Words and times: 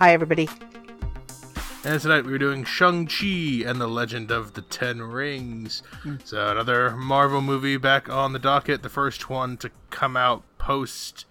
Hi, 0.00 0.14
everybody. 0.14 0.48
And 1.84 2.00
tonight 2.00 2.24
we're 2.24 2.38
doing 2.38 2.64
Shang-Chi 2.64 3.64
and 3.66 3.78
the 3.78 3.86
Legend 3.86 4.30
of 4.30 4.54
the 4.54 4.62
Ten 4.62 5.02
Rings. 5.02 5.82
So 6.24 6.48
another 6.48 6.96
Marvel 6.96 7.42
movie 7.42 7.76
back 7.76 8.08
on 8.08 8.32
the 8.32 8.38
docket. 8.38 8.82
The 8.82 8.88
first 8.88 9.28
one 9.28 9.58
to 9.58 9.70
come 9.90 10.16
out 10.16 10.42
post 10.56 11.26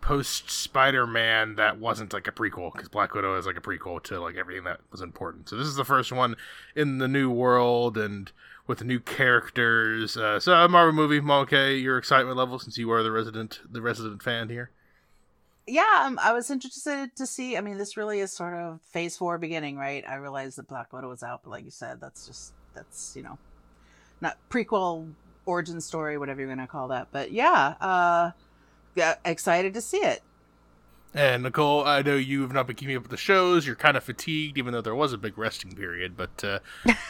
post 0.00 0.50
Spider-Man 0.50 1.54
that 1.54 1.78
wasn't 1.78 2.12
like 2.12 2.26
a 2.26 2.32
prequel 2.32 2.72
because 2.72 2.88
Black 2.88 3.14
Widow 3.14 3.38
is 3.38 3.46
like 3.46 3.56
a 3.56 3.60
prequel 3.60 4.02
to 4.02 4.20
like 4.20 4.34
everything 4.34 4.64
that 4.64 4.80
was 4.90 5.02
important. 5.02 5.48
So 5.48 5.56
this 5.56 5.68
is 5.68 5.76
the 5.76 5.84
first 5.84 6.10
one 6.10 6.34
in 6.74 6.98
the 6.98 7.06
new 7.06 7.30
world 7.30 7.96
and 7.96 8.32
with 8.66 8.78
the 8.78 8.84
new 8.84 8.98
characters. 8.98 10.16
Uh, 10.16 10.40
so 10.40 10.54
a 10.54 10.68
Marvel 10.68 10.92
movie, 10.92 11.20
Mama 11.20 11.46
Kay, 11.46 11.76
your 11.76 11.96
excitement 11.96 12.36
level 12.36 12.58
since 12.58 12.76
you 12.76 12.90
are 12.90 13.04
the 13.04 13.12
resident 13.12 13.60
the 13.70 13.80
resident 13.80 14.20
fan 14.20 14.48
here. 14.48 14.72
Yeah, 15.66 16.02
um, 16.04 16.18
I 16.20 16.32
was 16.32 16.50
interested 16.50 17.14
to 17.16 17.26
see. 17.26 17.56
I 17.56 17.60
mean, 17.60 17.78
this 17.78 17.96
really 17.96 18.20
is 18.20 18.32
sort 18.32 18.54
of 18.54 18.80
phase 18.84 19.16
four 19.16 19.38
beginning, 19.38 19.76
right? 19.76 20.04
I 20.08 20.16
realized 20.16 20.58
that 20.58 20.68
Black 20.68 20.92
Widow 20.92 21.08
was 21.08 21.22
out, 21.22 21.42
but 21.44 21.50
like 21.50 21.64
you 21.64 21.70
said, 21.70 22.00
that's 22.00 22.26
just 22.26 22.52
that's 22.74 23.14
you 23.14 23.22
know, 23.22 23.38
not 24.20 24.36
prequel 24.50 25.12
origin 25.46 25.80
story, 25.80 26.18
whatever 26.18 26.40
you're 26.40 26.48
gonna 26.48 26.66
call 26.66 26.88
that. 26.88 27.08
But 27.12 27.32
yeah, 27.32 27.74
uh, 27.80 28.32
yeah, 28.94 29.16
excited 29.24 29.74
to 29.74 29.80
see 29.80 29.98
it. 29.98 30.22
And 31.12 31.42
Nicole, 31.42 31.84
I 31.84 32.02
know 32.02 32.14
you 32.14 32.42
have 32.42 32.52
not 32.52 32.68
been 32.68 32.76
keeping 32.76 32.94
up 32.94 33.02
with 33.02 33.10
the 33.10 33.16
shows. 33.16 33.66
You're 33.66 33.74
kind 33.74 33.96
of 33.96 34.04
fatigued, 34.04 34.58
even 34.58 34.72
though 34.72 34.80
there 34.80 34.94
was 34.94 35.12
a 35.12 35.18
big 35.18 35.36
resting 35.36 35.72
period. 35.72 36.16
But 36.16 36.44
uh, 36.44 36.60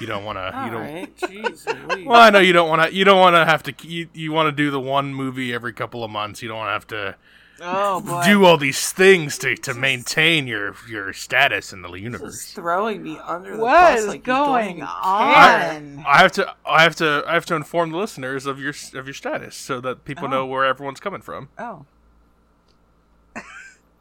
you 0.00 0.06
don't 0.06 0.24
want 0.24 0.38
to. 0.38 0.62
you 0.64 0.70
don't. 0.70 0.94
right, 0.94 1.16
jeez. 1.16 2.06
Well, 2.06 2.18
I 2.18 2.30
know 2.30 2.38
you 2.38 2.54
don't 2.54 2.68
want 2.68 2.82
to. 2.82 2.94
You 2.94 3.04
don't 3.04 3.20
want 3.20 3.36
to 3.36 3.44
have 3.44 3.62
to. 3.64 3.74
You, 3.86 4.08
you 4.14 4.32
want 4.32 4.46
to 4.46 4.52
do 4.52 4.70
the 4.70 4.80
one 4.80 5.14
movie 5.14 5.52
every 5.52 5.74
couple 5.74 6.02
of 6.02 6.10
months. 6.10 6.40
You 6.40 6.48
don't 6.48 6.56
want 6.56 6.68
to 6.68 6.72
have 6.72 6.86
to 6.88 7.16
Oh 7.60 8.00
boy, 8.06 8.22
do 8.24 8.44
all 8.44 8.56
these 8.56 8.90
things 8.92 9.36
to, 9.38 9.54
to 9.56 9.74
maintain 9.74 10.46
your 10.46 10.74
your 10.88 11.12
status 11.12 11.72
in 11.72 11.82
the 11.82 11.88
This 11.88 11.98
is 11.98 12.02
universe. 12.04 12.52
throwing 12.52 13.02
me 13.02 13.18
under 13.18 13.56
the 13.56 13.62
what 13.62 13.72
bus 13.72 14.00
is 14.00 14.06
like 14.06 14.26
you 14.26 14.32
don't 14.32 14.46
going 14.46 14.70
even 14.76 14.82
on? 14.82 15.96
care. 15.96 16.04
I 16.06 16.18
have 16.18 16.32
to. 16.32 16.54
I 16.64 16.82
have 16.82 16.96
to. 16.96 17.22
I 17.26 17.34
have 17.34 17.46
to 17.46 17.54
inform 17.54 17.90
the 17.92 17.98
listeners 17.98 18.46
of 18.46 18.58
your 18.60 18.74
of 18.94 19.06
your 19.06 19.14
status 19.14 19.56
so 19.56 19.80
that 19.82 20.04
people 20.04 20.24
Oh. 20.24 20.28
know 20.30 20.46
where 20.46 20.64
everyone's 20.64 21.00
coming 21.00 21.20
from. 21.20 21.48
Oh, 21.58 21.84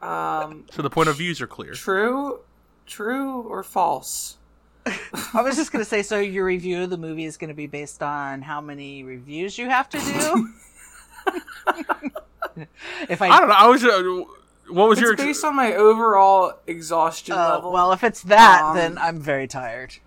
Um, 0.02 0.64
So 0.72 0.80
the 0.82 0.90
point 0.90 1.08
of 1.10 1.16
views 1.16 1.40
are 1.42 1.46
clear. 1.46 1.72
true, 1.74 2.40
true 2.86 3.42
or 3.42 3.62
false? 3.62 4.38
I 5.34 5.42
was 5.42 5.56
just 5.56 5.70
gonna 5.72 5.84
say. 5.84 6.02
So 6.02 6.18
your 6.18 6.46
review 6.46 6.82
of 6.84 6.88
the 6.90 6.96
movie 6.96 7.24
is 7.26 7.36
gonna 7.36 7.52
be 7.54 7.66
based 7.66 8.02
on 8.02 8.40
how 8.40 8.62
many 8.62 9.02
reviews 9.04 9.58
you 9.58 9.68
have 9.68 9.90
to 9.90 9.98
do. 9.98 10.48
if 13.08 13.20
I, 13.22 13.28
I 13.28 13.40
don't 13.40 13.48
know. 13.48 13.54
I 13.54 13.66
was. 13.66 13.84
Uh, 13.84 14.24
what 14.68 14.88
was 14.88 14.98
It's 14.98 15.04
your? 15.04 15.12
ex- 15.14 15.22
based 15.22 15.44
on 15.44 15.56
my 15.56 15.74
overall 15.74 16.52
exhaustion 16.66 17.34
oh, 17.34 17.54
level. 17.54 17.72
well, 17.72 17.92
if 17.92 18.04
it's 18.04 18.22
that, 18.22 18.62
Um, 18.62 18.76
then 18.76 18.98
I'm 18.98 19.18
very 19.20 19.46
tired. 19.48 19.94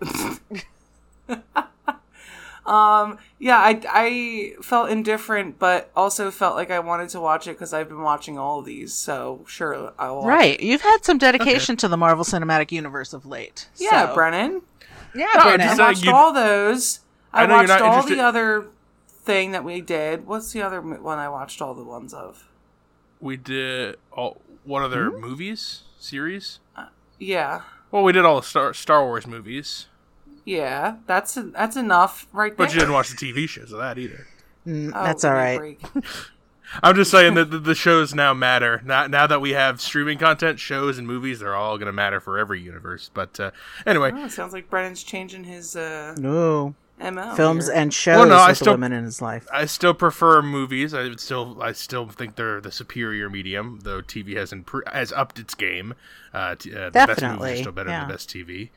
Um, 2.66 3.18
yeah, 3.38 3.58
I, 3.58 3.78
I 3.90 4.52
felt 4.62 4.88
indifferent, 4.88 5.58
but 5.58 5.90
also 5.94 6.30
felt 6.30 6.56
like 6.56 6.70
I 6.70 6.78
wanted 6.78 7.10
to 7.10 7.20
watch 7.20 7.46
it 7.46 7.50
because 7.50 7.74
I've 7.74 7.88
been 7.90 8.00
watching 8.00 8.38
all 8.38 8.60
of 8.60 8.64
these. 8.64 8.94
So 8.94 9.44
sure, 9.46 9.92
I 9.98 10.08
will. 10.08 10.22
watch 10.22 10.26
Right. 10.28 10.60
You've 10.60 10.80
had 10.80 11.04
some 11.04 11.18
dedication 11.18 11.76
to 11.76 11.88
the 11.88 11.98
Marvel 11.98 12.24
Cinematic 12.24 12.72
Universe 12.72 13.12
of 13.12 13.26
late. 13.26 13.68
Yeah, 13.76 14.08
so- 14.08 14.14
Brennan. 14.14 14.62
Yeah, 15.14 15.26
No, 15.36 15.42
Brennan. 15.42 15.68
I 15.68 15.72
Uh, 15.74 15.76
watched 15.76 16.08
all 16.08 16.32
those. 16.32 17.00
I, 17.34 17.44
I 17.44 17.46
watched 17.50 17.70
all 17.82 17.86
interested- 17.96 18.16
the 18.18 18.22
other 18.22 18.66
thing 19.24 19.52
that 19.52 19.64
we 19.64 19.80
did. 19.80 20.26
What's 20.26 20.52
the 20.52 20.62
other 20.62 20.80
one 20.80 21.18
I 21.18 21.28
watched 21.28 21.60
all 21.62 21.74
the 21.74 21.84
ones 21.84 22.12
of? 22.14 22.48
we 23.20 23.36
did 23.38 23.96
all 24.12 24.40
what 24.64 24.82
other 24.82 25.10
movies 25.10 25.82
series? 25.98 26.58
Yeah, 27.18 27.62
Well, 27.90 28.02
we 28.02 28.12
did 28.12 28.24
all 28.24 28.36
the 28.40 28.46
Star 28.46 28.74
Star 28.74 29.04
Wars 29.04 29.26
movies, 29.26 29.86
yeah. 30.44 30.96
That's 31.06 31.34
that's 31.34 31.76
enough 31.76 32.26
right 32.32 32.54
there. 32.56 32.66
but 32.66 32.74
you 32.74 32.80
didn't 32.80 32.92
watch 32.94 33.08
the 33.10 33.16
TV 33.16 33.48
shows 33.48 33.72
of 33.72 33.78
that 33.78 33.98
either. 33.98 34.26
Mm, 34.66 34.92
Oh, 34.94 35.04
that's 35.04 35.22
give 35.22 35.30
all 35.30 35.36
me 35.36 35.42
a 35.42 35.44
right. 35.44 35.58
break. 35.92 36.04
I'm 36.82 36.96
just 36.96 37.10
saying 37.10 37.34
that 37.34 37.50
the, 37.50 37.58
the 37.58 37.74
shows 37.74 38.14
now 38.14 38.32
matter. 38.32 38.80
Now, 38.82 39.06
now 39.06 39.26
that 39.26 39.42
we 39.42 39.50
have 39.50 39.78
streaming 39.78 40.16
content, 40.16 40.58
shows 40.58 40.96
and 40.96 41.06
movies, 41.06 41.40
they're 41.40 41.54
all 41.54 41.76
going 41.76 41.86
to 41.86 41.92
matter 41.92 42.18
for 42.18 42.38
every 42.38 42.62
universe. 42.62 43.10
But 43.12 43.38
uh, 43.38 43.50
anyway, 43.84 44.10
Oh, 44.14 44.24
it 44.24 44.32
sounds 44.32 44.54
like 44.54 44.70
Brennan's 44.70 45.02
changing 45.04 45.44
his 45.44 45.76
uh, 45.76 46.14
No. 46.16 46.74
MO. 46.98 47.34
Films 47.34 47.66
here. 47.66 47.74
and 47.74 47.92
shows 47.92 48.16
Well, 48.18 48.28
no, 48.28 48.36
I 48.36 48.52
still- 48.52 48.72
women 48.74 48.92
in 48.92 49.04
his 49.04 49.20
life. 49.20 49.46
I 49.52 49.66
still 49.66 49.94
prefer 49.94 50.40
movies. 50.42 50.94
I 50.94 51.14
still, 51.16 51.60
I 51.62 51.72
still 51.72 52.08
think 52.08 52.36
they're 52.36 52.60
the 52.60 52.70
superior 52.72 53.28
medium. 53.28 53.80
Though 53.82 54.00
TV 54.02 54.36
has 54.36 54.52
impro- 54.52 54.86
has 54.92 55.12
upped 55.12 55.38
its 55.38 55.54
game. 55.54 55.94
Uh, 56.32 56.54
t- 56.54 56.74
uh, 56.74 56.86
the 56.86 56.90
best 56.92 57.08
movies 57.08 57.10
are 57.10 57.16
Definitely, 57.16 57.60
still 57.60 57.72
better 57.72 57.90
than 57.90 58.08
the 58.08 58.12
best 58.14 58.30
TV. 58.30 58.70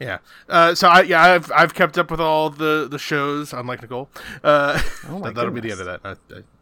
Yeah. 0.00 0.18
Uh, 0.48 0.74
so 0.74 0.88
I, 0.88 1.02
yeah, 1.02 1.22
I've 1.22 1.52
I've 1.52 1.74
kept 1.74 1.96
up 1.96 2.10
with 2.10 2.20
all 2.20 2.50
the 2.50 2.88
the 2.90 2.98
shows. 2.98 3.52
Unlike 3.52 3.82
Nicole. 3.82 4.08
Uh, 4.42 4.80
Oh 5.08 5.18
my 5.20 5.28
that, 5.28 5.34
that'll 5.36 5.52
be 5.52 5.60
the 5.60 5.70
end 5.70 5.80
of 5.80 5.86
that. 5.86 6.00
I, 6.04 6.10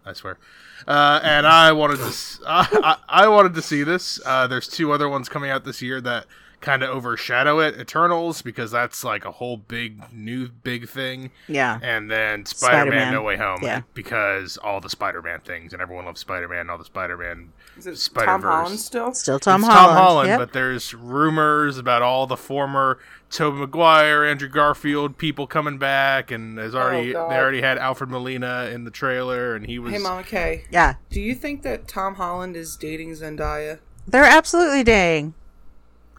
I, 0.06 0.10
I 0.10 0.12
swear. 0.12 0.38
Uh, 0.86 1.20
and 1.22 1.46
I 1.46 1.72
wanted 1.72 1.98
to, 1.98 2.04
s- 2.04 2.40
I, 2.46 2.96
I, 3.08 3.24
I 3.24 3.28
wanted 3.28 3.54
to 3.54 3.62
see 3.62 3.82
this. 3.82 4.18
Uh, 4.26 4.46
there's 4.46 4.66
two 4.68 4.92
other 4.92 5.08
ones 5.08 5.28
coming 5.28 5.50
out 5.50 5.64
this 5.64 5.80
year 5.82 6.00
that 6.02 6.24
kind 6.60 6.82
of 6.82 6.90
overshadow 6.90 7.58
it. 7.60 7.78
Eternals 7.80 8.42
because 8.42 8.70
that's 8.70 9.02
like 9.02 9.24
a 9.24 9.30
whole 9.30 9.56
big 9.56 10.12
new 10.12 10.48
big 10.48 10.88
thing 10.88 11.30
Yeah. 11.48 11.78
and 11.82 12.10
then 12.10 12.44
Spider-Man, 12.44 12.86
Spider-Man. 12.92 13.12
No 13.14 13.22
Way 13.22 13.36
Home, 13.38 13.60
Yeah. 13.62 13.80
because 13.94 14.56
all 14.58 14.80
the 14.80 14.90
Spider-Man 14.90 15.40
things, 15.40 15.72
and 15.72 15.80
everyone 15.80 16.04
loves 16.04 16.20
Spider-Man. 16.20 16.60
And 16.60 16.70
all 16.70 16.76
the 16.78 16.84
Spider-Man. 16.84 17.52
Is 17.78 17.86
it 17.86 17.90
Tom 17.92 17.96
Spider-Verse. 17.96 18.42
Holland 18.42 18.78
still? 18.80 19.14
Still 19.14 19.38
Tom 19.38 19.62
it's 19.62 19.72
Holland. 19.72 19.88
Tom 19.88 19.96
Holland, 20.04 20.28
Yep. 20.28 20.38
but 20.38 20.52
there's 20.52 20.92
rumors 20.92 21.78
about 21.78 22.02
all 22.02 22.26
the 22.26 22.36
former 22.36 22.98
Tobey 23.30 23.58
Maguire, 23.58 24.24
Andrew 24.24 24.48
Garfield 24.48 25.16
people 25.16 25.46
coming 25.46 25.78
back, 25.78 26.30
and 26.30 26.58
there's 26.58 26.74
oh, 26.74 26.80
already 26.80 27.12
God. 27.12 27.30
they 27.30 27.36
already 27.36 27.62
had 27.62 27.78
Alfred 27.78 28.10
Molina 28.10 28.68
in 28.72 28.84
the 28.84 28.90
trailer, 28.90 29.54
and 29.54 29.66
he 29.66 29.78
was. 29.78 29.92
Hey, 29.92 29.98
Mama 29.98 30.24
Kay. 30.24 30.64
yeah. 30.70 30.94
Do 31.10 31.20
you 31.20 31.34
think 31.34 31.62
that 31.62 31.86
Tom 31.88 32.16
Holland 32.16 32.56
is 32.56 32.76
dating 32.76 33.12
Zendaya? 33.12 33.78
They're 34.06 34.24
absolutely 34.24 34.82
dating. 34.82 35.34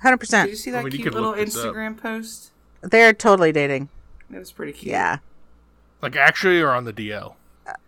Did 0.04 0.10
you 0.10 0.18
100%. 0.18 0.56
see 0.58 0.72
that 0.72 0.80
I 0.80 0.84
mean, 0.84 0.92
cute 0.94 1.14
little 1.14 1.30
look 1.30 1.38
this 1.38 1.58
up. 1.58 1.74
Instagram 1.74 1.98
post? 1.98 2.52
They're 2.82 3.14
totally 3.14 3.52
dating. 3.52 3.90
It 4.34 4.40
was 4.40 4.52
pretty 4.52 4.72
cute. 4.74 4.92
Yeah. 4.92 5.18
like 6.02 6.16
actually 6.16 6.62
or 6.62 6.72
on 6.72 6.86
the 6.86 6.94
DL. 6.94 7.36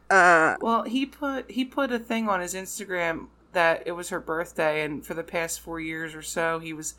Uh, 0.10 0.56
Well, 0.62 0.84
he 0.84 1.06
put 1.06 1.50
he 1.50 1.66
put 1.66 1.92
a 1.92 1.98
thing 2.00 2.30
on 2.30 2.40
his 2.42 2.54
Instagram 2.54 3.28
that 3.54 3.84
it 3.86 3.94
was 3.94 4.10
her 4.10 4.20
birthday, 4.20 4.84
and 4.84 5.06
for 5.06 5.14
the 5.14 5.24
past 5.24 5.60
four 5.60 5.80
years 5.80 6.14
or 6.14 6.22
so, 6.22 6.60
he 6.60 6.74
was 6.74 6.94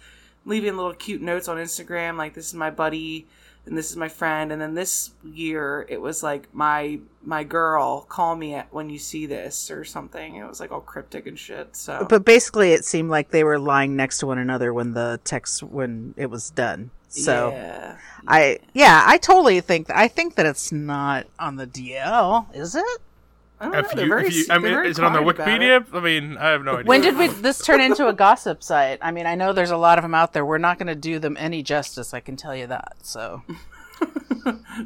leaving 0.44 0.76
little 0.76 0.94
cute 0.94 1.22
notes 1.22 1.46
on 1.48 1.56
Instagram 1.58 2.16
like 2.16 2.34
"This 2.34 2.46
is 2.48 2.54
my 2.54 2.70
buddy," 2.70 3.26
and 3.66 3.76
"This 3.76 3.90
is 3.90 3.96
my 3.96 4.08
friend." 4.08 4.52
And 4.52 4.60
then 4.60 4.74
this 4.74 5.12
year, 5.24 5.86
it 5.88 6.00
was 6.00 6.22
like 6.22 6.48
"My 6.54 7.00
my 7.22 7.44
girl, 7.44 8.02
call 8.02 8.36
me 8.36 8.54
at 8.54 8.72
when 8.72 8.90
you 8.90 8.98
see 8.98 9.26
this" 9.26 9.70
or 9.70 9.84
something. 9.84 10.36
It 10.36 10.46
was 10.46 10.60
like 10.60 10.72
all 10.72 10.80
cryptic 10.80 11.26
and 11.26 11.38
shit. 11.38 11.76
So, 11.76 12.06
but 12.08 12.24
basically, 12.24 12.72
it 12.72 12.84
seemed 12.84 13.10
like 13.10 13.30
they 13.30 13.44
were 13.44 13.58
lying 13.58 13.96
next 13.96 14.18
to 14.18 14.26
one 14.26 14.38
another 14.38 14.72
when 14.72 14.94
the 14.94 15.20
text 15.24 15.62
when 15.62 16.14
it 16.16 16.30
was 16.30 16.50
done. 16.50 16.90
So 17.08 17.50
yeah. 17.50 17.96
I, 18.26 18.58
yeah, 18.72 19.04
I 19.06 19.18
totally 19.18 19.60
think 19.60 19.88
I 19.90 20.08
think 20.08 20.34
that 20.34 20.46
it's 20.46 20.72
not 20.72 21.26
on 21.38 21.56
the 21.56 21.66
DL, 21.66 22.54
is 22.54 22.74
it? 22.74 23.00
I 23.64 23.70
know. 23.70 23.78
If 23.88 23.94
you, 23.94 24.08
very 24.08 24.26
if 24.26 24.34
you, 24.34 24.40
s- 24.42 24.50
I 24.50 24.58
they're 24.58 24.82
mean, 24.82 24.90
is 24.90 24.98
it 24.98 25.04
on 25.04 25.12
their 25.12 25.22
Wikipedia? 25.22 25.86
I 25.92 26.00
mean, 26.00 26.36
I 26.36 26.50
have 26.50 26.62
no 26.64 26.74
idea. 26.76 26.84
When 26.88 27.00
did 27.00 27.16
we 27.18 27.28
this 27.28 27.58
turn 27.64 27.80
into 27.80 28.08
a 28.08 28.12
gossip 28.12 28.62
site? 28.62 28.98
I 29.02 29.10
mean, 29.10 29.26
I 29.26 29.34
know 29.34 29.52
there's 29.52 29.70
a 29.70 29.76
lot 29.76 29.98
of 29.98 30.02
them 30.02 30.14
out 30.14 30.32
there. 30.32 30.44
We're 30.44 30.58
not 30.58 30.78
going 30.78 30.86
to 30.88 30.94
do 30.94 31.18
them 31.18 31.36
any 31.38 31.62
justice. 31.62 32.12
I 32.14 32.20
can 32.20 32.36
tell 32.36 32.54
you 32.54 32.66
that. 32.68 32.94
So. 33.02 33.42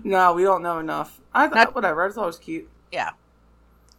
No, 0.04 0.34
we 0.34 0.42
don't 0.42 0.62
know 0.62 0.78
enough. 0.78 1.20
I 1.34 1.46
thought 1.48 1.54
Not- 1.56 1.74
whatever. 1.74 2.06
I 2.06 2.12
thought 2.12 2.22
it 2.22 2.26
was 2.26 2.38
cute. 2.38 2.68
yeah, 2.92 3.10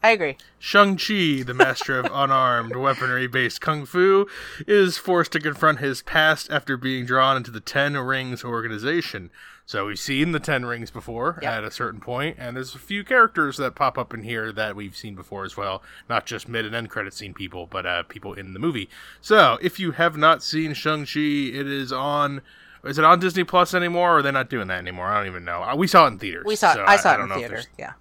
I 0.02 0.12
agree. 0.12 0.38
Shang-Chi, 0.60 1.44
the 1.44 1.54
master 1.54 2.00
of 2.00 2.06
unarmed 2.14 2.76
weaponry-based 2.76 3.60
kung 3.60 3.86
fu, 3.86 4.28
is 4.68 4.98
forced 4.98 5.32
to 5.34 5.40
confront 5.40 5.80
his 5.80 6.02
past 6.02 6.50
after 6.52 6.78
being 6.78 7.06
drawn 7.06 7.36
into 7.38 7.52
the 7.52 7.60
Ten 7.60 7.98
Rings 7.98 8.44
organization. 8.44 9.30
So 9.70 9.86
we've 9.86 10.00
seen 10.00 10.32
the 10.32 10.40
Ten 10.40 10.66
Rings 10.66 10.90
before 10.90 11.38
Yep. 11.44 11.54
at 11.54 11.64
a 11.64 11.70
certain 11.70 12.00
point, 12.00 12.38
and 12.40 12.56
there's 12.56 12.74
a 12.74 12.80
few 12.80 13.04
characters 13.04 13.58
that 13.58 13.76
pop 13.76 14.00
up 14.00 14.16
in 14.16 14.24
here 14.24 14.52
that 14.52 14.76
we've 14.76 14.98
seen 14.98 15.14
before 15.14 15.46
as 15.46 15.56
well. 15.56 15.84
Not 16.10 16.26
just 16.26 16.50
mid 16.50 16.66
and 16.66 16.74
end 16.74 16.90
credit 16.90 17.14
scene 17.14 17.36
people, 17.36 17.68
but 17.68 17.86
uh, 17.86 18.02
people 18.02 18.34
in 18.34 18.54
the 18.54 18.60
movie. 18.60 18.90
So 19.22 19.60
if 19.62 19.80
you 19.80 19.92
have 19.92 20.18
not 20.18 20.42
seen 20.42 20.74
Shang-Chi, 20.74 21.20
it 21.20 21.68
is 21.68 21.92
on... 21.92 22.42
Is 22.84 22.98
it 22.98 23.06
on 23.06 23.20
Disney 23.20 23.44
Plus 23.44 23.76
anymore, 23.76 24.14
or 24.14 24.18
are 24.18 24.22
they 24.24 24.32
not 24.32 24.50
doing 24.50 24.70
that 24.70 24.80
anymore? 24.80 25.06
I 25.06 25.18
don't 25.20 25.28
even 25.28 25.46
know. 25.46 25.62
Uh, 25.62 25.76
We 25.76 25.86
saw 25.86 26.06
it 26.06 26.14
in 26.14 26.18
theaters. 26.18 26.46
We 26.48 26.56
saw. 26.56 26.74
so 26.74 26.86
I 26.88 26.96
saw 26.96 27.14
it 27.14 27.18
don't 27.18 27.26
in 27.26 27.30
know 27.30 27.36
if 27.36 27.52
theater. 27.52 27.64
Yeah. 27.78 27.94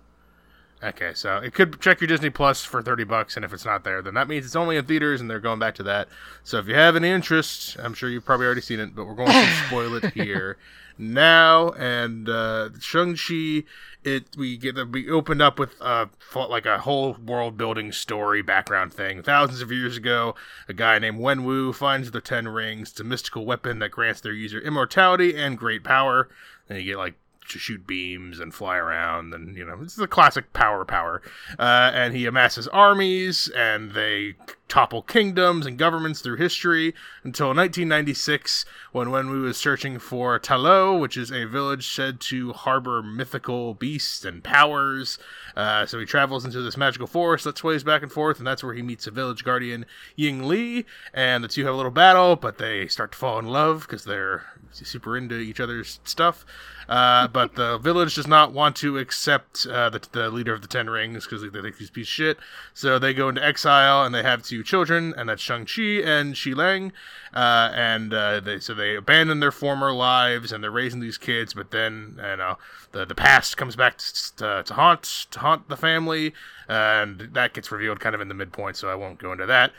Okay, 0.82 1.12
so 1.12 1.38
it 1.38 1.54
could 1.54 1.80
check 1.80 2.00
your 2.00 2.06
Disney 2.06 2.30
Plus 2.30 2.64
for 2.64 2.82
thirty 2.82 3.02
bucks, 3.02 3.34
and 3.34 3.44
if 3.44 3.52
it's 3.52 3.64
not 3.64 3.82
there, 3.82 4.00
then 4.00 4.14
that 4.14 4.28
means 4.28 4.46
it's 4.46 4.54
only 4.54 4.76
in 4.76 4.84
theaters, 4.84 5.20
and 5.20 5.28
they're 5.28 5.40
going 5.40 5.58
back 5.58 5.74
to 5.76 5.82
that. 5.82 6.08
So 6.44 6.58
if 6.58 6.68
you 6.68 6.74
have 6.74 6.94
any 6.94 7.08
interest, 7.08 7.76
I'm 7.82 7.94
sure 7.94 8.08
you've 8.08 8.24
probably 8.24 8.46
already 8.46 8.60
seen 8.60 8.78
it, 8.78 8.94
but 8.94 9.04
we're 9.04 9.14
going 9.14 9.32
to 9.32 9.54
spoil 9.66 9.94
it 9.96 10.12
here 10.12 10.56
now. 10.96 11.70
And 11.70 12.28
uh, 12.28 12.70
Shang 12.80 13.16
Chi, 13.16 13.64
it 14.04 14.36
we 14.36 14.56
get 14.56 14.76
we 14.92 15.10
opened 15.10 15.42
up 15.42 15.58
with 15.58 15.74
uh 15.80 16.06
like 16.34 16.66
a 16.66 16.78
whole 16.78 17.14
world 17.14 17.56
building 17.56 17.90
story 17.90 18.42
background 18.42 18.92
thing. 18.92 19.22
Thousands 19.22 19.60
of 19.60 19.72
years 19.72 19.96
ago, 19.96 20.36
a 20.68 20.72
guy 20.74 21.00
named 21.00 21.18
Wen 21.18 21.42
Wu 21.42 21.72
finds 21.72 22.12
the 22.12 22.20
Ten 22.20 22.46
Rings. 22.46 22.90
It's 22.90 23.00
a 23.00 23.04
mystical 23.04 23.44
weapon 23.44 23.80
that 23.80 23.90
grants 23.90 24.20
their 24.20 24.32
user 24.32 24.60
immortality 24.60 25.36
and 25.36 25.58
great 25.58 25.82
power. 25.82 26.28
And 26.68 26.78
you 26.78 26.84
get 26.84 26.98
like 26.98 27.14
to 27.48 27.58
shoot 27.58 27.86
beams 27.86 28.40
and 28.40 28.54
fly 28.54 28.76
around, 28.76 29.34
and 29.34 29.56
you 29.56 29.64
know 29.64 29.78
it's 29.82 29.96
the 29.96 30.08
classic 30.08 30.52
power 30.52 30.84
power. 30.84 31.22
Uh, 31.58 31.90
and 31.94 32.14
he 32.14 32.26
amasses 32.26 32.68
armies, 32.68 33.48
and 33.56 33.92
they 33.92 34.36
topple 34.68 35.02
kingdoms 35.02 35.66
and 35.66 35.78
governments 35.78 36.20
through 36.20 36.36
history 36.36 36.94
until 37.24 37.48
1996, 37.48 38.64
when 38.92 39.08
Wenwu 39.08 39.42
was 39.42 39.56
searching 39.56 39.98
for 39.98 40.38
Ta 40.38 40.56
Lo, 40.56 40.96
which 40.96 41.16
is 41.16 41.30
a 41.30 41.44
village 41.46 41.88
said 41.88 42.20
to 42.20 42.52
harbor 42.52 43.02
mythical 43.02 43.74
beasts 43.74 44.24
and 44.24 44.44
powers. 44.44 45.18
Uh, 45.56 45.86
so 45.86 45.98
he 45.98 46.06
travels 46.06 46.44
into 46.44 46.60
this 46.62 46.76
magical 46.76 47.06
forest 47.06 47.44
that 47.44 47.58
sways 47.58 47.82
back 47.82 48.02
and 48.02 48.12
forth, 48.12 48.38
and 48.38 48.46
that's 48.46 48.62
where 48.62 48.74
he 48.74 48.82
meets 48.82 49.06
a 49.06 49.10
village 49.10 49.44
guardian, 49.44 49.86
Ying 50.16 50.46
Li, 50.46 50.84
and 51.12 51.42
the 51.42 51.48
two 51.48 51.64
have 51.64 51.74
a 51.74 51.76
little 51.76 51.90
battle, 51.90 52.36
but 52.36 52.58
they 52.58 52.86
start 52.86 53.12
to 53.12 53.18
fall 53.18 53.38
in 53.38 53.46
love 53.46 53.82
because 53.82 54.04
they're 54.04 54.44
super 54.70 55.16
into 55.16 55.38
each 55.38 55.60
other's 55.60 56.00
stuff. 56.04 56.44
Uh, 56.88 57.28
but 57.32 57.54
the 57.54 57.78
village 57.78 58.14
does 58.14 58.26
not 58.26 58.52
want 58.52 58.76
to 58.76 58.98
accept 58.98 59.66
uh, 59.66 59.90
the, 59.90 60.00
the 60.12 60.30
leader 60.30 60.52
of 60.52 60.62
the 60.62 60.68
Ten 60.68 60.88
Rings 60.88 61.24
because 61.24 61.42
they 61.42 61.48
think 61.48 61.76
he's 61.76 61.90
piece 61.90 62.06
of 62.06 62.12
shit. 62.12 62.38
So 62.74 62.98
they 62.98 63.14
go 63.14 63.28
into 63.28 63.44
exile 63.44 64.04
and 64.04 64.14
they 64.14 64.22
have 64.22 64.42
two 64.58 64.64
children, 64.64 65.14
and 65.16 65.28
that's 65.28 65.42
Shang 65.42 65.66
Chi 65.66 66.02
and 66.04 66.34
Xialing. 66.34 66.92
Uh, 67.32 67.70
and 67.74 68.12
uh, 68.12 68.40
they 68.40 68.58
so 68.58 68.74
they 68.74 68.96
abandon 68.96 69.40
their 69.40 69.52
former 69.52 69.92
lives 69.92 70.52
and 70.52 70.62
they're 70.62 70.70
raising 70.70 71.00
these 71.00 71.18
kids. 71.18 71.54
But 71.54 71.70
then 71.70 72.14
you 72.16 72.36
know 72.36 72.58
the 72.92 73.04
the 73.04 73.14
past 73.14 73.56
comes 73.56 73.76
back 73.76 73.98
to, 73.98 74.62
to 74.64 74.74
haunt 74.74 75.26
to 75.30 75.38
haunt 75.38 75.68
the 75.68 75.76
family, 75.76 76.34
and 76.68 77.30
that 77.32 77.52
gets 77.52 77.70
revealed 77.70 78.00
kind 78.00 78.14
of 78.14 78.20
in 78.20 78.28
the 78.28 78.34
midpoint. 78.34 78.76
So 78.76 78.88
I 78.88 78.94
won't 78.94 79.18
go 79.18 79.32
into 79.32 79.46
that 79.46 79.72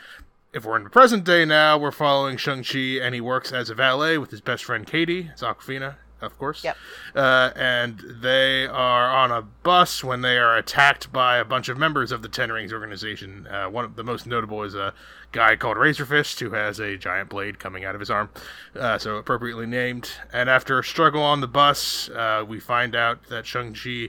if 0.52 0.64
we're 0.64 0.76
in 0.76 0.82
the 0.82 0.90
present 0.90 1.22
day 1.22 1.44
now, 1.44 1.78
we're 1.78 1.92
following 1.92 2.36
Shang-Chi, 2.36 2.98
and 3.00 3.14
he 3.14 3.20
works 3.20 3.52
as 3.52 3.70
a 3.70 3.74
valet 3.76 4.18
with 4.18 4.32
his 4.32 4.40
best 4.40 4.64
friend 4.64 4.84
Katie. 4.84 5.30
It's 5.32 5.44
Awkwafina 5.44 5.94
of 6.20 6.36
course. 6.38 6.64
Yep. 6.64 6.76
Uh, 7.14 7.50
and 7.56 8.02
they 8.20 8.66
are 8.66 9.10
on 9.10 9.30
a 9.30 9.42
bus 9.42 10.04
when 10.04 10.20
they 10.22 10.38
are 10.38 10.56
attacked 10.56 11.12
by 11.12 11.38
a 11.38 11.44
bunch 11.44 11.68
of 11.68 11.78
members 11.78 12.12
of 12.12 12.22
the 12.22 12.28
Ten 12.28 12.50
Rings 12.52 12.72
organization. 12.72 13.46
Uh, 13.46 13.66
one 13.68 13.84
of 13.84 13.96
the 13.96 14.04
most 14.04 14.26
notable 14.26 14.62
is 14.62 14.74
a 14.74 14.94
guy 15.32 15.56
called 15.56 15.76
Razor 15.76 16.06
Fist 16.06 16.40
who 16.40 16.50
has 16.50 16.78
a 16.80 16.96
giant 16.96 17.28
blade 17.28 17.58
coming 17.58 17.84
out 17.84 17.94
of 17.94 18.00
his 18.00 18.10
arm, 18.10 18.30
uh, 18.74 18.98
so 18.98 19.16
appropriately 19.16 19.66
named. 19.66 20.10
And 20.32 20.50
after 20.50 20.78
a 20.78 20.84
struggle 20.84 21.22
on 21.22 21.40
the 21.40 21.48
bus, 21.48 22.08
uh, 22.10 22.44
we 22.46 22.60
find 22.60 22.94
out 22.94 23.28
that 23.28 23.46
Shang 23.46 23.74
Chi. 23.74 24.08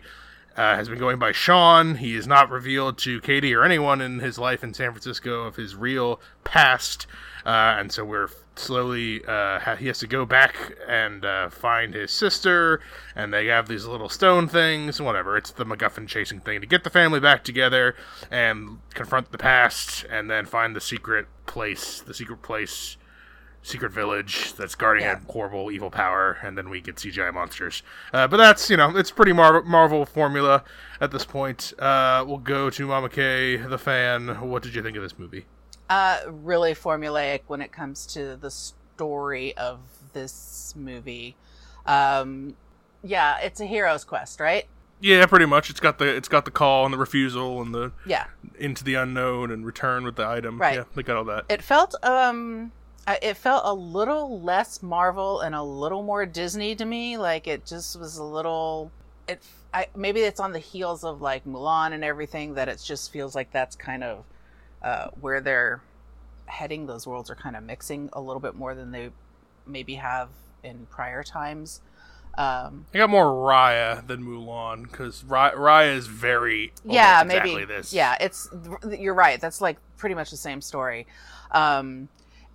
Uh, 0.57 0.75
has 0.75 0.89
been 0.89 0.99
going 0.99 1.17
by 1.17 1.31
Sean. 1.31 1.95
He 1.95 2.13
is 2.13 2.27
not 2.27 2.49
revealed 2.49 2.97
to 2.99 3.21
Katie 3.21 3.55
or 3.55 3.63
anyone 3.63 4.01
in 4.01 4.19
his 4.19 4.37
life 4.37 4.65
in 4.65 4.73
San 4.73 4.91
Francisco 4.91 5.43
of 5.43 5.55
his 5.55 5.75
real 5.75 6.19
past, 6.43 7.07
uh, 7.45 7.77
and 7.79 7.89
so 7.89 8.03
we're 8.03 8.27
slowly 8.55 9.23
uh, 9.25 9.75
he 9.77 9.87
has 9.87 9.99
to 9.99 10.07
go 10.07 10.25
back 10.25 10.73
and 10.87 11.25
uh, 11.25 11.49
find 11.49 11.93
his 11.93 12.11
sister 12.11 12.81
and 13.15 13.33
they 13.33 13.47
have 13.47 13.67
these 13.67 13.85
little 13.85 14.09
stone 14.09 14.47
things 14.47 15.01
whatever 15.01 15.37
it's 15.37 15.51
the 15.51 15.65
macguffin 15.65 16.07
chasing 16.07 16.39
thing 16.39 16.59
to 16.59 16.67
get 16.67 16.83
the 16.83 16.89
family 16.89 17.19
back 17.19 17.43
together 17.43 17.95
and 18.29 18.79
confront 18.93 19.31
the 19.31 19.37
past 19.37 20.05
and 20.09 20.29
then 20.29 20.45
find 20.45 20.75
the 20.75 20.81
secret 20.81 21.27
place 21.45 22.01
the 22.01 22.13
secret 22.13 22.41
place 22.41 22.97
secret 23.63 23.91
village 23.91 24.53
that's 24.53 24.73
guarding 24.73 25.03
yeah. 25.03 25.19
a 25.19 25.31
horrible 25.31 25.71
evil 25.71 25.91
power 25.91 26.37
and 26.43 26.57
then 26.57 26.69
we 26.69 26.81
get 26.81 26.95
cgi 26.95 27.31
monsters 27.33 27.83
uh, 28.13 28.27
but 28.27 28.37
that's 28.37 28.69
you 28.69 28.77
know 28.77 28.97
it's 28.97 29.11
pretty 29.11 29.33
Mar- 29.33 29.61
marvel 29.63 30.05
formula 30.05 30.63
at 30.99 31.11
this 31.11 31.25
point 31.25 31.71
uh, 31.77 32.23
we'll 32.27 32.37
go 32.37 32.69
to 32.71 32.87
mama 32.87 33.07
k 33.07 33.57
the 33.57 33.77
fan 33.77 34.27
what 34.49 34.63
did 34.63 34.73
you 34.73 34.81
think 34.81 34.97
of 34.97 35.03
this 35.03 35.19
movie 35.19 35.45
uh, 35.91 36.21
really 36.27 36.73
formulaic 36.73 37.41
when 37.47 37.61
it 37.61 37.73
comes 37.73 38.05
to 38.05 38.37
the 38.37 38.49
story 38.49 39.55
of 39.57 39.79
this 40.13 40.73
movie. 40.77 41.35
Um, 41.85 42.55
yeah, 43.03 43.39
it's 43.39 43.59
a 43.59 43.65
hero's 43.65 44.05
quest, 44.05 44.39
right? 44.39 44.67
Yeah, 45.01 45.25
pretty 45.25 45.47
much. 45.47 45.69
It's 45.69 45.81
got 45.81 45.97
the 45.97 46.05
it's 46.05 46.29
got 46.29 46.45
the 46.45 46.51
call 46.51 46.85
and 46.85 46.93
the 46.93 46.97
refusal 46.97 47.61
and 47.61 47.73
the 47.75 47.91
yeah 48.05 48.27
into 48.57 48.85
the 48.85 48.93
unknown 48.93 49.51
and 49.51 49.65
return 49.65 50.05
with 50.05 50.15
the 50.15 50.25
item. 50.25 50.61
Right. 50.61 50.75
Yeah, 50.75 50.83
they 50.95 51.03
got 51.03 51.17
all 51.17 51.25
that. 51.25 51.45
It 51.49 51.61
felt 51.61 51.93
um 52.05 52.71
it 53.07 53.35
felt 53.37 53.63
a 53.65 53.73
little 53.73 54.41
less 54.41 54.81
Marvel 54.81 55.41
and 55.41 55.55
a 55.55 55.63
little 55.63 56.03
more 56.03 56.25
Disney 56.25 56.75
to 56.75 56.85
me. 56.85 57.17
Like 57.17 57.47
it 57.47 57.65
just 57.65 57.99
was 57.99 58.17
a 58.17 58.23
little 58.23 58.91
it 59.27 59.41
I 59.73 59.87
maybe 59.95 60.21
it's 60.21 60.39
on 60.39 60.51
the 60.51 60.59
heels 60.59 61.03
of 61.03 61.21
like 61.21 61.45
Mulan 61.45 61.93
and 61.93 62.03
everything 62.03 62.55
that 62.55 62.67
it 62.67 62.81
just 62.83 63.11
feels 63.11 63.35
like 63.35 63.51
that's 63.51 63.75
kind 63.75 64.03
of 64.03 64.25
uh, 64.81 65.07
where 65.19 65.41
they're 65.41 65.81
heading. 66.45 66.85
Those 66.85 67.07
worlds 67.07 67.29
are 67.29 67.35
kind 67.35 67.55
of 67.55 67.63
mixing 67.63 68.09
a 68.13 68.21
little 68.21 68.41
bit 68.41 68.55
more 68.55 68.75
than 68.75 68.91
they 68.91 69.09
maybe 69.65 69.95
have 69.95 70.29
in 70.63 70.85
prior 70.91 71.23
times. 71.23 71.81
Um, 72.37 72.85
I 72.93 72.99
got 72.99 73.09
more 73.09 73.25
Raya 73.25 74.05
than 74.07 74.23
Mulan 74.23 74.83
because 74.83 75.23
Raya 75.23 75.95
is 75.95 76.07
very 76.07 76.71
yeah 76.85 77.21
exactly 77.21 77.55
maybe 77.55 77.65
this. 77.65 77.93
yeah 77.93 78.15
it's 78.21 78.49
you're 78.89 79.13
right 79.13 79.41
that's 79.41 79.59
like 79.59 79.75
pretty 79.97 80.15
much 80.15 80.31
the 80.31 80.37
same 80.37 80.61
story. 80.61 81.07
Um, 81.51 82.07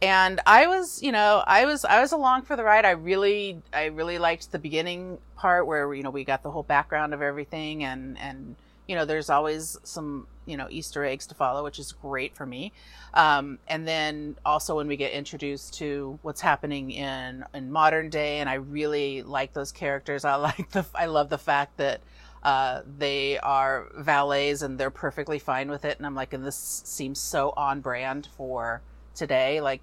and 0.02 0.40
I 0.46 0.66
was, 0.66 1.02
you 1.02 1.12
know, 1.12 1.42
I 1.46 1.64
was, 1.64 1.84
I 1.84 2.00
was 2.00 2.12
along 2.12 2.42
for 2.42 2.56
the 2.56 2.64
ride. 2.64 2.84
I 2.84 2.90
really, 2.90 3.62
I 3.72 3.86
really 3.86 4.18
liked 4.18 4.52
the 4.52 4.58
beginning 4.58 5.18
part 5.36 5.66
where, 5.66 5.92
you 5.94 6.02
know, 6.02 6.10
we 6.10 6.24
got 6.24 6.42
the 6.42 6.50
whole 6.50 6.62
background 6.62 7.14
of 7.14 7.22
everything 7.22 7.84
and, 7.84 8.18
and, 8.18 8.56
you 8.86 8.94
know, 8.94 9.04
there's 9.04 9.30
always 9.30 9.76
some, 9.82 10.26
you 10.44 10.56
know, 10.56 10.68
Easter 10.70 11.04
eggs 11.04 11.26
to 11.28 11.34
follow, 11.34 11.64
which 11.64 11.78
is 11.78 11.92
great 11.92 12.36
for 12.36 12.46
me. 12.46 12.72
Um, 13.14 13.58
and 13.66 13.88
then 13.88 14.36
also 14.44 14.76
when 14.76 14.86
we 14.86 14.96
get 14.96 15.12
introduced 15.12 15.74
to 15.78 16.18
what's 16.22 16.40
happening 16.40 16.90
in 16.90 17.44
in 17.54 17.72
modern 17.72 18.10
day, 18.10 18.38
and 18.38 18.48
I 18.48 18.54
really 18.54 19.22
like 19.22 19.54
those 19.54 19.72
characters. 19.72 20.24
I 20.24 20.34
like 20.36 20.70
the, 20.70 20.84
I 20.94 21.06
love 21.06 21.30
the 21.30 21.38
fact 21.38 21.78
that 21.78 22.00
uh, 22.42 22.82
they 22.98 23.38
are 23.38 23.88
valets 23.98 24.62
and 24.62 24.78
they're 24.78 24.90
perfectly 24.90 25.38
fine 25.38 25.68
with 25.68 25.84
it. 25.84 25.96
And 25.98 26.06
I'm 26.06 26.14
like, 26.14 26.32
and 26.32 26.44
this 26.44 26.82
seems 26.84 27.18
so 27.18 27.52
on 27.56 27.80
brand 27.80 28.28
for 28.36 28.82
today. 29.16 29.60
Like, 29.60 29.80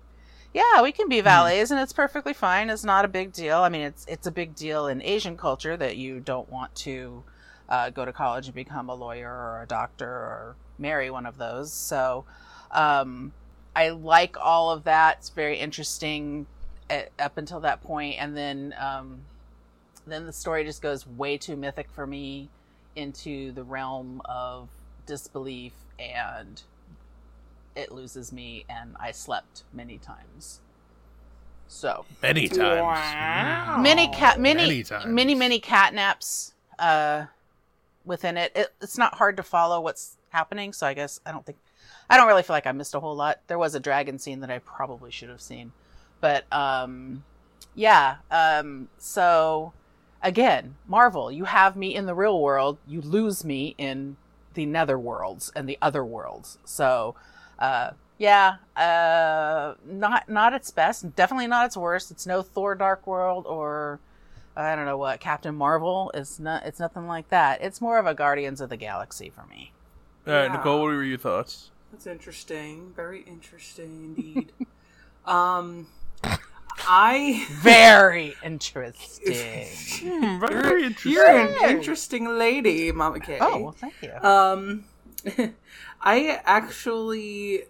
yeah, 0.54 0.82
we 0.82 0.92
can 0.92 1.10
be 1.10 1.20
hmm. 1.20 1.25
valets 1.25 1.72
and 1.72 1.80
it's 1.80 1.94
perfectly 1.94 2.34
fine. 2.34 2.70
It's 2.70 2.84
not 2.84 3.06
a 3.06 3.10
big 3.10 3.34
deal. 3.34 3.60
I 3.60 3.70
mean, 3.70 3.82
it's 3.82 4.06
it's 4.08 4.28
a 4.28 4.32
big 4.32 4.56
deal 4.56 4.88
in 4.88 5.02
Asian 5.02 5.36
culture 5.36 5.75
that 5.78 5.98
you 5.98 6.20
don't 6.20 6.50
want 6.50 6.74
to 6.75 7.24
uh, 7.70 7.90
go 7.90 8.06
to 8.06 8.13
college 8.13 8.46
and 8.46 8.56
become 8.56 8.90
a 8.90 8.96
lawyer 8.96 9.30
or 9.30 9.62
a 9.63 9.68
doctor 9.68 10.08
or 10.08 10.56
marry 10.78 11.10
one 11.10 11.25
of 11.25 11.38
those. 11.38 11.74
So 11.74 12.25
um, 12.72 13.34
I 13.75 13.90
like 13.90 14.38
all 14.40 14.72
of 14.72 14.84
that. 14.84 15.18
It's 15.20 15.30
very 15.30 15.58
interesting 15.58 16.46
at, 16.90 17.10
up 17.20 17.38
until 17.38 17.62
that 17.62 17.82
point, 17.82 18.16
and 18.20 18.36
then 18.36 18.75
um, 18.80 19.22
then 20.06 20.25
the 20.25 20.34
story 20.34 20.63
just 20.63 20.82
goes 20.82 21.08
way 21.08 21.38
too 21.38 21.56
mythic 21.56 21.90
for 21.92 22.06
me 22.06 22.50
into 22.96 23.52
the 23.54 23.63
realm 23.63 24.22
of 24.25 24.70
disbelief, 25.06 25.74
and 25.98 26.62
it 27.75 27.92
loses 27.92 28.32
me, 28.32 28.65
and 28.70 28.96
I 29.00 29.12
slept 29.12 29.63
many 29.74 29.98
times. 29.98 30.62
So 31.68 32.06
many 32.22 32.48
times, 32.48 32.82
wow. 32.82 33.77
many 33.80 34.08
cat, 34.10 34.39
many, 34.39 34.62
many, 34.62 34.84
times. 34.84 35.06
many, 35.08 35.36
many 35.36 35.60
cat 35.60 35.94
naps. 35.94 36.53
Uh, 36.77 37.25
within 38.06 38.38
it. 38.38 38.51
it. 38.56 38.74
It's 38.82 38.98
not 38.98 39.15
hard 39.15 39.38
to 39.38 39.44
follow 39.44 39.82
what's 39.82 40.18
happening, 40.30 40.74
so 40.74 40.88
I 40.88 40.94
guess 40.94 41.20
I 41.25 41.32
don't 41.32 41.46
think 41.46 41.58
I 42.10 42.18
don't 42.18 42.27
really 42.27 42.44
feel 42.44 42.56
like 42.56 42.68
I 42.68 42.72
missed 42.72 42.96
a 42.96 43.00
whole 43.00 43.15
lot. 43.15 43.39
There 43.48 43.60
was 43.60 43.75
a 43.75 43.80
dragon 43.80 44.20
scene 44.20 44.42
that 44.42 44.51
I 44.51 44.60
probably 44.60 45.12
should 45.12 45.30
have 45.30 45.42
seen. 45.42 45.72
But 46.22 46.46
um 46.51 47.24
yeah, 47.75 48.18
um 48.32 48.89
so 48.98 49.74
again, 50.22 50.75
Marvel, 50.88 51.32
you 51.32 51.46
have 51.46 51.75
me 51.75 51.96
in 51.96 52.06
the 52.06 52.15
real 52.15 52.39
world, 52.42 52.77
you 52.88 53.01
lose 53.01 53.44
me 53.44 53.75
in 53.77 54.18
the 54.53 54.65
nether 54.65 55.00
worlds 55.00 55.51
and 55.56 55.68
the 55.68 55.77
other 55.82 56.06
worlds. 56.06 56.58
So 56.63 57.15
uh 57.63 57.91
yeah, 58.17 58.55
uh 58.75 59.75
not 59.86 60.29
not 60.29 60.53
its 60.53 60.72
best, 60.72 61.15
definitely 61.15 61.48
not 61.48 61.65
its 61.65 61.77
worst. 61.77 62.12
It's 62.12 62.25
no 62.25 62.41
Thor 62.41 62.75
Dark 62.75 63.08
World 63.08 63.46
or 63.48 64.00
I 64.55 64.75
don't 64.75 64.86
know 64.86 64.98
what 64.98 65.20
Captain 65.20 65.55
Marvel. 65.55 66.12
It's 66.13 66.39
not. 66.39 66.65
It's 66.65 66.79
nothing 66.79 67.08
like 67.08 67.29
that. 67.29 67.62
It's 67.62 67.82
more 67.82 67.98
of 67.98 68.05
a 68.05 68.13
Guardians 68.13 68.62
of 68.62 68.70
the 68.70 68.77
Galaxy 68.77 69.29
for 69.29 69.46
me. 69.48 69.72
All 70.27 70.34
right, 70.34 70.46
yeah. 70.46 70.55
Nicole, 70.55 70.79
what 70.82 70.88
were 70.88 71.03
your 71.03 71.17
thoughts? 71.17 71.72
That's 71.91 72.08
interesting. 72.08 72.93
Very 72.96 73.22
interesting 73.22 74.15
indeed. 74.15 74.51
um, 75.25 75.88
I 76.88 77.46
Very 77.51 78.36
interesting. 78.43 79.67
Hmm, 80.01 80.39
very 80.46 80.84
interesting. 80.86 81.12
you're 81.12 81.27
an 81.27 81.70
interesting 81.70 82.25
lady, 82.38 82.91
Mama 82.91 83.20
K. 83.20 83.38
oh, 83.41 83.58
well, 83.58 83.72
thank 83.72 83.93
you. 84.01 84.12
Um, 84.27 84.86
I 86.03 86.41
actually 86.43 87.63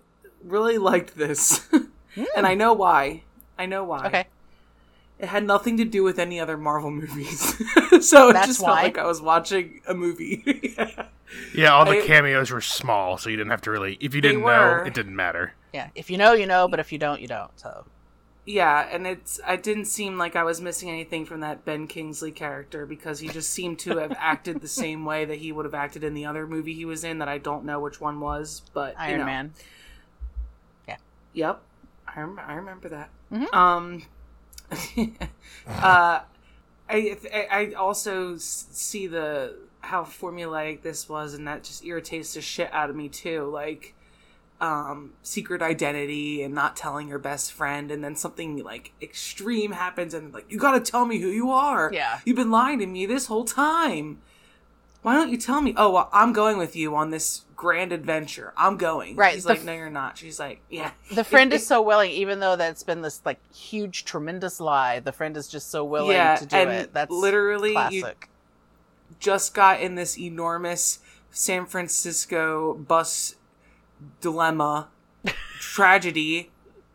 really 0.44 0.78
liked 0.78 1.16
this, 1.16 1.70
and 1.72 2.46
I 2.46 2.54
hmm. 2.54 2.60
know 2.60 2.74
why. 2.74 3.24
I 3.58 3.68
know 3.68 3.84
why. 3.84 4.08
okay. 4.08 4.26
It 5.20 5.30
had 5.30 5.46
nothing 5.46 5.78
to 5.78 5.86
do 5.86 6.04
with 6.04 6.20
any 6.20 6.40
other 6.40 6.58
Marvel 6.58 6.92
movies, 6.92 7.40
so 8.08 8.30
it 8.30 8.34
That's 8.34 8.48
just 8.48 8.62
why? 8.62 8.68
felt 8.68 8.84
like 8.84 8.98
I 8.98 9.06
was 9.06 9.22
watching 9.22 9.82
a 9.88 9.94
movie. 9.94 10.76
Yeah, 11.56 11.74
all 11.74 11.84
the 11.86 12.04
I- 12.04 12.06
cameos 12.06 12.52
were 12.52 12.62
small, 12.62 13.18
so 13.18 13.28
you 13.28 13.38
didn't 13.38 13.50
have 13.50 13.62
to 13.62 13.72
really. 13.72 13.98
If 14.00 14.14
you 14.14 14.22
didn't 14.22 14.44
were. 14.44 14.78
know, 14.78 14.84
it 14.86 14.94
didn't 14.94 15.16
matter. 15.16 15.54
Yeah. 15.74 15.90
If 15.96 16.12
you 16.12 16.18
know, 16.18 16.34
you 16.34 16.46
know, 16.46 16.68
but 16.68 16.80
if 16.80 16.92
you 16.92 17.00
don't, 17.00 17.22
you 17.22 17.28
don't. 17.28 17.50
So. 17.60 17.86
Yeah, 18.46 18.88
and 18.92 19.08
it's 19.08 19.40
I 19.46 19.56
didn't 19.56 19.86
seem 19.86 20.18
like 20.18 20.36
I 20.36 20.44
was 20.44 20.60
missing 20.60 20.90
anything 20.90 21.26
from 21.26 21.40
that 21.42 21.64
Ben 21.66 21.88
Kingsley 21.88 22.32
character 22.32 22.86
because 22.86 23.20
he 23.20 23.30
just 23.30 23.50
seemed 23.50 23.80
to 23.80 23.98
have 23.98 24.14
acted 24.18 24.62
the 24.62 24.68
same 24.68 25.06
way 25.06 25.26
that 25.26 25.38
he 25.38 25.52
would 25.52 25.66
have 25.66 25.74
acted 25.74 26.04
in 26.04 26.14
the 26.14 26.26
other 26.26 26.46
movie 26.46 26.74
he 26.74 26.86
was 26.86 27.04
in 27.04 27.20
that 27.20 27.30
I 27.30 27.38
don't 27.38 27.64
know 27.66 27.80
which 27.80 28.02
one 28.02 28.20
was, 28.20 28.62
but 28.74 28.94
you 28.96 29.00
Iron 29.00 29.20
know. 29.20 29.26
Man. 29.26 29.54
Yeah. 30.88 30.98
Yep, 31.34 31.62
I, 32.08 32.20
rem- 32.20 32.40
I 32.46 32.54
remember 32.56 32.90
that. 32.90 33.10
Mhm. 33.32 33.54
Um, 33.54 34.04
uh, 35.68 36.22
I 36.90 37.18
I 37.52 37.74
also 37.78 38.36
see 38.38 39.08
the 39.08 39.56
how 39.82 40.04
formulaic 40.04 40.82
this 40.82 41.08
was, 41.10 41.34
and 41.34 41.48
that 41.48 41.64
just 41.64 41.84
irritates 41.86 42.34
the 42.34 42.42
shit 42.42 42.72
out 42.74 42.90
of 42.90 42.96
me 42.96 43.10
too. 43.10 43.44
Like, 43.46 43.94
um, 44.64 45.12
secret 45.22 45.62
identity 45.62 46.42
and 46.42 46.54
not 46.56 46.78
telling 46.78 47.10
your 47.10 47.20
best 47.20 47.52
friend, 47.52 47.92
and 47.92 48.02
then 48.04 48.16
something 48.16 48.64
like 48.64 48.94
extreme 49.02 49.74
happens, 49.74 50.14
and 50.14 50.34
like 50.34 50.50
you 50.50 50.58
got 50.58 50.72
to 50.84 50.92
tell 50.92 51.06
me 51.06 51.20
who 51.20 51.28
you 51.28 51.52
are. 51.52 51.92
Yeah. 51.94 52.22
you've 52.26 52.38
been 52.38 52.52
lying 52.52 52.80
to 52.80 52.86
me 52.88 53.06
this 53.06 53.26
whole 53.28 53.44
time. 53.44 54.22
Why 55.02 55.16
don't 55.16 55.30
you 55.30 55.38
tell 55.38 55.60
me? 55.60 55.74
Oh, 55.76 55.92
well, 55.92 56.10
I'm 56.14 56.32
going 56.32 56.58
with 56.58 56.78
you 56.78 56.96
on 56.96 57.10
this 57.12 57.42
grand 57.58 57.92
adventure. 57.92 58.54
I'm 58.56 58.78
going. 58.78 59.18
Right, 59.18 59.34
He's 59.34 59.44
the 59.44 59.50
like, 59.50 59.60
f- 59.60 59.66
no, 59.66 59.74
you're 59.74 59.90
not. 59.90 60.18
She's 60.18 60.40
like, 60.40 60.62
yeah. 60.70 60.92
The 61.14 61.26
friend 61.26 61.52
is 61.58 61.68
so 61.68 61.82
willing, 61.82 62.12
even 62.12 62.40
though 62.40 62.56
that's 62.56 62.84
been 62.84 63.02
this 63.02 63.20
like 63.26 63.40
huge, 63.54 64.06
tremendous 64.06 64.62
lie. 64.62 65.02
The 65.02 65.12
friend 65.12 65.36
is 65.36 65.50
just 65.50 65.70
so 65.72 65.84
willing 65.84 66.12
Yeah, 66.16 66.38
to 66.38 66.46
do 66.46 66.56
and 66.56 66.70
it. 66.72 66.94
That's 66.94 67.12
literally 67.12 67.74
classic. 67.74 68.30
just 69.20 69.54
got 69.54 69.82
in 69.82 69.96
this 69.96 70.18
enormous 70.18 71.00
San 71.32 71.66
Francisco 71.66 72.74
bus 72.76 73.36
dilemma 74.22 74.90
tragedy 75.60 76.52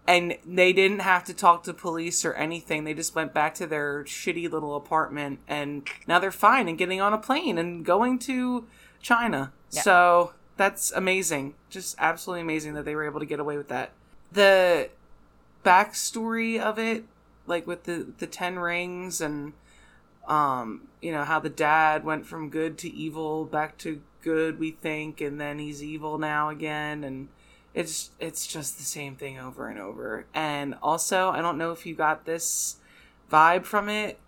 and 0.06 0.38
they 0.46 0.72
didn't 0.72 1.00
have 1.00 1.24
to 1.24 1.34
talk 1.34 1.64
to 1.64 1.74
police 1.74 2.24
or 2.24 2.32
anything. 2.34 2.84
They 2.84 2.94
just 2.94 3.14
went 3.14 3.34
back 3.34 3.54
to 3.56 3.66
their 3.66 4.04
shitty 4.04 4.50
little 4.50 4.74
apartment 4.74 5.40
and 5.46 5.86
now 6.06 6.18
they're 6.18 6.30
fine 6.30 6.66
and 6.68 6.78
getting 6.78 7.00
on 7.00 7.12
a 7.12 7.18
plane 7.18 7.58
and 7.58 7.84
going 7.84 8.18
to 8.20 8.66
China. 9.02 9.52
Yeah. 9.70 9.82
So 9.82 10.32
that's 10.56 10.92
amazing. 10.92 11.54
Just 11.68 11.94
absolutely 11.98 12.40
amazing 12.40 12.74
that 12.74 12.84
they 12.84 12.94
were 12.94 13.04
able 13.04 13.20
to 13.20 13.26
get 13.26 13.38
away 13.38 13.56
with 13.56 13.68
that. 13.68 13.92
The 14.32 14.90
backstory 15.64 16.58
of 16.58 16.78
it, 16.78 17.04
like 17.46 17.66
with 17.66 17.84
the 17.84 18.06
the 18.18 18.26
ten 18.26 18.58
rings 18.58 19.20
and 19.20 19.52
um, 20.26 20.88
you 21.00 21.10
know, 21.12 21.24
how 21.24 21.40
the 21.40 21.48
dad 21.48 22.04
went 22.04 22.26
from 22.26 22.50
good 22.50 22.76
to 22.78 22.90
evil 22.92 23.44
back 23.44 23.78
to 23.78 24.02
good, 24.22 24.58
we 24.58 24.70
think, 24.70 25.20
and 25.20 25.40
then 25.40 25.58
he's 25.58 25.82
evil 25.82 26.18
now 26.18 26.48
again, 26.48 27.04
and 27.04 27.28
it's 27.74 28.10
it's 28.18 28.46
just 28.46 28.78
the 28.78 28.84
same 28.84 29.16
thing 29.16 29.38
over 29.38 29.68
and 29.68 29.78
over. 29.78 30.26
And 30.34 30.74
also, 30.82 31.30
I 31.30 31.40
don't 31.40 31.58
know 31.58 31.72
if 31.72 31.86
you 31.86 31.94
got 31.94 32.24
this 32.24 32.76
vibe 33.30 33.64
from 33.64 33.88
it, 33.88 34.18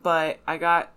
but 0.00 0.38
I 0.46 0.56
got 0.56 0.92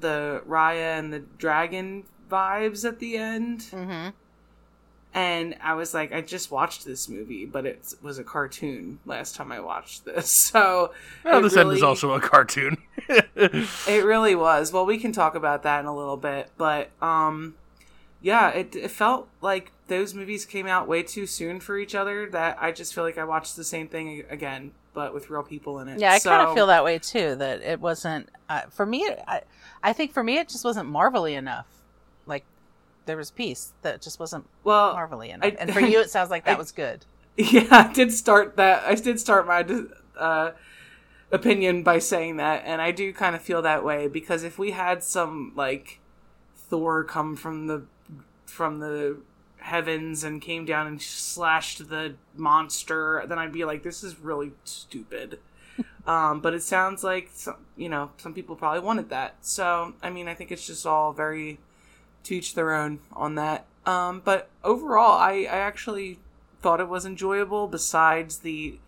the 0.00 0.42
Raya 0.46 0.98
and 0.98 1.12
the 1.12 1.20
dragon 1.20 2.04
vibes 2.30 2.84
at 2.84 2.98
the 2.98 3.16
end. 3.16 3.60
Mm-hmm. 3.70 4.10
And 5.14 5.56
I 5.62 5.74
was 5.74 5.94
like, 5.94 6.12
I 6.12 6.20
just 6.20 6.50
watched 6.50 6.84
this 6.84 7.08
movie, 7.08 7.46
but 7.46 7.66
it 7.66 7.94
was 8.02 8.18
a 8.18 8.24
cartoon 8.24 8.98
last 9.06 9.34
time 9.34 9.50
I 9.50 9.60
watched 9.60 10.04
this. 10.04 10.30
So 10.52 10.92
Well, 11.24 11.42
this 11.42 11.56
end 11.56 11.72
is 11.72 11.82
also 11.82 12.12
a 12.12 12.20
cartoon. 12.20 12.76
It 13.08 14.04
really 14.04 14.34
was. 14.34 14.72
Well, 14.72 14.86
we 14.86 14.98
can 14.98 15.12
talk 15.12 15.34
about 15.34 15.62
that 15.62 15.80
in 15.80 15.86
a 15.86 15.96
little 15.96 16.16
bit, 16.16 16.50
but 16.56 16.90
um 17.02 17.54
yeah, 18.20 18.50
it 18.50 18.74
it 18.74 18.90
felt 18.90 19.28
like 19.40 19.72
those 19.86 20.12
movies 20.14 20.44
came 20.44 20.66
out 20.66 20.88
way 20.88 21.02
too 21.02 21.26
soon 21.26 21.60
for 21.60 21.78
each 21.78 21.94
other 21.94 22.28
that 22.30 22.58
I 22.60 22.72
just 22.72 22.94
feel 22.94 23.04
like 23.04 23.16
I 23.18 23.24
watched 23.24 23.56
the 23.56 23.64
same 23.64 23.88
thing 23.88 24.24
again, 24.28 24.72
but 24.92 25.14
with 25.14 25.30
real 25.30 25.42
people 25.42 25.78
in 25.80 25.88
it. 25.88 25.98
Yeah, 26.00 26.12
I 26.12 26.18
kind 26.18 26.46
of 26.48 26.54
feel 26.54 26.66
that 26.66 26.84
way 26.84 26.98
too. 26.98 27.36
That 27.36 27.62
it 27.62 27.80
wasn't 27.80 28.28
uh, 28.48 28.62
for 28.70 28.84
me. 28.84 29.08
I, 29.26 29.42
I 29.82 29.92
think 29.92 30.12
for 30.12 30.22
me, 30.24 30.38
it 30.38 30.48
just 30.48 30.64
wasn't 30.64 30.88
marvelly 30.88 31.34
enough. 31.34 31.66
Like 32.26 32.44
there 33.06 33.16
was 33.16 33.30
peace 33.30 33.72
that 33.82 34.02
just 34.02 34.18
wasn't 34.20 34.46
Well, 34.64 34.92
marvelly 34.94 35.30
enough. 35.30 35.46
I- 35.46 35.56
and 35.58 35.72
for 35.74 35.80
you, 35.80 36.00
it 36.00 36.10
sounds 36.10 36.28
like 36.30 36.44
that 36.44 36.56
I- 36.56 36.58
was 36.58 36.72
good. 36.72 37.04
Yeah, 37.40 37.68
I 37.70 37.92
did 37.92 38.12
start 38.12 38.56
that. 38.56 38.82
I 38.84 38.96
did 38.96 39.20
start 39.20 39.46
my 39.46 39.64
uh, 40.18 40.50
opinion 41.30 41.82
by 41.82 41.98
saying 41.98 42.36
that, 42.36 42.62
and 42.64 42.80
I 42.80 42.90
do 42.90 43.12
kind 43.12 43.36
of 43.36 43.42
feel 43.42 43.62
that 43.62 43.84
way 43.84 44.08
because 44.08 44.42
if 44.42 44.58
we 44.58 44.72
had 44.72 45.02
some 45.02 45.52
like 45.54 46.00
Thor 46.56 47.04
come 47.04 47.36
from 47.36 47.66
the 47.66 47.82
from 48.46 48.80
the 48.80 49.18
heavens 49.58 50.24
and 50.24 50.40
came 50.40 50.64
down 50.64 50.86
and 50.86 51.00
slashed 51.02 51.88
the 51.88 52.14
monster, 52.36 53.24
then 53.26 53.38
I'd 53.38 53.52
be 53.52 53.64
like, 53.64 53.82
this 53.82 54.02
is 54.02 54.18
really 54.18 54.52
stupid. 54.64 55.38
um, 56.06 56.40
but 56.40 56.54
it 56.54 56.62
sounds 56.62 57.04
like 57.04 57.30
some, 57.32 57.56
you 57.76 57.88
know 57.88 58.10
some 58.18 58.34
people 58.34 58.56
probably 58.56 58.80
wanted 58.80 59.10
that. 59.10 59.36
So 59.42 59.94
I 60.02 60.10
mean, 60.10 60.28
I 60.28 60.34
think 60.34 60.50
it's 60.50 60.66
just 60.66 60.86
all 60.86 61.12
very 61.12 61.58
to 62.24 62.34
each 62.34 62.54
their 62.54 62.74
own 62.74 63.00
on 63.12 63.34
that. 63.36 63.66
Um, 63.86 64.20
but 64.24 64.48
overall, 64.64 65.18
I, 65.18 65.46
I 65.50 65.58
actually 65.58 66.18
thought 66.60 66.80
it 66.80 66.88
was 66.88 67.06
enjoyable. 67.06 67.68
Besides 67.68 68.38
the 68.38 68.78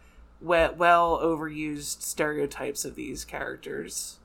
well, 0.40 0.74
well 0.74 1.18
overused 1.22 2.02
stereotypes 2.02 2.84
of 2.84 2.94
these 2.94 3.24
characters. 3.24 4.16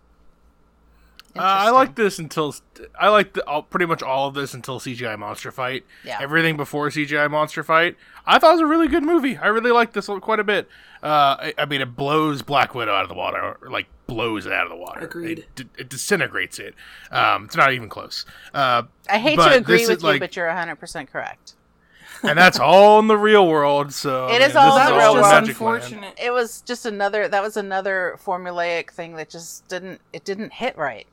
Uh, 1.38 1.42
I 1.42 1.70
like 1.72 1.96
this 1.96 2.18
until 2.18 2.56
I 2.98 3.10
like 3.10 3.34
the, 3.34 3.46
all, 3.46 3.62
pretty 3.64 3.86
much 3.86 4.02
all 4.02 4.30
of 4.30 4.36
this 4.36 4.54
until 4.54 4.80
CGI 4.80 5.20
monster 5.20 5.52
fight. 5.52 5.86
Yeah. 6.06 6.18
Everything 6.22 6.56
before 6.56 6.88
CGI 6.88 7.30
monster 7.30 7.62
fight, 7.62 7.98
I 8.26 8.40
thought 8.40 8.52
it 8.52 8.54
was 8.54 8.62
a 8.62 8.66
really 8.68 8.88
good 8.88 9.04
movie. 9.04 9.36
I 9.36 9.48
really 9.48 9.72
liked 9.72 9.94
this 9.94 10.08
quite 10.22 10.40
a 10.40 10.46
bit. 10.46 10.70
Uh, 11.04 11.36
I, 11.38 11.54
I 11.58 11.66
mean, 11.66 11.82
it 11.82 11.94
blows 11.94 12.42
Black 12.42 12.74
Widow 12.74 12.94
out 12.94 13.04
of 13.04 13.10
the 13.10 13.16
water, 13.16 13.58
or, 13.62 13.70
like 13.70 13.88
blows 14.08 14.46
it 14.46 14.54
out 14.54 14.64
of 14.64 14.70
the 14.70 14.78
water. 14.78 15.02
Agreed. 15.02 15.40
It, 15.40 15.56
d- 15.56 15.66
it 15.78 15.90
disintegrates 15.90 16.58
it. 16.58 16.74
Um, 17.12 17.46
it's 17.46 17.58
not 17.58 17.74
even 17.74 17.90
close. 17.90 18.26
Uh, 18.54 18.84
I 19.10 19.20
hate 19.20 19.36
to 19.36 19.56
agree 19.58 19.86
with 19.88 20.04
you, 20.04 20.08
like- 20.08 20.22
but 20.22 20.38
you're 20.38 20.48
100 20.48 20.78
percent 20.78 21.12
correct. 21.12 21.56
and 22.24 22.38
that's 22.38 22.60
all 22.60 23.00
in 23.00 23.08
the 23.08 23.18
real 23.18 23.48
world. 23.48 23.94
So 23.94 24.28
it 24.30 24.42
is 24.42 24.56
I 24.56 24.64
all 24.64 24.78
this 24.78 24.88
in 24.88 24.94
the 24.94 25.00
real 25.00 25.14
world. 25.14 25.26
Magic 25.26 25.60
Land. 25.62 25.84
unfortunate. 25.84 26.20
It 26.22 26.32
was 26.32 26.62
just 26.62 26.86
another. 26.86 27.28
That 27.28 27.44
was 27.44 27.58
another 27.58 28.18
formulaic 28.24 28.92
thing 28.92 29.16
that 29.16 29.30
just 29.30 29.68
didn't. 29.68 30.02
It 30.14 30.24
didn't 30.24 30.54
hit 30.54 30.78
right. 30.78 31.08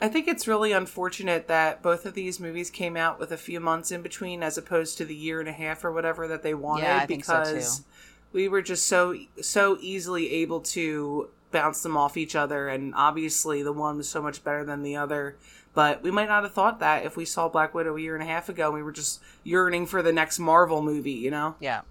I 0.00 0.08
think 0.08 0.26
it's 0.26 0.48
really 0.48 0.72
unfortunate 0.72 1.46
that 1.46 1.80
both 1.80 2.06
of 2.06 2.14
these 2.14 2.40
movies 2.40 2.70
came 2.70 2.96
out 2.96 3.20
with 3.20 3.30
a 3.30 3.36
few 3.36 3.60
months 3.60 3.92
in 3.92 4.02
between, 4.02 4.42
as 4.42 4.58
opposed 4.58 4.98
to 4.98 5.04
the 5.04 5.14
year 5.14 5.38
and 5.38 5.48
a 5.48 5.52
half 5.52 5.84
or 5.84 5.92
whatever 5.92 6.26
that 6.26 6.42
they 6.42 6.54
wanted. 6.54 6.82
Yeah, 6.82 6.98
I 6.98 7.06
think 7.06 7.24
so, 7.24 7.38
because 7.38 7.78
too. 7.78 7.84
we 8.32 8.48
were 8.48 8.62
just 8.62 8.88
so 8.88 9.14
so 9.40 9.78
easily 9.80 10.32
able 10.32 10.60
to 10.60 11.28
bounce 11.52 11.84
them 11.84 11.96
off 11.96 12.16
each 12.16 12.34
other, 12.34 12.68
and 12.68 12.92
obviously 12.96 13.62
the 13.62 13.72
one 13.72 13.98
was 13.98 14.08
so 14.08 14.20
much 14.20 14.42
better 14.42 14.64
than 14.64 14.82
the 14.82 14.96
other. 14.96 15.36
But 15.74 16.02
we 16.02 16.10
might 16.10 16.28
not 16.28 16.42
have 16.42 16.52
thought 16.52 16.80
that 16.80 17.06
if 17.06 17.16
we 17.16 17.24
saw 17.24 17.48
Black 17.48 17.74
Widow 17.74 17.96
a 17.96 18.00
year 18.00 18.14
and 18.14 18.22
a 18.22 18.26
half 18.26 18.48
ago. 18.48 18.66
and 18.66 18.74
We 18.74 18.82
were 18.82 18.92
just 18.92 19.20
yearning 19.42 19.86
for 19.86 20.02
the 20.02 20.12
next 20.12 20.38
Marvel 20.38 20.82
movie, 20.82 21.12
you 21.12 21.30
know. 21.30 21.56
Yeah. 21.60 21.82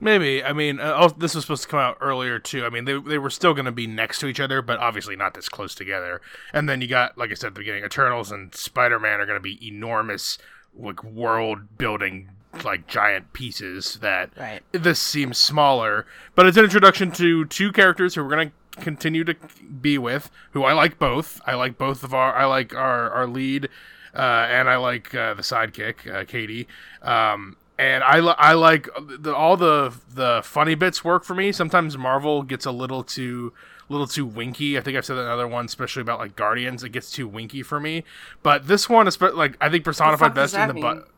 Maybe. 0.00 0.44
I 0.44 0.52
mean, 0.52 0.80
uh, 0.80 0.94
oh, 0.98 1.08
this 1.08 1.34
was 1.34 1.44
supposed 1.44 1.62
to 1.62 1.68
come 1.68 1.80
out 1.80 1.96
earlier 2.00 2.38
too. 2.38 2.66
I 2.66 2.68
mean, 2.68 2.84
they 2.84 2.98
they 2.98 3.16
were 3.16 3.30
still 3.30 3.54
going 3.54 3.64
to 3.64 3.72
be 3.72 3.86
next 3.86 4.18
to 4.18 4.26
each 4.26 4.40
other, 4.40 4.60
but 4.60 4.78
obviously 4.78 5.16
not 5.16 5.34
this 5.34 5.48
close 5.48 5.74
together. 5.74 6.20
And 6.52 6.68
then 6.68 6.80
you 6.80 6.88
got, 6.88 7.16
like 7.16 7.30
I 7.30 7.34
said 7.34 7.48
at 7.48 7.54
the 7.54 7.60
beginning, 7.60 7.84
Eternals 7.84 8.30
and 8.30 8.54
Spider 8.54 8.98
Man 8.98 9.20
are 9.20 9.26
going 9.26 9.38
to 9.38 9.42
be 9.42 9.66
enormous, 9.66 10.36
like 10.76 11.02
world 11.02 11.78
building, 11.78 12.30
like 12.62 12.86
giant 12.86 13.32
pieces. 13.32 13.98
That 14.00 14.30
Right. 14.38 14.60
this 14.72 15.00
seems 15.00 15.38
smaller, 15.38 16.06
but 16.34 16.46
it's 16.46 16.56
an 16.56 16.64
introduction 16.64 17.10
to 17.12 17.44
two 17.46 17.72
characters 17.72 18.14
who 18.14 18.22
we're 18.22 18.30
going 18.36 18.50
to 18.76 18.80
continue 18.82 19.24
to 19.24 19.34
be 19.80 19.98
with. 19.98 20.30
Who 20.52 20.64
I 20.64 20.72
like 20.72 20.98
both. 20.98 21.40
I 21.46 21.54
like 21.54 21.78
both 21.78 22.04
of 22.04 22.12
our. 22.14 22.34
I 22.34 22.44
like 22.44 22.74
our 22.74 23.10
our 23.10 23.26
lead, 23.26 23.68
uh, 24.14 24.18
and 24.50 24.68
I 24.68 24.76
like 24.76 25.14
uh, 25.14 25.34
the 25.34 25.42
sidekick, 25.42 26.12
uh, 26.12 26.24
Katie. 26.24 26.68
Um, 27.02 27.56
and 27.76 28.04
I, 28.04 28.20
li- 28.20 28.34
I 28.38 28.52
like 28.52 28.88
the, 29.18 29.34
all 29.34 29.56
the 29.56 29.92
the 30.12 30.42
funny 30.44 30.74
bits 30.76 31.02
work 31.04 31.24
for 31.24 31.34
me. 31.34 31.50
Sometimes 31.50 31.98
Marvel 31.98 32.42
gets 32.42 32.66
a 32.66 32.70
little 32.70 33.02
too 33.02 33.52
little 33.88 34.06
too 34.06 34.24
winky. 34.24 34.78
I 34.78 34.80
think 34.80 34.96
I've 34.96 35.04
said 35.04 35.14
that 35.16 35.22
in 35.22 35.26
another 35.26 35.48
one, 35.48 35.64
especially 35.66 36.02
about 36.02 36.18
like 36.20 36.36
Guardians. 36.36 36.84
It 36.84 36.90
gets 36.90 37.10
too 37.10 37.26
winky 37.26 37.62
for 37.62 37.80
me. 37.80 38.04
But 38.42 38.66
this 38.68 38.88
one, 38.88 39.08
is 39.08 39.20
like 39.20 39.56
I 39.60 39.68
think 39.68 39.84
personified 39.84 40.34
best 40.34 40.54
in 40.54 40.68
the 40.68 40.74
butt. 40.74 41.08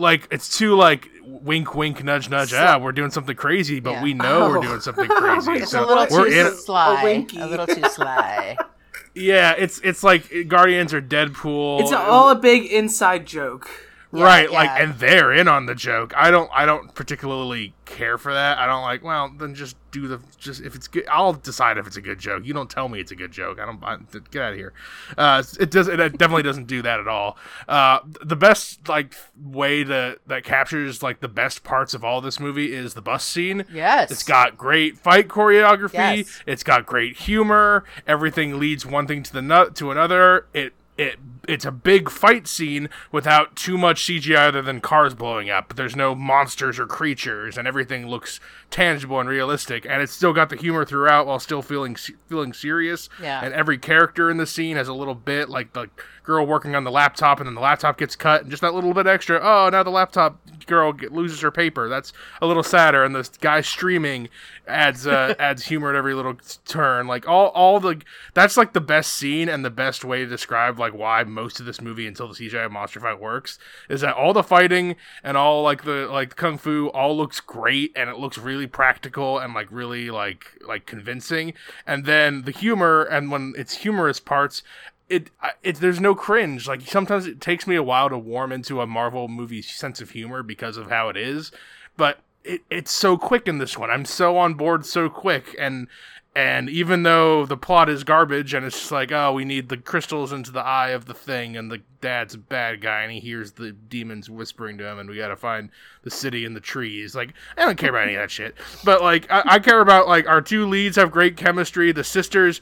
Mean? 0.00 0.04
like 0.04 0.28
it's 0.30 0.56
too 0.58 0.74
like 0.74 1.08
wink 1.24 1.74
wink 1.74 2.02
nudge 2.02 2.28
nudge 2.28 2.50
So- 2.50 2.58
ah 2.58 2.78
we're 2.78 2.92
doing 2.92 3.10
something 3.10 3.36
crazy 3.36 3.78
but 3.80 3.92
Yeah. 3.92 4.02
we 4.02 4.14
know 4.14 4.48
we're 4.48 4.58
Oh. 4.58 4.62
doing 4.62 4.80
something 4.80 5.06
crazy 5.22 5.52
It's 5.52 5.70
so 5.70 5.84
a 5.84 5.86
little 5.86 6.06
we're 6.10 6.28
too 6.30 6.46
in 6.48 6.56
sly. 6.56 7.00
a 7.00 7.04
winky. 7.04 7.38
A 7.40 7.46
little 7.46 7.66
too 7.66 7.82
sly. 7.88 8.56
yeah 9.14 9.54
it's 9.58 9.80
it's 9.84 10.02
like 10.02 10.48
guardians 10.48 10.92
or 10.94 11.00
deadpool 11.02 11.80
It's 11.82 11.92
all 11.92 12.30
a 12.30 12.34
big 12.36 12.64
inside 12.66 13.26
joke. 13.26 13.68
Yeah, 14.12 14.24
right 14.24 14.50
like 14.50 14.70
and 14.70 14.94
they're 14.98 15.32
in 15.32 15.46
on 15.46 15.66
the 15.66 15.74
joke 15.74 16.12
i 16.16 16.30
don't 16.32 16.50
i 16.52 16.64
don't 16.66 16.94
particularly 16.96 17.74
care 17.84 18.18
for 18.18 18.32
that 18.32 18.58
i 18.58 18.66
don't 18.66 18.82
like 18.82 19.04
well 19.04 19.30
then 19.38 19.54
just 19.54 19.76
do 19.92 20.08
the 20.08 20.20
just 20.36 20.60
if 20.62 20.74
it's 20.74 20.88
good 20.88 21.06
i'll 21.08 21.32
decide 21.32 21.78
if 21.78 21.86
it's 21.86 21.96
a 21.96 22.00
good 22.00 22.18
joke 22.18 22.44
you 22.44 22.52
don't 22.52 22.70
tell 22.70 22.88
me 22.88 22.98
it's 23.00 23.12
a 23.12 23.16
good 23.16 23.30
joke 23.30 23.60
i 23.60 23.66
don't 23.66 23.82
I, 23.84 23.98
get 24.30 24.42
out 24.42 24.52
of 24.52 24.58
here 24.58 24.72
uh 25.16 25.42
it 25.60 25.70
does 25.70 25.86
it 25.88 25.96
definitely 25.96 26.42
doesn't 26.42 26.66
do 26.66 26.82
that 26.82 26.98
at 26.98 27.06
all 27.08 27.36
uh 27.68 28.00
the 28.24 28.36
best 28.36 28.88
like 28.88 29.14
way 29.40 29.84
to 29.84 30.18
that 30.26 30.42
captures 30.44 31.02
like 31.02 31.20
the 31.20 31.28
best 31.28 31.62
parts 31.62 31.94
of 31.94 32.04
all 32.04 32.20
this 32.20 32.40
movie 32.40 32.72
is 32.74 32.94
the 32.94 33.02
bus 33.02 33.24
scene 33.24 33.64
Yes. 33.72 34.10
it's 34.10 34.22
got 34.24 34.56
great 34.56 34.98
fight 34.98 35.28
choreography. 35.28 36.18
Yes. 36.18 36.42
It's 36.46 36.62
got 36.62 36.86
great 36.86 37.16
humor. 37.18 37.84
Everything 38.06 38.58
leads 38.58 38.84
one 38.86 39.06
thing 39.06 39.22
to 39.22 39.32
the 39.32 39.42
nut 39.42 39.74
to 39.76 39.90
another. 39.90 40.46
It 40.52 40.72
it 40.96 41.18
it's 41.50 41.64
a 41.64 41.72
big 41.72 42.08
fight 42.08 42.46
scene 42.46 42.88
without 43.10 43.56
too 43.56 43.76
much 43.76 44.04
CGI 44.04 44.48
other 44.48 44.62
than 44.62 44.80
cars 44.80 45.14
blowing 45.14 45.50
up. 45.50 45.74
There's 45.74 45.96
no 45.96 46.14
monsters 46.14 46.78
or 46.78 46.86
creatures, 46.86 47.58
and 47.58 47.66
everything 47.66 48.06
looks 48.06 48.38
tangible 48.70 49.18
and 49.18 49.28
realistic. 49.28 49.84
And 49.84 50.00
it's 50.00 50.12
still 50.12 50.32
got 50.32 50.48
the 50.48 50.56
humor 50.56 50.84
throughout 50.84 51.26
while 51.26 51.40
still 51.40 51.62
feeling 51.62 51.96
feeling 52.28 52.52
serious. 52.52 53.08
Yeah. 53.20 53.44
And 53.44 53.52
every 53.52 53.78
character 53.78 54.30
in 54.30 54.36
the 54.36 54.46
scene 54.46 54.76
has 54.76 54.88
a 54.88 54.94
little 54.94 55.14
bit 55.14 55.48
like 55.50 55.72
the 55.72 55.88
girl 56.22 56.46
working 56.46 56.76
on 56.76 56.84
the 56.84 56.90
laptop, 56.90 57.40
and 57.40 57.46
then 57.46 57.54
the 57.54 57.60
laptop 57.60 57.98
gets 57.98 58.14
cut, 58.14 58.42
and 58.42 58.50
just 58.50 58.60
that 58.60 58.74
little 58.74 58.94
bit 58.94 59.06
extra. 59.06 59.40
Oh, 59.42 59.68
now 59.70 59.82
the 59.82 59.90
laptop 59.90 60.38
girl 60.66 60.92
get, 60.92 61.12
loses 61.12 61.40
her 61.40 61.50
paper. 61.50 61.88
That's 61.88 62.12
a 62.40 62.46
little 62.46 62.62
sadder. 62.62 63.04
And 63.04 63.14
the 63.14 63.28
guy 63.40 63.60
streaming 63.60 64.28
adds 64.66 65.06
uh, 65.06 65.34
adds 65.38 65.66
humor 65.66 65.90
at 65.90 65.96
every 65.96 66.14
little 66.14 66.38
turn. 66.66 67.06
Like 67.06 67.28
all 67.28 67.48
all 67.48 67.80
the 67.80 68.00
that's 68.34 68.56
like 68.56 68.72
the 68.72 68.80
best 68.80 69.12
scene 69.12 69.48
and 69.48 69.64
the 69.64 69.70
best 69.70 70.04
way 70.04 70.20
to 70.20 70.26
describe 70.26 70.78
like 70.78 70.94
why 70.94 71.24
most 71.40 71.58
of 71.58 71.66
this 71.66 71.80
movie 71.80 72.06
until 72.06 72.28
the 72.28 72.34
CGI 72.34 72.70
monster 72.70 73.00
fight 73.00 73.18
works 73.18 73.58
is 73.88 74.02
that 74.02 74.14
all 74.14 74.34
the 74.34 74.42
fighting 74.42 74.96
and 75.24 75.36
all 75.36 75.62
like 75.62 75.84
the 75.84 76.06
like 76.06 76.36
kung 76.36 76.58
fu 76.58 76.88
all 76.88 77.16
looks 77.16 77.40
great 77.40 77.92
and 77.96 78.10
it 78.10 78.18
looks 78.18 78.36
really 78.36 78.66
practical 78.66 79.38
and 79.38 79.54
like 79.54 79.68
really 79.70 80.10
like 80.10 80.58
like 80.66 80.84
convincing. 80.84 81.54
And 81.86 82.04
then 82.04 82.42
the 82.42 82.50
humor 82.50 83.02
and 83.02 83.30
when 83.30 83.54
it's 83.56 83.78
humorous 83.78 84.20
parts 84.20 84.62
it, 85.08 85.30
it 85.62 85.76
there's 85.76 86.00
no 86.00 86.14
cringe. 86.14 86.68
Like 86.68 86.82
sometimes 86.82 87.26
it 87.26 87.40
takes 87.40 87.66
me 87.66 87.74
a 87.74 87.82
while 87.82 88.08
to 88.10 88.18
warm 88.18 88.52
into 88.52 88.80
a 88.80 88.86
Marvel 88.86 89.26
movie 89.28 89.62
sense 89.62 90.00
of 90.00 90.10
humor 90.10 90.42
because 90.42 90.76
of 90.76 90.88
how 90.90 91.08
it 91.08 91.16
is, 91.16 91.50
but 91.96 92.20
it, 92.44 92.62
it's 92.70 92.92
so 92.92 93.18
quick 93.18 93.48
in 93.48 93.58
this 93.58 93.76
one. 93.76 93.90
I'm 93.90 94.04
so 94.04 94.36
on 94.36 94.54
board 94.54 94.86
so 94.86 95.08
quick, 95.08 95.56
and 95.58 95.88
and 96.36 96.70
even 96.70 97.02
though 97.02 97.44
the 97.44 97.56
plot 97.56 97.88
is 97.88 98.04
garbage 98.04 98.54
and 98.54 98.64
it's 98.64 98.78
just 98.78 98.92
like 98.92 99.10
oh 99.10 99.32
we 99.32 99.44
need 99.44 99.68
the 99.68 99.76
crystals 99.76 100.32
into 100.32 100.52
the 100.52 100.60
eye 100.60 100.90
of 100.90 101.06
the 101.06 101.14
thing 101.14 101.56
and 101.56 101.72
the 101.72 101.82
dad's 102.00 102.34
a 102.34 102.38
bad 102.38 102.80
guy 102.80 103.02
and 103.02 103.10
he 103.12 103.18
hears 103.18 103.52
the 103.52 103.72
demons 103.72 104.30
whispering 104.30 104.78
to 104.78 104.86
him 104.86 104.98
and 105.00 105.10
we 105.10 105.16
gotta 105.16 105.34
find 105.34 105.70
the 106.02 106.10
city 106.10 106.44
in 106.44 106.54
the 106.54 106.60
trees 106.60 107.16
like 107.16 107.32
i 107.56 107.62
don't 107.64 107.76
care 107.76 107.90
about 107.90 108.04
any 108.04 108.14
of 108.14 108.20
that 108.20 108.30
shit 108.30 108.54
but 108.84 109.02
like 109.02 109.26
i, 109.28 109.42
I 109.44 109.58
care 109.58 109.80
about 109.80 110.06
like 110.06 110.28
our 110.28 110.40
two 110.40 110.66
leads 110.68 110.94
have 110.96 111.10
great 111.10 111.36
chemistry 111.36 111.90
the 111.90 112.04
sisters 112.04 112.60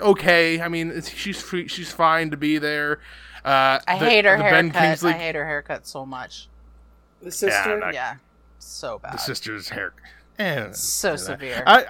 okay 0.00 0.60
i 0.60 0.66
mean 0.66 0.90
it's, 0.90 1.08
she's 1.08 1.44
she's 1.68 1.92
fine 1.92 2.30
to 2.32 2.36
be 2.36 2.58
there 2.58 2.98
uh 3.44 3.78
I 3.86 3.98
the- 4.00 4.10
hate 4.10 4.24
her 4.24 4.36
the 4.36 4.42
Ben 4.42 4.70
haircut. 4.70 4.82
Kingsley- 4.82 5.12
I 5.12 5.18
hate 5.18 5.34
her 5.36 5.46
haircut 5.46 5.86
so 5.86 6.04
much. 6.04 6.48
The 7.22 7.30
sister. 7.30 7.82
I- 7.84 7.92
yeah. 7.92 8.16
So 8.58 8.98
bad. 8.98 9.12
the 9.14 9.18
sister's 9.18 9.68
hair 9.68 9.92
eh, 10.40 10.72
so 10.72 11.14
severe. 11.14 11.62
I 11.64 11.84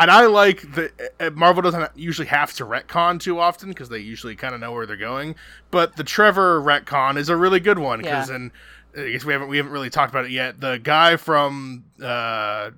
and 0.00 0.10
I 0.10 0.26
like 0.26 0.62
that 0.74 0.92
uh, 1.20 1.30
Marvel 1.30 1.62
doesn't 1.62 1.96
usually 1.96 2.28
have 2.28 2.52
to 2.54 2.64
retcon 2.64 3.20
too 3.20 3.38
often 3.38 3.68
because 3.68 3.88
they 3.88 3.98
usually 3.98 4.34
kind 4.36 4.54
of 4.54 4.60
know 4.60 4.72
where 4.72 4.86
they're 4.86 4.96
going. 4.96 5.36
But 5.70 5.96
the 5.96 6.04
Trevor 6.04 6.60
retcon 6.60 7.16
is 7.16 7.28
a 7.28 7.36
really 7.36 7.60
good 7.60 7.78
one 7.78 8.00
because 8.00 8.30
Yeah. 8.30 8.48
I 8.96 9.10
guess 9.10 9.24
we 9.24 9.32
haven't 9.32 9.48
we 9.48 9.56
haven't 9.56 9.72
really 9.72 9.90
talked 9.90 10.12
about 10.12 10.24
it 10.24 10.32
yet. 10.32 10.60
The 10.60 10.78
guy 10.82 11.16
from 11.16 11.84
uh, 12.02 12.72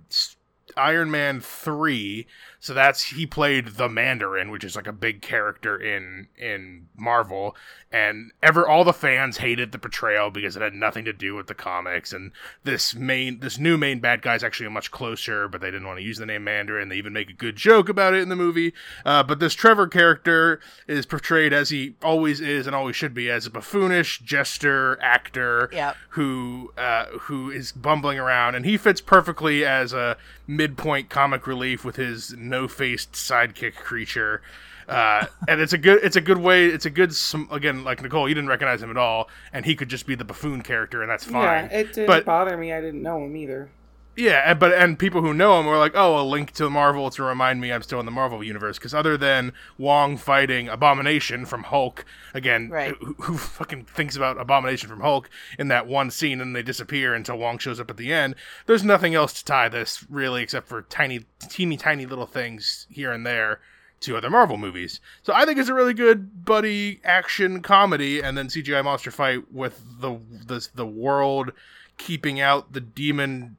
Iron 0.77 1.11
Man 1.11 1.41
three, 1.41 2.27
so 2.63 2.73
that's 2.75 3.03
he 3.03 3.27
played 3.27 3.67
the 3.77 3.89
Mandarin, 3.89 4.49
which 4.53 4.63
is 4.63 4.77
like 4.77 4.87
a 4.87 4.93
big 4.93 5.21
character 5.21 5.77
in 5.77 6.29
in 6.39 6.87
Marvel, 6.97 7.57
and 7.91 8.31
ever 8.41 8.67
all 8.67 8.85
the 8.85 8.93
fans 8.93 9.39
hated 9.39 9.73
the 9.73 9.81
portrayal 9.81 10.31
because 10.31 10.55
it 10.55 10.63
had 10.63 10.73
nothing 10.73 11.05
to 11.05 11.13
do 11.13 11.35
with 11.35 11.49
the 11.49 11.57
comics. 11.57 12.13
And 12.13 12.31
this 12.63 12.95
main 12.95 13.41
this 13.41 13.59
new 13.59 13.77
main 13.77 13.99
bad 13.99 14.23
guy 14.23 14.37
is 14.37 14.45
actually 14.45 14.69
much 14.71 14.93
closer 14.93 15.49
but 15.49 15.61
they 15.61 15.73
didn't 15.73 15.89
want 15.89 15.99
to 15.99 16.05
use 16.05 16.19
the 16.19 16.27
name 16.27 16.45
mandarin. 16.45 16.89
They 16.89 16.97
even 16.99 17.13
make 17.13 17.31
a 17.31 17.35
good 17.35 17.57
joke 17.57 17.89
about 17.89 18.15
it 18.15 18.23
in 18.23 18.29
the 18.29 18.37
movie. 18.37 18.73
Uh, 19.05 19.25
but 19.25 19.41
this 19.41 19.55
trevor 19.55 19.89
character 19.89 20.61
is 20.87 21.05
portrayed 21.05 21.53
as 21.53 21.71
he 21.71 21.97
always 22.01 22.41
is 22.41 22.69
and 22.69 22.77
always 22.77 22.95
should 22.95 23.13
be 23.13 23.29
as 23.29 23.45
a 23.45 23.51
buffoonish 23.51 24.21
jester 24.21 25.03
actor 25.03 25.69
Yep. 25.73 25.97
who 26.11 26.73
uh, 26.79 27.07
who 27.07 27.51
is 27.51 27.73
bumbling 27.73 28.21
around. 28.21 28.55
And 28.55 28.65
he 28.65 28.77
fits 28.77 29.01
perfectly 29.01 29.65
as 29.65 29.93
a 29.93 30.17
midpoint 30.47 31.09
comic 31.09 31.47
relief 31.49 31.85
with 31.85 31.97
his 31.97 32.33
no-faced 32.53 33.13
sidekick 33.13 33.75
creature 33.75 34.43
uh, 34.89 35.25
and 35.49 35.61
it's 35.61 35.73
a 35.73 35.79
good 35.79 35.99
it's 36.05 36.17
a 36.17 36.21
good 36.21 36.39
way 36.39 36.67
it's 36.67 36.85
a 36.87 36.91
good 36.91 37.15
sm- 37.15 37.51
again 37.51 37.83
like 37.83 38.03
Nicole 38.03 38.29
you 38.29 38.35
didn't 38.35 38.51
recognize 38.51 38.83
him 38.83 38.91
at 38.91 38.97
all 38.99 39.31
and 39.53 39.65
he 39.65 39.75
could 39.75 39.89
just 39.89 40.07
be 40.07 40.15
the 40.15 40.25
buffoon 40.25 40.61
character 40.63 41.01
and 41.03 41.11
that's 41.11 41.25
fine 41.25 41.65
Yeah, 41.71 41.79
it 41.79 41.93
didn't 41.95 42.07
but 42.09 42.25
bother 42.27 42.57
me. 42.59 42.73
I 42.73 42.81
didn't 42.81 43.03
know 43.03 43.25
him 43.25 43.35
either. 43.37 43.71
Yeah, 44.17 44.43
and, 44.51 44.59
but 44.59 44.73
and 44.73 44.99
people 44.99 45.23
who 45.23 45.33
know 45.33 45.59
him 45.59 45.67
were 45.67 45.79
like, 45.79 45.93
"Oh, 45.95 46.21
a 46.21 46.23
link 46.23 46.53
to 46.53 46.69
Marvel 46.69 47.09
to 47.11 47.23
remind 47.23 47.61
me 47.61 47.73
I'm 47.73 47.83
still 47.83 48.01
in 48.01 48.07
the 48.07 48.13
Marvel 48.13 48.43
universe." 48.45 48.79
Because 48.79 48.93
other 48.95 49.17
than 49.17 49.53
Wong 49.79 50.17
fighting 50.17 50.69
Abomination 50.69 51.47
from 51.47 51.65
Hulk 51.65 52.05
again, 52.35 52.69
Right. 52.71 52.95
who, 53.01 53.15
who 53.15 53.39
fucking 53.39 53.85
thinks 53.85 54.15
about 54.17 54.39
Abomination 54.39 54.89
from 54.89 55.01
Hulk 55.01 55.31
in 55.59 55.69
that 55.69 55.87
one 55.87 56.11
scene 56.11 56.41
and 56.41 56.55
they 56.55 56.63
disappear 56.63 57.15
until 57.15 57.39
Wong 57.39 57.59
shows 57.59 57.81
up 57.81 57.91
at 57.91 57.97
the 57.97 58.13
end? 58.13 58.35
There's 58.67 58.85
nothing 58.85 59.15
else 59.15 59.33
to 59.35 59.45
tie 59.45 59.69
this 59.69 60.05
really 60.11 60.43
except 60.43 60.69
for 60.69 60.83
tiny, 60.83 61.25
teeny, 61.49 61.77
tiny 61.77 62.07
little 62.07 62.27
things 62.27 62.87
here 62.91 63.13
and 63.13 63.27
there 63.27 63.61
to 64.01 64.17
other 64.17 64.31
Marvel 64.31 64.59
movies. 64.59 65.01
So 65.23 65.33
I 65.33 65.45
think 65.47 65.59
it's 65.59 65.69
a 65.69 65.75
really 65.75 65.95
good 65.95 66.45
buddy 66.45 67.01
action 67.05 67.63
comedy, 67.63 68.21
and 68.21 68.37
then 68.37 68.49
CGI 68.49 68.83
monster 68.83 69.11
fight 69.11 69.53
with 69.53 69.83
the 70.01 70.19
the 70.47 70.69
the 70.75 70.87
world 70.87 71.53
keeping 71.99 72.41
out 72.41 72.73
the 72.73 72.81
demon 72.81 73.57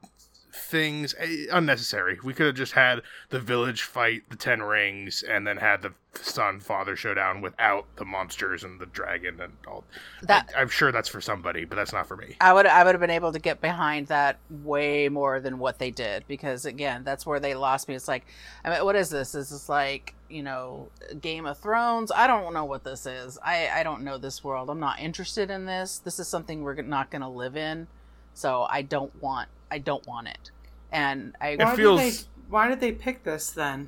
things 0.63 1.13
eh, 1.19 1.45
unnecessary. 1.51 2.17
We 2.23 2.33
could 2.33 2.47
have 2.47 2.55
just 2.55 2.73
had 2.73 3.01
the 3.29 3.39
village 3.39 3.83
fight 3.83 4.23
the 4.29 4.35
ten 4.35 4.61
rings 4.61 5.23
and 5.23 5.45
then 5.45 5.57
had 5.57 5.81
the 5.81 5.93
son 6.15 6.59
father 6.59 6.95
showdown 6.95 7.41
without 7.41 7.85
the 7.95 8.05
monsters 8.05 8.63
and 8.63 8.79
the 8.79 8.85
dragon 8.85 9.39
and 9.41 9.53
all. 9.67 9.83
That- 10.21 10.51
I, 10.55 10.61
am 10.61 10.69
sure 10.69 10.91
that's 10.91 11.09
for 11.09 11.21
somebody, 11.21 11.65
but 11.65 11.75
that's 11.75 11.93
not 11.93 12.07
for 12.07 12.15
me. 12.15 12.35
I 12.39 12.53
would 12.53 12.65
I 12.65 12.83
would 12.83 12.93
have 12.93 13.01
been 13.01 13.09
able 13.09 13.31
to 13.33 13.39
get 13.39 13.61
behind 13.61 14.07
that 14.07 14.37
way 14.49 15.09
more 15.09 15.39
than 15.39 15.59
what 15.59 15.79
they 15.79 15.91
did 15.91 16.25
because 16.27 16.65
again 16.65 17.03
that's 17.03 17.25
where 17.25 17.39
they 17.39 17.55
lost 17.55 17.87
me. 17.87 17.95
It's 17.95 18.07
like 18.07 18.25
I 18.63 18.69
mean 18.69 18.85
what 18.85 18.95
is 18.95 19.09
this? 19.09 19.35
Is 19.35 19.49
this 19.49 19.69
like 19.69 20.15
you 20.29 20.43
know 20.43 20.89
Game 21.21 21.45
of 21.45 21.57
Thrones? 21.57 22.11
I 22.11 22.27
don't 22.27 22.53
know 22.53 22.65
what 22.65 22.83
this 22.83 23.05
is. 23.05 23.37
I 23.43 23.69
I 23.69 23.83
don't 23.83 24.03
know 24.03 24.17
this 24.17 24.43
world. 24.43 24.69
I'm 24.69 24.79
not 24.79 24.99
interested 24.99 25.49
in 25.51 25.65
this. 25.65 25.99
This 25.99 26.19
is 26.19 26.27
something 26.27 26.63
we're 26.63 26.81
not 26.81 27.11
going 27.11 27.21
to 27.21 27.27
live 27.27 27.57
in. 27.57 27.87
So 28.33 28.65
I 28.69 28.81
don't 28.81 29.21
want 29.21 29.49
I 29.73 29.79
don't 29.79 30.05
want 30.05 30.27
it. 30.27 30.51
And 30.93 31.35
I 31.41 31.55
Why 31.57 31.75
feels- 31.75 31.99
did 32.01 32.13
they? 32.13 32.17
Why 32.49 32.67
did 32.69 32.79
they 32.79 32.91
pick 32.91 33.23
this 33.23 33.49
then? 33.49 33.87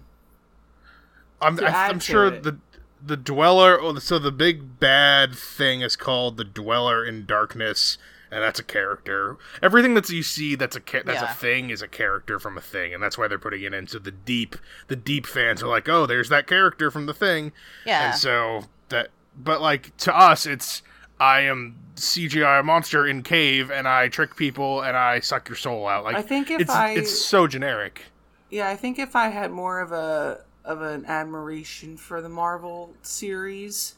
I'm, 1.41 1.59
I, 1.63 1.87
I'm 1.89 1.99
sure 1.99 2.27
it. 2.27 2.43
the 2.43 2.57
the 3.05 3.17
dweller. 3.17 3.79
oh, 3.79 3.95
So 3.99 4.17
the 4.17 4.31
big 4.31 4.79
bad 4.79 5.35
thing 5.35 5.81
is 5.81 5.95
called 5.95 6.37
the 6.37 6.43
dweller 6.43 7.05
in 7.05 7.25
darkness, 7.27 7.97
and 8.31 8.41
that's 8.41 8.59
a 8.59 8.63
character. 8.63 9.37
Everything 9.61 9.93
that 9.93 10.09
you 10.09 10.23
see 10.23 10.55
that's 10.55 10.75
a 10.75 10.79
that's 10.79 11.21
Yeah. 11.21 11.31
a 11.31 11.35
thing 11.35 11.69
is 11.69 11.81
a 11.83 11.87
character 11.87 12.39
from 12.39 12.57
a 12.57 12.61
thing, 12.61 12.93
and 12.93 13.03
that's 13.03 13.17
why 13.17 13.27
they're 13.27 13.37
putting 13.37 13.61
it 13.61 13.73
into 13.73 13.99
the 13.99 14.11
deep. 14.11 14.55
The 14.87 14.95
deep 14.95 15.27
fans 15.27 15.61
are 15.61 15.67
like, 15.67 15.87
oh, 15.87 16.05
there's 16.07 16.29
that 16.29 16.47
character 16.47 16.89
from 16.89 17.05
the 17.05 17.13
thing, 17.13 17.51
yeah. 17.85 18.07
and 18.11 18.15
so 18.19 18.63
that. 18.89 19.09
But 19.37 19.61
like 19.61 19.95
to 19.97 20.17
us, 20.17 20.45
it's 20.47 20.81
I 21.19 21.41
am 21.41 21.77
CGI 21.95 22.63
monster 22.63 23.07
in 23.07 23.23
cave, 23.23 23.71
and 23.71 23.87
I 23.87 24.09
trick 24.09 24.35
people, 24.35 24.81
and 24.81 24.97
I 24.97 25.19
suck 25.19 25.47
your 25.49 25.55
soul 25.55 25.87
out. 25.87 26.03
Like 26.03 26.15
I 26.15 26.21
think 26.21 26.51
if 26.51 26.61
it's 26.61 26.71
I- 26.71 26.91
it's 26.91 27.19
so 27.25 27.47
generic. 27.47 28.03
Yeah, 28.49 28.69
I 28.69 28.75
think 28.75 28.99
if 28.99 29.15
I 29.15 29.29
had 29.29 29.51
more 29.51 29.79
of 29.79 29.91
a 29.91 30.41
of 30.63 30.81
an 30.81 31.05
admiration 31.05 31.95
for 31.95 32.21
the 32.21 32.29
Marvel 32.29 32.93
series 33.03 33.95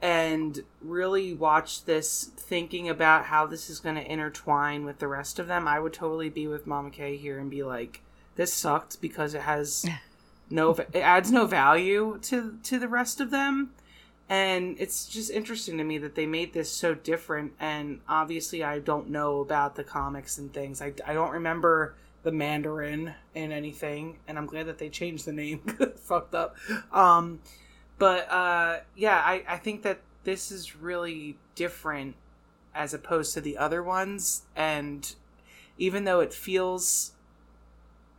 and 0.00 0.62
really 0.80 1.34
watched 1.34 1.86
this 1.86 2.24
thinking 2.36 2.88
about 2.88 3.26
how 3.26 3.46
this 3.46 3.68
is 3.68 3.80
going 3.80 3.96
to 3.96 4.12
intertwine 4.12 4.84
with 4.84 4.98
the 4.98 5.08
rest 5.08 5.38
of 5.38 5.46
them, 5.46 5.66
I 5.68 5.78
would 5.78 5.92
totally 5.92 6.28
be 6.30 6.46
with 6.46 6.66
Mama 6.66 6.90
K 6.90 7.16
here 7.16 7.38
and 7.38 7.50
be 7.50 7.62
like, 7.62 8.00
this 8.36 8.52
sucked 8.52 9.00
because 9.00 9.34
it 9.34 9.42
has 9.42 9.86
no 10.50 10.70
it 10.70 10.96
adds 10.96 11.30
no 11.32 11.46
value 11.46 12.18
to 12.22 12.58
to 12.62 12.78
the 12.78 12.88
rest 12.88 13.20
of 13.20 13.30
them 13.30 13.70
and 14.28 14.76
it's 14.80 15.06
just 15.06 15.30
interesting 15.30 15.78
to 15.78 15.84
me 15.84 15.98
that 15.98 16.14
they 16.14 16.26
made 16.26 16.52
this 16.52 16.70
so 16.70 16.94
different 16.94 17.52
and 17.60 18.00
obviously 18.08 18.62
i 18.64 18.78
don't 18.78 19.08
know 19.08 19.40
about 19.40 19.76
the 19.76 19.84
comics 19.84 20.38
and 20.38 20.52
things. 20.52 20.82
I, 20.82 20.92
I 21.06 21.14
don't 21.14 21.32
remember 21.32 21.94
the 22.22 22.32
mandarin 22.32 23.14
in 23.34 23.52
anything 23.52 24.18
and 24.26 24.36
i'm 24.38 24.46
glad 24.46 24.66
that 24.66 24.78
they 24.78 24.88
changed 24.88 25.26
the 25.26 25.32
name 25.32 25.58
fucked 25.96 26.34
up. 26.34 26.56
Um 26.92 27.40
but 27.98 28.30
uh 28.30 28.80
yeah 28.96 29.22
i 29.24 29.44
i 29.48 29.56
think 29.56 29.82
that 29.82 30.00
this 30.24 30.50
is 30.50 30.76
really 30.76 31.36
different 31.54 32.16
as 32.74 32.92
opposed 32.92 33.32
to 33.34 33.40
the 33.40 33.56
other 33.56 33.82
ones 33.82 34.42
and 34.56 35.14
even 35.78 36.04
though 36.04 36.20
it 36.20 36.34
feels 36.34 37.12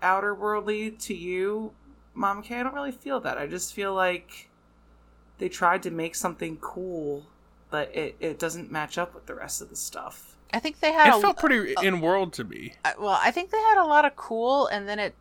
outer 0.02 0.34
worldly 0.34 0.92
to 0.92 1.14
you 1.14 1.74
mom 2.18 2.44
i 2.50 2.64
don't 2.64 2.74
really 2.74 2.92
feel 2.92 3.20
that. 3.20 3.38
I 3.38 3.46
just 3.46 3.74
feel 3.74 3.94
like 3.94 4.47
they 5.38 5.50
tried 5.50 5.84
to 5.84 5.92
make 5.92 6.16
something 6.16 6.58
cool, 6.58 7.26
but 7.70 7.96
it, 7.96 8.16
it 8.20 8.40
doesn't 8.40 8.72
match 8.72 8.98
up 8.98 9.14
with 9.14 9.26
the 9.26 9.36
rest 9.36 9.62
of 9.62 9.70
the 9.70 9.76
stuff. 9.76 10.36
I 10.54 10.60
think 10.60 10.80
they 10.80 10.94
had 10.94 11.10
It 11.10 11.18
a, 11.18 11.22
felt 11.22 11.38
pretty 11.38 11.76
in 11.84 12.00
world 12.02 12.34
to 12.34 12.44
me. 12.46 12.74
I- 12.86 12.94
well 12.98 13.20
i 13.22 13.32
think 13.32 13.52
they 13.52 13.58
had 13.60 13.78
a 13.78 13.84
lot 13.84 14.06
of 14.06 14.16
cool 14.16 14.68
and 14.68 14.88
then 14.88 14.98
it 14.98 15.14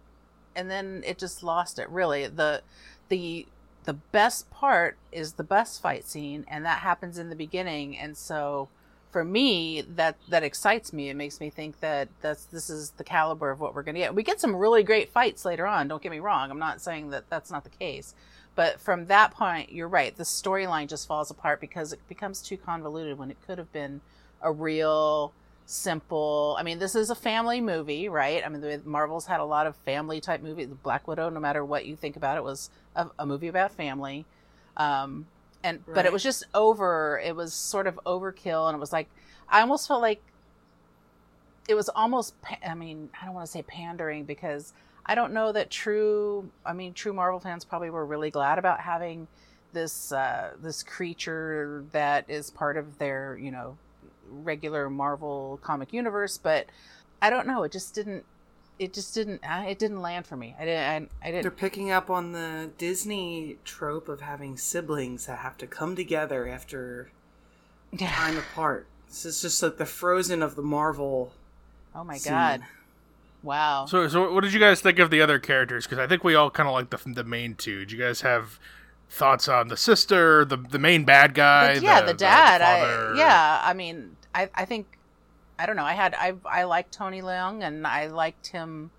and 0.55 0.70
then 0.70 1.02
it 1.05 1.18
just 1.18 1.42
lost 1.42 1.79
it 1.81 1.88
really 1.90 2.29
the 2.29 2.62
the 3.09 3.46
the 3.85 3.92
best 3.94 4.48
part 4.50 4.96
is 5.11 5.33
the 5.33 5.42
bus 5.42 5.79
fight 5.79 6.05
scene 6.07 6.44
and 6.48 6.64
that 6.64 6.79
happens 6.79 7.18
in 7.18 7.29
the 7.29 7.35
beginning 7.37 7.98
and 7.98 8.16
so 8.16 8.68
for 9.11 9.24
me 9.24 9.81
that 9.83 10.16
that 10.29 10.44
excites 10.44 10.92
me 10.92 11.09
it 11.09 11.14
makes 11.14 11.40
me 11.40 11.50
think 11.50 11.81
that 11.81 12.09
that's 12.20 12.44
this 12.46 12.70
is 12.70 12.90
the 12.90 13.05
caliber 13.05 13.50
of 13.50 13.59
what 13.59 13.74
we're 13.74 13.83
going 13.83 13.94
to 13.96 14.00
get 14.00 14.14
we 14.14 14.22
get 14.22 14.40
some 14.40 14.55
really 14.55 14.85
great 14.85 15.11
fights 15.11 15.44
later 15.44 15.66
on 15.66 15.88
don't 15.88 16.02
get 16.02 16.12
me 16.12 16.20
wrong 16.20 16.50
i'm 16.52 16.59
not 16.61 16.81
saying 16.81 17.11
that 17.11 17.29
that's 17.29 17.50
not 17.50 17.64
the 17.64 17.70
case 17.70 18.14
but 18.57 18.81
from 18.81 19.07
that 19.07 19.31
point 19.31 19.71
you're 19.71 19.87
right 19.88 20.16
the 20.16 20.25
storyline 20.25 20.88
just 20.88 21.07
falls 21.07 21.31
apart 21.31 21.61
because 21.61 21.92
it 21.92 22.01
becomes 22.09 22.42
too 22.42 22.57
convoluted 22.57 23.16
when 23.16 23.31
it 23.31 23.37
could 23.47 23.59
have 23.59 23.73
been 23.73 24.01
a 24.42 24.51
real 24.51 25.33
simple 25.66 26.57
i 26.59 26.62
mean 26.62 26.79
this 26.79 26.95
is 26.95 27.11
a 27.11 27.14
family 27.14 27.61
movie 27.61 28.09
right? 28.09 28.45
I 28.45 28.49
mean 28.49 28.61
the 28.61 28.81
marvel's 28.85 29.27
had 29.27 29.40
a 29.40 29.45
lot 29.45 29.66
of 29.66 29.77
family 29.77 30.21
type 30.21 30.40
movies 30.40 30.69
black 30.83 31.07
widow 31.09 31.29
no 31.29 31.40
matter 31.40 31.64
what 31.64 31.87
you 31.87 31.97
think 31.97 32.16
about 32.16 32.37
it 32.37 32.45
was 32.45 32.71
a, 32.95 33.09
a 33.19 33.27
movie 33.27 33.49
about 33.49 33.73
family. 33.73 34.27
Um 34.77 35.27
and 35.64 35.83
but 35.92 36.07
it 36.07 36.12
was 36.12 36.23
just 36.23 36.45
over 36.55 37.21
it 37.25 37.35
was 37.35 37.53
sort 37.53 37.87
of 37.87 37.99
overkill 38.07 38.69
and 38.69 38.77
it 38.77 38.81
was 38.81 38.92
like 38.92 39.09
i 39.49 39.61
almost 39.61 39.88
felt 39.88 40.01
like 40.01 40.23
it 41.69 41.75
was 41.75 41.88
almost 41.88 42.35
i 42.64 42.75
mean 42.75 43.09
i 43.21 43.25
don't 43.25 43.35
want 43.35 43.45
to 43.45 43.51
say 43.51 43.62
pandering 43.62 44.25
because 44.25 44.73
i 45.07 45.14
don't 45.14 45.33
know 45.33 45.53
that 45.53 45.71
true 45.71 46.51
i 46.64 46.73
mean 46.73 46.92
true 46.92 47.12
marvel 47.12 47.40
fans 47.40 47.64
probably 47.64 47.90
were 47.90 48.05
really 48.05 48.31
glad 48.31 48.59
about 48.59 48.81
having 48.81 49.27
this 49.73 50.12
uh 50.12 50.51
this 50.62 50.83
creature 50.83 51.85
that 51.92 52.25
is 52.29 52.51
part 52.51 52.77
of 52.77 52.99
their 52.99 53.38
you 53.40 53.51
know 53.51 53.77
regular 54.31 54.90
marvel 54.90 55.59
comic 55.62 55.92
universe 55.92 56.38
but 56.38 56.66
i 57.23 57.31
don't 57.31 57.47
know 57.47 57.62
it 57.62 57.73
just 57.73 57.95
didn't 57.95 58.25
it 58.79 58.92
just 58.92 59.14
didn't 59.14 59.40
uh, 59.45 59.64
it 59.66 59.79
didn't 59.79 60.03
land 60.03 60.27
for 60.27 60.37
me 60.37 60.55
i 60.59 60.64
didn't 60.64 61.11
i, 61.23 61.29
I 61.29 61.31
didn't. 61.31 61.42
They're 61.42 61.51
picking 61.51 61.90
up 61.90 62.11
on 62.11 62.33
the 62.33 62.71
Disney 62.77 63.57
trope 63.64 64.09
of 64.09 64.21
having 64.21 64.57
siblings 64.57 65.27
that 65.27 65.38
have 65.38 65.57
to 65.59 65.66
come 65.66 65.97
together 65.97 66.47
after 66.47 67.11
time 67.99 68.37
apart. 68.37 68.87
This 69.09 69.25
is 69.25 69.40
just 69.40 69.62
like 69.62 69.79
the 69.79 69.87
Frozen 69.87 70.42
of 70.42 70.57
the 70.57 70.62
Marvel. 70.62 71.33
oh 71.95 72.05
my 72.05 72.19
scene. 72.19 72.33
god 72.33 72.62
wow 73.42 73.87
So, 73.87 74.09
so 74.09 74.33
what 74.33 74.42
did 74.42 74.53
you 74.53 74.61
guys 74.61 74.81
think 74.81 74.99
of 74.99 75.11
the 75.11 75.20
other 75.20 75.38
characters? 75.38 75.85
Because 75.85 75.99
I 75.99 76.07
think 76.07 76.25
we 76.25 76.35
all 76.35 76.51
kind 76.51 76.68
of 76.68 76.72
like 76.72 76.90
the 76.90 76.99
the 77.12 77.25
main 77.25 77.55
two. 77.55 77.81
Did 77.81 77.92
you 77.92 77.99
guys 77.99 78.22
have 78.22 78.59
thoughts 79.09 79.49
on 79.49 79.68
the 79.68 79.77
sister, 79.77 80.44
the 80.44 80.57
the 80.57 80.79
main 80.79 81.05
bad 81.05 81.35
guy? 81.35 81.75
The- 81.75 81.83
yeah, 81.83 82.03
the, 82.03 82.14
dad. 82.14 82.61
father? 82.61 83.14
I, 83.14 83.18
yeah, 83.18 83.61
I 83.62 83.72
mean, 83.72 84.16
I, 84.35 84.51
I 84.55 84.64
think, 84.64 84.99
I 85.59 85.66
don't 85.66 85.77
know. 85.77 85.85
I 85.85 85.94
had, 85.94 86.14
I, 86.14 86.35
I 86.44 86.64
liked 86.64 86.92
Tony 86.92 87.22
Leung, 87.22 87.62
and 87.66 87.87
I 87.87 88.09
liked 88.09 88.49
him 88.49 88.90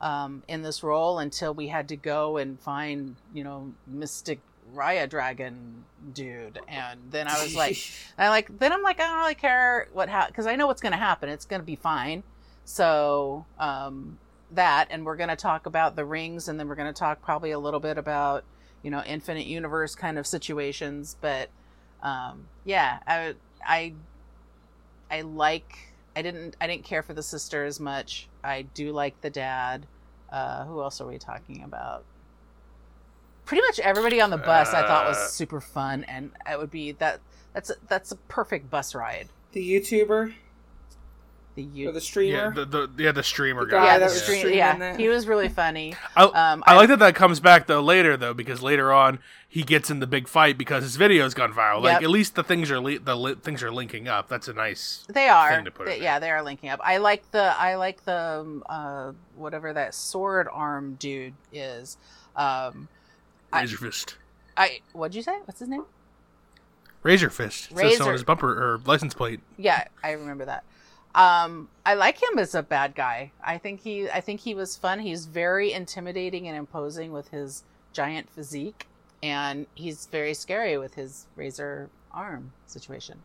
um, 0.00 0.42
in 0.48 0.62
this 0.62 0.82
role 0.82 1.18
until 1.18 1.54
we 1.54 1.68
had 1.68 1.88
to 1.88 1.96
go 1.96 2.36
and 2.36 2.60
find, 2.60 3.16
you 3.32 3.44
know, 3.44 3.72
Mystic 3.86 4.40
Raya 4.74 5.08
Dragon 5.08 5.84
dude, 6.12 6.58
and 6.68 7.00
then 7.10 7.28
I 7.28 7.42
was 7.42 7.54
like, 7.54 7.78
I 8.18 8.28
like, 8.28 8.58
then 8.58 8.72
I'm 8.72 8.82
like, 8.82 9.00
I 9.00 9.06
don't 9.06 9.18
really 9.18 9.34
care 9.34 9.88
what 9.92 10.08
ha 10.08 10.26
because 10.26 10.46
I 10.46 10.56
know 10.56 10.66
what's 10.66 10.82
going 10.82 10.92
to 10.92 10.98
happen. 10.98 11.28
It's 11.28 11.44
going 11.44 11.60
to 11.60 11.66
be 11.66 11.76
fine. 11.76 12.22
So 12.64 13.44
um, 13.58 14.18
that, 14.52 14.88
and 14.90 15.04
we're 15.04 15.16
going 15.16 15.28
to 15.28 15.36
talk 15.36 15.66
about 15.66 15.96
the 15.96 16.04
rings, 16.04 16.48
and 16.48 16.58
then 16.58 16.68
we're 16.68 16.74
going 16.74 16.92
to 16.92 16.98
talk 16.98 17.22
probably 17.22 17.50
a 17.50 17.58
little 17.58 17.80
bit 17.80 17.98
about, 17.98 18.44
you 18.82 18.90
know, 18.90 19.02
infinite 19.04 19.46
universe 19.46 19.94
kind 19.94 20.18
of 20.18 20.26
situations. 20.26 21.16
But 21.20 21.50
um, 22.02 22.46
yeah, 22.64 22.98
I, 23.06 23.34
I, 23.66 23.94
I 25.10 25.20
like. 25.22 25.76
I 26.14 26.22
didn't. 26.22 26.56
I 26.60 26.66
didn't 26.66 26.84
care 26.84 27.02
for 27.02 27.14
the 27.14 27.22
sister 27.22 27.64
as 27.64 27.80
much. 27.80 28.28
I 28.44 28.62
do 28.62 28.92
like 28.92 29.20
the 29.22 29.30
dad. 29.30 29.86
Uh, 30.30 30.64
who 30.64 30.80
else 30.80 31.00
are 31.00 31.06
we 31.06 31.18
talking 31.18 31.62
about? 31.62 32.04
Pretty 33.44 33.62
much 33.62 33.80
everybody 33.80 34.20
on 34.20 34.30
the 34.30 34.38
bus 34.38 34.72
I 34.72 34.86
thought 34.86 35.06
was 35.06 35.16
Uh, 35.16 35.26
super 35.28 35.60
fun, 35.60 36.04
and 36.04 36.30
it 36.50 36.58
would 36.58 36.70
be 36.70 36.92
that. 36.92 37.20
That's 37.54 37.70
a, 37.70 37.74
that's 37.86 38.12
a 38.12 38.16
perfect 38.16 38.70
bus 38.70 38.94
ride. 38.94 39.28
the 39.52 39.74
YouTuber 39.74 40.32
The 41.54 41.86
or 41.86 41.92
the 41.92 42.00
streamer. 42.00 42.36
yeah, 42.36 42.50
the, 42.50 42.64
the 42.64 42.90
yeah 42.96 43.12
the 43.12 43.22
streamer 43.22 43.66
The 43.66 43.72
guy. 43.72 43.76
guy 43.78 43.84
yeah, 43.84 43.98
that 43.98 44.08
the 44.08 44.12
was 44.14 44.22
stream, 44.22 44.38
streaming 44.38 44.58
yeah, 44.58 44.78
that. 44.78 44.98
he 44.98 45.08
was 45.08 45.26
really 45.26 45.50
funny. 45.50 45.94
I, 46.16 46.22
Um, 46.24 46.64
I 46.66 46.72
I- 46.72 46.76
like 46.76 46.88
that 46.88 46.98
that 47.00 47.14
comes 47.14 47.40
back 47.40 47.66
though 47.66 47.82
later 47.82 48.16
though 48.16 48.32
because 48.32 48.62
later 48.62 48.90
on 48.90 49.18
he 49.46 49.62
gets 49.62 49.90
in 49.90 50.00
the 50.00 50.06
big 50.06 50.28
fight 50.28 50.56
because 50.56 50.82
his 50.82 50.96
video's 50.96 51.34
gone 51.34 51.52
viral. 51.52 51.82
Like 51.82 52.02
at 52.02 52.08
least 52.08 52.36
the 52.36 52.42
things 52.42 52.70
are 52.70 52.80
li- 52.80 52.96
the 52.96 53.14
li- 53.14 53.34
things 53.34 53.62
are 53.62 53.70
linking 53.70 54.08
up. 54.08 54.28
That's 54.28 54.48
a 54.48 54.54
nice. 54.54 55.04
They 55.10 55.28
are, 55.28 55.50
thing 55.54 55.66
to 55.66 55.70
put 55.70 55.86
They- 55.88 56.00
yeah, 56.00 56.18
they 56.18 56.30
are 56.30 56.42
linking 56.42 56.70
up. 56.70 56.80
I 56.82 56.96
like 56.96 57.30
the, 57.32 57.54
I 57.58 57.74
like 57.74 58.02
the, 58.06 58.16
um, 58.40 58.62
uh, 58.66 59.12
whatever 59.36 59.74
that 59.74 59.94
sword 59.94 60.48
arm 60.50 60.94
dude 60.98 61.34
is. 61.52 61.98
Um, 62.34 62.88
I- 63.52 63.60
Razor 63.60 63.76
fist. 63.76 64.16
I, 64.56 64.80
what'd 64.94 65.14
you 65.14 65.20
say? 65.22 65.36
What's 65.44 65.60
his 65.60 65.68
name? 65.68 65.84
Razor 67.02 67.28
fist. 67.30 67.72
It 67.72 67.76
says 67.76 67.98
so 67.98 68.06
on 68.06 68.12
his 68.12 68.22
bumper 68.24 68.48
or 68.50 68.78
license 68.86 69.12
plate. 69.12 69.40
Yeah, 69.58 69.84
I 70.02 70.12
remember 70.12 70.44
that. 70.46 70.64
Um, 71.14 71.68
I 71.84 71.94
like 71.94 72.22
him 72.22 72.38
as 72.38 72.54
a 72.54 72.62
bad 72.62 72.94
guy. 72.94 73.32
I 73.44 73.58
think 73.58 73.80
he, 73.80 74.08
I 74.08 74.20
think 74.20 74.40
he 74.40 74.54
was 74.54 74.76
fun. 74.76 75.00
He's 75.00 75.26
very 75.26 75.72
intimidating 75.72 76.48
and 76.48 76.56
imposing 76.56 77.12
with 77.12 77.28
his 77.28 77.64
giant 77.92 78.30
physique, 78.30 78.86
and 79.22 79.66
he's 79.74 80.06
very 80.06 80.34
scary 80.34 80.78
with 80.78 80.94
his 80.94 81.26
razor 81.36 81.90
arm 82.12 82.52
situation. 82.66 83.18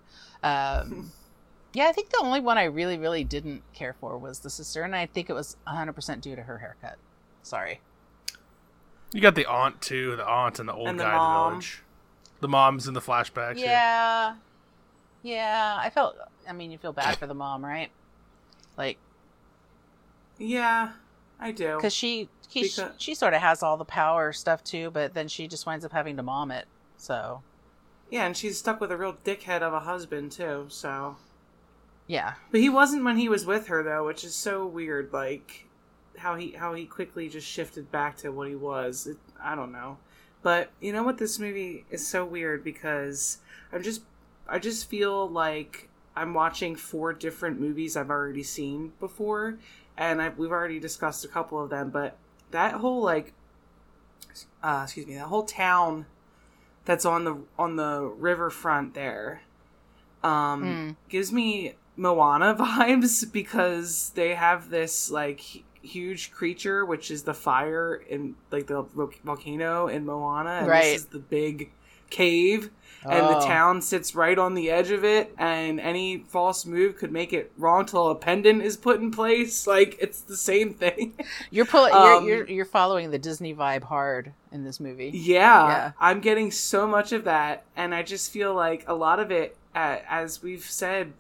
Um, 0.44 1.12
yeah, 1.74 1.88
I 1.88 1.92
think 1.94 2.10
the 2.10 2.20
only 2.22 2.42
one 2.42 2.58
I 2.58 2.66
really, 2.66 2.98
really 2.98 3.24
didn't 3.24 3.64
care 3.74 3.94
for 3.94 4.18
was 4.18 4.40
the 4.40 4.50
sister, 4.50 4.84
and 4.84 4.96
I 4.96 5.06
think 5.06 5.30
it 5.30 5.34
was 5.34 5.56
100% 5.68 6.22
due 6.22 6.36
to 6.36 6.44
her 6.44 6.58
haircut. 6.58 6.98
Sorry. 7.44 7.80
You 9.14 9.22
got 9.22 9.36
the 9.36 9.46
aunt 9.46 9.82
too, 9.82 10.18
the 10.18 10.28
aunt 10.28 10.60
and 10.60 10.68
the 10.68 10.74
old 10.74 10.90
And 10.90 11.00
the 11.00 11.06
guy 11.06 11.12
in 11.12 11.34
the 11.34 11.50
village. 11.50 11.84
The 12.42 12.48
moms 12.50 12.88
in 12.88 12.94
the 12.94 13.02
flashbacks. 13.02 13.60
Yeah. 13.60 14.36
Yeah, 15.24 15.78
I 15.80 15.90
felt. 15.90 16.16
I 16.48 16.54
mean, 16.54 16.72
you 16.72 16.78
feel 16.78 16.94
bad 16.94 17.18
for 17.18 17.28
the 17.28 17.34
mom, 17.34 17.64
right? 17.66 17.92
Like, 18.78 18.98
yeah, 20.38 20.92
I 21.40 21.52
do. 21.52 21.76
because 21.76 21.94
she 21.94 22.30
he, 22.50 22.64
Because- 22.64 22.92
she 22.98 23.14
sort 23.16 23.34
of 23.34 23.42
has 23.42 23.62
all 23.62 23.78
the 23.78 23.86
power 23.86 24.32
stuff 24.32 24.64
too, 24.64 24.90
but 24.92 25.14
then 25.14 25.28
she 25.28 25.48
just 25.48 25.66
winds 25.66 25.84
up 25.84 25.92
having 25.92 26.16
to 26.18 26.24
mom 26.24 26.52
it. 26.52 26.66
So 26.98 27.42
Yeah, 28.10 28.26
and 28.26 28.38
she's 28.38 28.58
stuck 28.58 28.80
with 28.80 28.92
a 28.92 28.98
real 28.98 29.18
dickhead 29.26 29.62
of 29.62 29.74
a 29.74 29.82
husband 29.82 30.32
too. 30.32 30.66
So, 30.70 31.18
yeah, 32.08 32.36
but 32.52 32.62
he 32.62 32.70
wasn't 32.70 33.04
when 33.04 33.18
he 33.18 33.28
was 33.30 33.46
with 33.46 33.68
her 33.68 33.84
though, 33.84 34.06
which 34.06 34.24
is 34.24 34.34
so 34.36 34.66
weird. 34.66 35.12
Like 35.12 35.66
how 36.20 36.36
he 36.36 36.52
how 36.52 36.74
he 36.74 36.86
quickly 36.86 37.28
just 37.30 37.48
shifted 37.48 37.92
back 37.92 38.16
to 38.18 38.30
what 38.32 38.48
he 38.48 38.56
was. 38.56 39.08
It, 39.08 39.18
I 39.44 39.56
don't 39.56 39.72
know, 39.72 39.98
but 40.42 40.72
you 40.80 40.94
know 40.94 41.04
what? 41.04 41.18
This 41.18 41.38
movie 41.40 41.86
is 41.92 42.08
so 42.08 42.24
weird 42.24 42.64
because 42.64 43.40
I'm 43.74 43.84
just 43.84 44.02
I 44.48 44.60
just 44.60 44.90
feel 44.90 45.28
like 45.30 45.90
I'm 46.18 46.34
watching 46.34 46.76
four 46.76 47.14
different 47.14 47.60
movies 47.60 47.96
I've 47.96 48.10
already 48.10 48.44
seen 48.44 48.94
before, 49.00 49.58
and 49.98 50.22
I've, 50.22 50.38
we've 50.38 50.52
already 50.52 50.80
discussed 50.80 51.24
a 51.24 51.28
couple 51.28 51.62
of 51.64 51.70
them. 51.70 51.90
But 51.90 52.18
that 52.52 52.74
whole 52.74 53.02
like, 53.02 53.34
uh, 54.64 54.82
excuse 54.84 55.08
me, 55.08 55.16
that 55.16 55.26
whole 55.28 55.44
town 55.44 56.06
that's 56.86 57.06
on 57.06 57.24
the 57.24 57.38
on 57.58 57.76
the 57.76 58.02
riverfront 58.18 58.94
there, 58.94 59.42
um, 60.24 60.64
Mm. 60.64 60.96
gives 61.10 61.32
me 61.32 61.76
Moana 61.96 62.56
vibes 62.60 63.32
because 63.32 64.12
they 64.16 64.36
have 64.36 64.70
this 64.70 65.10
like 65.12 65.42
huge 65.82 66.32
creature, 66.32 66.86
which 66.86 67.12
is 67.12 67.24
the 67.24 67.34
fire 67.34 67.96
in 67.96 68.36
like 68.52 68.68
the 68.68 68.82
volcano 69.24 69.88
in 69.88 70.06
Moana, 70.06 70.50
and 70.62 70.70
Right. 70.70 70.94
this 70.94 71.02
is 71.02 71.06
the 71.08 71.20
big 71.20 71.72
cave 72.10 72.70
and 73.04 73.26
the 73.28 73.38
Oh. 73.38 73.46
town 73.46 73.82
sits 73.82 74.16
right 74.16 74.38
on 74.38 74.54
the 74.54 74.70
edge 74.70 74.92
of 74.92 75.06
it 75.06 75.34
and 75.38 75.80
any 75.80 76.18
false 76.28 76.66
move 76.66 76.98
could 76.98 77.12
make 77.12 77.32
it 77.32 77.52
wrong 77.58 77.86
till 77.86 78.10
a 78.10 78.16
pendant 78.16 78.62
is 78.62 78.76
put 78.76 79.00
in 79.00 79.12
place 79.12 79.66
like 79.76 79.96
it's 80.02 80.20
the 80.22 80.36
same 80.36 80.74
thing 80.74 81.14
You're 81.52 81.66
pulling. 81.66 81.94
Um, 81.94 82.26
you're, 82.26 82.38
you're 82.40 82.48
you're 82.50 82.66
following 82.66 83.12
the 83.12 83.20
Disney 83.20 83.54
vibe 83.56 83.84
hard 83.84 84.34
in 84.52 84.64
this 84.66 84.80
movie. 84.80 85.12
yeah, 85.14 85.68
Yeah. 85.68 85.92
i'm 86.00 86.20
getting 86.20 86.52
so 86.52 86.86
much 86.88 87.12
of 87.14 87.24
that 87.26 87.64
and 87.78 87.94
i 87.96 88.02
just 88.04 88.32
feel 88.32 88.54
like 88.54 88.84
a 88.88 88.94
lot 88.96 89.20
of 89.20 89.32
it 89.32 89.56
uh, 89.76 89.98
as 90.10 90.42
we've 90.44 90.66
said 90.66 91.14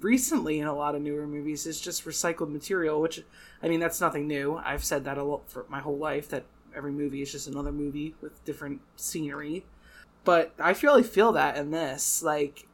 recently 0.00 0.60
in 0.60 0.66
a 0.66 0.74
lot 0.74 0.94
of 0.94 1.02
newer 1.02 1.26
movies 1.26 1.66
is 1.66 1.80
just 1.80 2.04
recycled 2.06 2.50
material 2.50 3.00
which 3.00 3.22
i 3.62 3.68
mean 3.68 3.80
that's 3.80 4.00
nothing 4.00 4.26
new 4.26 4.56
i've 4.64 4.84
said 4.84 5.04
that 5.04 5.18
a 5.18 5.22
lot 5.22 5.42
for 5.48 5.66
my 5.68 5.80
whole 5.80 5.98
life 5.98 6.28
that 6.28 6.44
every 6.74 6.92
movie 6.92 7.20
is 7.20 7.30
just 7.32 7.46
another 7.48 7.72
movie 7.72 8.14
with 8.22 8.42
different 8.44 8.80
scenery 8.96 9.62
but 10.24 10.54
i 10.58 10.70
really 10.82 11.02
feel 11.02 11.32
that 11.32 11.56
in 11.56 11.70
this 11.70 12.22
like 12.22 12.66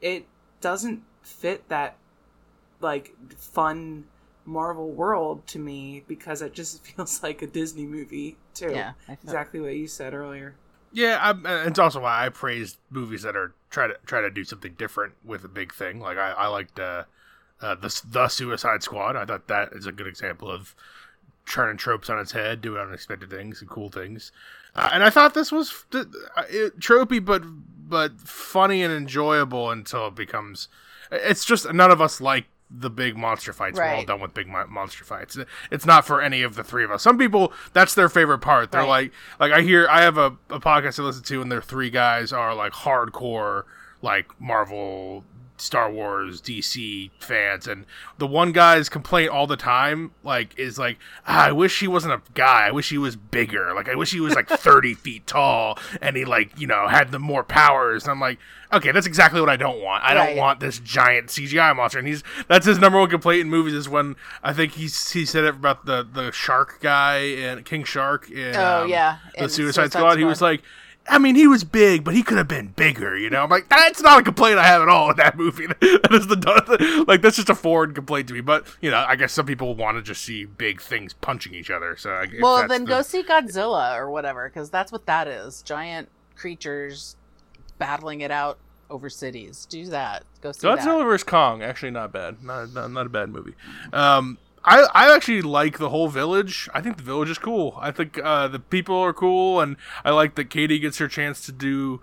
it 0.00 0.26
doesn't 0.60 1.02
fit 1.22 1.68
that 1.68 1.96
like 2.80 3.14
fun 3.36 4.04
marvel 4.44 4.90
world 4.92 5.46
to 5.46 5.58
me 5.58 6.04
because 6.08 6.42
it 6.42 6.52
just 6.54 6.84
feels 6.86 7.22
like 7.22 7.42
a 7.42 7.46
disney 7.46 7.86
movie 7.86 8.36
too 8.54 8.70
Yeah, 8.70 8.92
feel- 9.06 9.14
exactly 9.14 9.60
what 9.60 9.74
you 9.74 9.86
said 9.88 10.14
earlier 10.14 10.56
Yeah, 10.92 11.18
I'm, 11.22 11.46
it's 11.46 11.78
also 11.78 12.00
why 12.00 12.26
I 12.26 12.28
praised 12.28 12.76
movies 12.90 13.22
that 13.22 13.34
are 13.36 13.54
try 13.70 13.86
to 13.86 13.94
try 14.04 14.20
to 14.20 14.30
do 14.30 14.44
something 14.44 14.74
different 14.74 15.14
with 15.24 15.44
a 15.44 15.48
big 15.48 15.72
thing. 15.72 16.00
Like 16.00 16.18
I, 16.18 16.32
I 16.32 16.46
liked 16.48 16.78
uh, 16.78 17.04
uh, 17.60 17.74
the 17.76 18.02
the 18.08 18.28
Suicide 18.28 18.82
Squad. 18.82 19.16
I 19.16 19.24
thought 19.24 19.48
that 19.48 19.72
is 19.72 19.86
a 19.86 19.92
good 19.92 20.06
example 20.06 20.50
of 20.50 20.74
turning 21.46 21.78
tropes 21.78 22.10
on 22.10 22.18
its 22.18 22.32
head, 22.32 22.60
doing 22.60 22.80
unexpected 22.82 23.30
things 23.30 23.60
and 23.62 23.70
cool 23.70 23.90
things. 23.90 24.32
Uh, 24.74 24.90
and 24.92 25.02
I 25.04 25.10
thought 25.10 25.34
this 25.34 25.52
was 25.52 25.84
uh, 25.92 26.04
it, 26.48 26.78
tropey, 26.80 27.24
but 27.24 27.42
but 27.44 28.18
funny 28.20 28.82
and 28.82 28.92
enjoyable 28.92 29.70
until 29.70 30.08
it 30.08 30.14
becomes. 30.14 30.68
It's 31.10 31.44
just 31.44 31.70
none 31.72 31.90
of 31.90 32.00
us 32.00 32.20
like 32.22 32.46
the 32.74 32.88
big 32.88 33.18
monster 33.18 33.52
fights. 33.52 33.76
We're 33.78 33.84
all 33.84 34.04
done 34.04 34.20
with 34.20 34.32
big 34.32 34.48
mo- 34.48 34.66
monster 34.66 35.04
fights. 35.04 35.36
It's 35.70 35.84
not 35.84 36.06
for 36.06 36.22
any 36.22 36.40
of 36.42 36.54
the 36.54 36.64
three 36.64 36.84
of 36.84 36.90
us. 36.90 37.02
Some 37.02 37.18
people 37.18 37.52
that's 37.74 37.94
their 37.94 38.08
favorite 38.08 38.38
part. 38.38 38.70
They're 38.72 38.80
Right. 38.80 39.12
like 39.38 39.50
like 39.50 39.52
I 39.52 39.60
hear 39.60 39.86
I 39.90 40.00
have 40.00 40.16
a, 40.16 40.36
a 40.48 40.58
podcast 40.58 40.98
I 40.98 41.02
listen 41.02 41.22
to 41.24 41.42
and 41.42 41.52
their 41.52 41.60
three 41.60 41.90
guys 41.90 42.32
are 42.32 42.54
like 42.54 42.72
hardcore 42.72 43.64
like 44.00 44.40
Marvel 44.40 45.22
Star 45.62 45.90
Wars 45.90 46.40
DC 46.42 47.10
fans 47.18 47.66
and 47.66 47.86
the 48.18 48.26
one 48.26 48.52
guy's 48.52 48.88
complaint 48.88 49.30
all 49.30 49.46
the 49.46 49.56
time 49.56 50.10
like 50.22 50.58
is 50.58 50.78
like 50.78 50.98
ah, 51.26 51.46
I 51.46 51.52
wish 51.52 51.80
he 51.80 51.88
wasn't 51.88 52.14
a 52.14 52.22
guy. 52.34 52.66
I 52.66 52.70
wish 52.72 52.90
he 52.90 52.98
was 52.98 53.16
bigger. 53.16 53.72
Like 53.74 53.88
I 53.88 53.94
wish 53.94 54.10
he 54.12 54.20
was 54.20 54.34
like 54.34 54.48
30 54.48 54.94
feet 54.94 55.26
tall 55.26 55.78
and 56.00 56.16
he 56.16 56.24
like 56.24 56.58
you 56.58 56.66
know 56.66 56.88
had 56.88 57.12
the 57.12 57.18
more 57.18 57.44
powers. 57.44 58.04
And 58.04 58.10
I'm 58.12 58.20
like 58.20 58.38
okay 58.72 58.90
that's 58.92 59.06
exactly 59.06 59.40
what 59.40 59.48
I 59.50 59.56
don't 59.56 59.80
want. 59.82 60.02
I 60.04 60.14
don't 60.14 60.22
Right. 60.28 60.36
want 60.36 60.60
this 60.60 60.78
giant 60.78 61.28
CGI 61.28 61.74
monster. 61.76 61.98
And 61.98 62.08
he's 62.08 62.22
that's 62.48 62.66
his 62.66 62.78
number 62.78 62.98
one 62.98 63.10
complaint 63.10 63.42
in 63.42 63.50
movies 63.50 63.74
is 63.74 63.88
when 63.88 64.16
I 64.42 64.52
think 64.52 64.72
he's 64.72 65.10
he 65.12 65.24
said 65.24 65.44
it 65.44 65.54
about 65.54 65.86
the 65.86 66.06
the 66.10 66.30
shark 66.32 66.80
guy 66.80 67.18
and 67.18 67.64
King 67.64 67.84
Shark 67.84 68.30
in 68.30 68.56
Oh, 68.56 68.82
um, 68.82 68.88
yeah, 68.88 69.18
the 69.38 69.48
Suicide, 69.48 69.74
Suicide 69.84 69.92
Squad. 69.92 70.18
He 70.18 70.24
was 70.24 70.40
like, 70.42 70.62
I 71.08 71.18
mean, 71.18 71.34
he 71.34 71.46
was 71.48 71.64
big, 71.64 72.04
but 72.04 72.14
he 72.14 72.22
could 72.22 72.38
have 72.38 72.46
been 72.48 72.68
bigger. 72.68 73.16
You 73.16 73.28
know, 73.28 73.42
I'm 73.42 73.50
like, 73.50 73.68
that's 73.68 74.00
not 74.00 74.20
a 74.20 74.22
complaint 74.22 74.58
I 74.58 74.64
have 74.64 74.82
at 74.82 74.88
all 74.88 75.10
in 75.10 75.16
that 75.16 75.36
movie. 75.36 75.66
that 75.80 76.08
is 76.12 76.26
the 76.28 77.04
like 77.08 77.22
that's 77.22 77.36
just 77.36 77.50
a 77.50 77.54
foreign 77.54 77.92
complaint 77.92 78.28
to 78.28 78.34
me. 78.34 78.40
But 78.40 78.66
you 78.80 78.90
know, 78.90 79.04
I 79.06 79.16
guess 79.16 79.32
some 79.32 79.44
people 79.46 79.74
want 79.74 79.96
to 79.96 80.02
just 80.02 80.22
see 80.22 80.44
big 80.44 80.80
things 80.80 81.12
punching 81.14 81.54
each 81.54 81.70
other. 81.70 81.96
So 81.96 82.24
Well, 82.40 82.68
then 82.68 82.84
the- 82.84 82.88
go 82.88 83.02
see 83.02 83.22
Godzilla 83.22 83.96
or 83.96 84.10
whatever, 84.10 84.48
because 84.48 84.70
that's 84.70 84.92
what 84.92 85.06
that 85.06 85.26
is. 85.26 85.62
Giant 85.62 86.08
creatures 86.36 87.16
battling 87.78 88.20
it 88.20 88.30
out 88.30 88.58
over 88.90 89.08
cities. 89.10 89.66
Do 89.68 89.86
that. 89.86 90.22
Go 90.40 90.52
see 90.52 90.66
Godzilla 90.66 90.98
that. 91.00 91.04
vs 91.04 91.24
Kong. 91.24 91.62
Actually, 91.62 91.90
not 91.92 92.12
bad. 92.12 92.42
Not, 92.44 92.72
not 92.72 92.90
not 92.92 93.06
a 93.06 93.10
bad 93.10 93.30
movie. 93.30 93.54
Um, 93.92 94.38
I 94.64 94.86
I 94.94 95.14
actually 95.14 95.42
like 95.42 95.78
the 95.78 95.88
whole 95.90 96.08
village. 96.08 96.68
I 96.74 96.80
think 96.80 96.96
the 96.96 97.02
village 97.02 97.30
is 97.30 97.38
cool. 97.38 97.76
I 97.80 97.90
think 97.90 98.18
uh, 98.22 98.48
the 98.48 98.58
people 98.60 98.96
are 98.96 99.12
cool, 99.12 99.60
and 99.60 99.76
I 100.04 100.10
like 100.10 100.34
that 100.36 100.50
Katie 100.50 100.78
gets 100.78 100.98
her 100.98 101.08
chance 101.08 101.44
to 101.46 101.52
do 101.52 102.00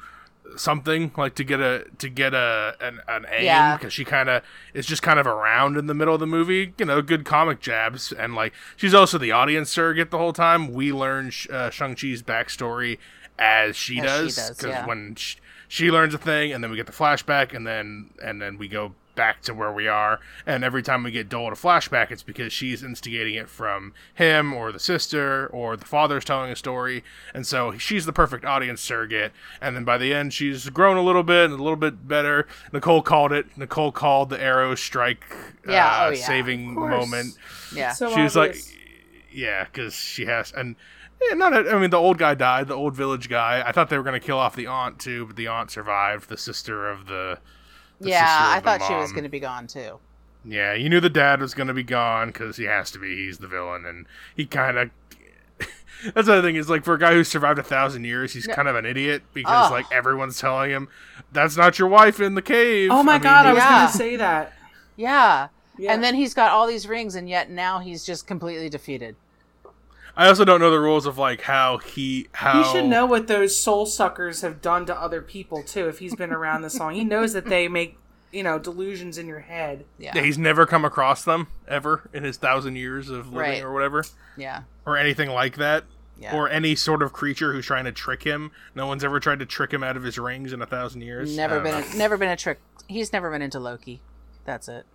something 0.56 1.12
like 1.16 1.36
to 1.36 1.44
get 1.44 1.60
a 1.60 1.86
to 2.00 2.10
get 2.10 2.34
a 2.34 2.76
an, 2.82 3.00
an 3.08 3.26
aim 3.32 3.46
Yeah. 3.46 3.78
because 3.78 3.94
she 3.94 4.04
kind 4.04 4.28
of 4.30 4.42
is 4.74 4.86
just 4.88 5.02
kind 5.04 5.20
of 5.20 5.28
around 5.28 5.78
in 5.78 5.86
the 5.86 5.94
middle 5.94 6.16
of 6.16 6.20
the 6.20 6.26
movie 6.26 6.74
you 6.80 6.86
know 6.86 7.04
good 7.04 7.24
comic 7.24 7.60
jabs 7.60 8.12
and 8.12 8.34
like 8.34 8.52
she's 8.76 8.96
also 8.96 9.20
the 9.20 9.32
audience 9.32 9.70
surrogate 9.70 10.10
the 10.10 10.18
whole 10.18 10.34
time 10.34 10.74
we 10.74 10.92
learn 10.92 11.32
uh, 11.52 11.70
shang-chi's 11.70 12.24
backstory 12.24 12.98
as 13.38 13.76
she 13.76 14.00
As 14.00 14.36
does 14.36 14.50
because 14.58 14.70
yeah. 14.72 14.88
when 14.88 15.14
sh- 15.14 15.36
she 15.68 15.92
learns 15.92 16.16
a 16.16 16.18
thing 16.18 16.52
and 16.52 16.64
then 16.64 16.72
we 16.72 16.78
get 16.78 16.88
the 16.88 16.94
flashback 16.94 17.54
and 17.54 17.68
then 17.68 18.10
and 18.24 18.42
then 18.42 18.58
we 18.58 18.68
go 18.68 18.96
back 19.20 19.42
to 19.42 19.54
where 19.54 19.74
we 19.74 19.86
are 19.86 20.22
and 20.46 20.64
every 20.64 20.82
time 20.82 21.04
we 21.04 21.12
get 21.12 21.28
Dole 21.28 21.50
a 21.50 21.56
flashback 21.56 22.10
it's 22.10 22.24
because 22.24 22.54
she's 22.54 22.82
instigating 22.82 23.36
it 23.36 23.50
from 23.50 23.94
him 24.14 24.54
or 24.54 24.72
the 24.72 24.80
sister 24.80 25.48
or 25.48 25.76
the 25.76 25.84
father's 25.84 26.24
telling 26.24 26.50
a 26.50 26.56
story 26.56 27.04
and 27.34 27.46
so 27.46 27.78
she's 27.78 28.06
the 28.06 28.14
perfect 28.14 28.46
audience 28.46 28.80
surrogate. 28.80 29.34
And 29.60 29.76
then 29.76 29.84
by 29.84 29.98
the 29.98 30.14
end 30.14 30.34
she's 30.34 30.70
grown 30.70 30.96
a 30.96 31.02
little 31.02 31.24
bit 31.24 31.52
and 31.52 31.60
a 31.60 31.62
little 31.62 31.76
bit 31.76 32.08
better. 32.08 32.48
Nicole 32.72 33.02
called 33.02 33.34
it 33.34 33.58
Nicole 33.58 33.92
called 33.92 34.30
the 34.30 34.42
arrow 34.42 34.74
strike 34.76 35.26
Yeah, 35.68 35.86
uh, 35.86 36.06
oh, 36.06 36.10
yeah. 36.12 36.26
saving 36.26 36.74
moment. 36.74 37.38
Yeah. 37.76 37.92
so 37.92 38.14
she 38.16 38.22
was 38.22 38.38
like 38.38 38.56
yeah 39.34 39.66
because 39.66 39.94
she 39.96 40.28
has 40.28 40.54
and 40.54 40.78
yeah, 41.28 41.36
not 41.36 41.54
a, 41.54 41.70
I 41.70 41.78
mean 41.78 41.90
the 41.90 41.98
old 41.98 42.18
guy 42.18 42.36
died 42.36 42.70
the 42.70 42.76
old 42.76 42.96
village 42.96 43.28
guy. 43.28 43.62
I 43.66 43.74
thought 43.74 43.90
they 43.90 43.98
were 43.98 44.04
gonna 44.04 44.22
kill 44.22 44.40
off 44.40 44.56
the 44.56 44.68
aunt 44.68 44.98
too 44.98 45.26
but 45.26 45.36
the 45.36 45.48
aunt 45.48 45.72
survived. 45.72 46.30
The 46.30 46.38
sister 46.38 46.90
of 46.90 47.08
the, 47.08 47.40
the 47.40 47.40
yeah, 48.00 48.26
I 48.28 48.58
of 48.58 48.64
the 48.64 48.70
thought 48.70 48.88
she 48.88 48.94
was 48.96 49.12
going 49.12 49.24
to 49.24 49.30
be 49.30 49.40
gone 49.40 49.68
too. 49.68 50.00
yeah 50.46 50.74
you 50.74 50.90
knew 50.90 51.00
the 51.02 51.10
dad 51.10 51.42
was 51.42 51.54
gonna 51.54 51.74
be 51.74 51.84
gone 51.84 52.28
because 52.30 52.56
he 52.58 52.64
has 52.64 52.90
to 52.92 53.00
be 53.00 53.14
he's 53.26 53.40
the 53.40 53.48
villain 53.48 53.86
and 53.86 54.06
he 54.36 54.46
kind 54.46 54.78
of 54.78 54.90
that's 56.14 56.28
the 56.28 56.34
other 56.34 56.42
thing 56.42 56.56
is 56.56 56.70
like 56.70 56.86
for 56.86 56.94
a 56.94 57.00
guy 57.00 57.14
who 57.14 57.24
survived 57.26 57.60
a 57.60 57.64
thousand 57.64 58.06
years 58.06 58.32
he's 58.34 58.48
No. 58.48 58.54
kind 58.54 58.68
of 58.70 58.76
an 58.78 58.86
idiot 58.86 59.22
because 59.34 59.66
Ugh. 59.68 59.72
like 59.74 59.86
everyone's 59.92 60.40
telling 60.40 60.72
him 60.72 60.88
that's 61.34 61.58
not 61.58 61.78
your 61.78 61.90
wife 61.90 62.22
in 62.22 62.36
the 62.36 62.42
cave 62.42 62.90
oh 62.92 63.04
my 63.04 63.14
mean, 63.16 63.24
god 63.24 63.46
i 63.48 63.54
was 63.54 63.62
Yeah. 63.62 63.70
gonna 63.70 63.92
say 64.04 64.16
that 64.16 64.54
Yeah. 64.96 65.50
Yeah. 65.78 65.94
And 65.94 66.04
then 66.04 66.14
he's 66.16 66.34
got 66.34 66.52
all 66.52 66.68
these 66.68 66.88
rings, 66.90 67.16
and 67.16 67.30
yet 67.30 67.50
now 67.50 67.80
he's 67.80 68.04
just 68.06 68.28
completely 68.28 68.68
defeated. 68.68 69.16
I 70.20 70.28
also 70.28 70.44
don't 70.44 70.60
know 70.60 70.70
the 70.70 70.82
rules 70.82 71.06
of 71.06 71.18
like 71.18 71.40
how 71.44 71.78
he 71.78 72.28
how 72.34 72.62
He 72.62 72.70
should 72.70 72.86
know 72.88 73.06
what 73.06 73.28
those 73.28 73.56
soul 73.56 73.86
suckers 73.86 74.42
have 74.42 74.62
done 74.62 74.86
to 74.88 74.96
other 75.02 75.22
people 75.22 75.64
too. 75.64 75.88
If 75.88 76.00
he's 76.00 76.14
been 76.14 76.34
around 76.34 76.62
this 76.62 76.78
long, 76.78 76.94
he 76.94 77.06
knows 77.06 77.32
that 77.32 77.46
they 77.46 77.70
make 77.70 77.98
you 78.34 78.44
know 78.44 78.60
delusions 78.60 79.18
in 79.18 79.28
your 79.28 79.40
head. 79.40 79.86
Yeah. 79.98 80.12
Yeah, 80.14 80.24
he's 80.24 80.38
never 80.38 80.66
come 80.66 80.84
across 80.84 81.24
them 81.24 81.48
ever 81.70 82.10
in 82.12 82.26
his 82.26 82.36
thousand 82.36 82.76
years 82.76 83.10
of 83.10 83.28
living 83.28 83.38
Right. 83.40 83.64
or 83.64 83.72
whatever, 83.72 84.04
yeah. 84.36 84.64
or 84.86 84.98
anything 84.98 85.30
like 85.30 85.56
that, 85.56 85.86
Yeah. 86.20 86.36
or 86.36 86.50
any 86.50 86.76
sort 86.76 87.02
of 87.02 87.14
creature 87.14 87.54
who's 87.54 87.66
trying 87.66 87.86
to 87.86 87.94
trick 87.94 88.24
him. 88.24 88.52
No 88.76 88.88
one's 88.88 89.06
ever 89.06 89.22
tried 89.22 89.40
to 89.40 89.46
trick 89.46 89.72
him 89.72 89.86
out 89.86 89.96
of 89.96 90.04
his 90.04 90.18
rings 90.20 90.52
in 90.52 90.62
a 90.62 90.66
thousand 90.66 91.00
years. 91.00 91.38
Never 91.38 91.62
been, 91.62 91.72
know. 91.80 91.86
a, 91.94 91.98
never 91.98 92.18
been 92.18 92.30
a 92.30 92.36
trick. 92.36 92.60
He's 92.90 93.14
never 93.14 93.32
been 93.32 93.42
into 93.42 93.58
Loki. 93.60 94.02
That's 94.44 94.68
it. 94.68 94.86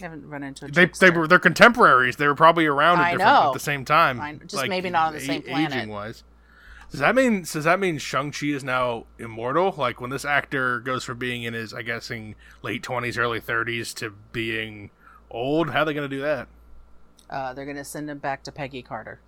Haven't 0.00 0.28
run 0.28 0.42
into 0.42 0.66
a 0.66 0.68
They 0.68 0.86
they 0.86 1.10
were 1.10 1.26
they're 1.26 1.38
contemporaries. 1.38 2.16
They 2.16 2.26
were 2.26 2.34
probably 2.34 2.66
around 2.66 3.00
I 3.00 3.12
at 3.12 3.20
at 3.20 3.52
the 3.52 3.58
same 3.58 3.84
time. 3.84 4.20
I- 4.20 4.34
just 4.34 4.68
maybe 4.68 4.90
not 4.90 5.08
on 5.08 5.14
the 5.14 5.20
same 5.20 5.42
planet. 5.42 5.74
Aging 5.76 5.88
wise. 5.88 6.22
Does 6.90 7.00
that 7.00 7.14
mean 7.14 7.42
does 7.42 7.64
that 7.64 7.80
mean 7.80 7.98
Shang 7.98 8.30
Chi 8.32 8.46
is 8.46 8.64
now 8.64 9.04
immortal? 9.18 9.74
Like 9.76 10.00
when 10.00 10.10
this 10.10 10.24
actor 10.24 10.80
goes 10.80 11.04
from 11.04 11.18
being 11.18 11.42
in 11.42 11.52
his 11.52 11.74
I 11.74 11.82
guessing 11.82 12.34
late 12.62 12.82
twenties, 12.82 13.18
early 13.18 13.40
thirties 13.40 13.92
to 13.94 14.10
being 14.32 14.90
old? 15.30 15.70
How 15.70 15.82
are 15.82 15.84
they 15.84 15.94
going 15.94 16.08
to 16.08 16.16
do 16.16 16.22
that? 16.22 16.48
Uh, 17.28 17.52
they're 17.52 17.66
gonna 17.66 17.84
send 17.84 18.08
him 18.08 18.18
back 18.18 18.42
to 18.44 18.52
Peggy 18.52 18.80
Carter. 18.82 19.20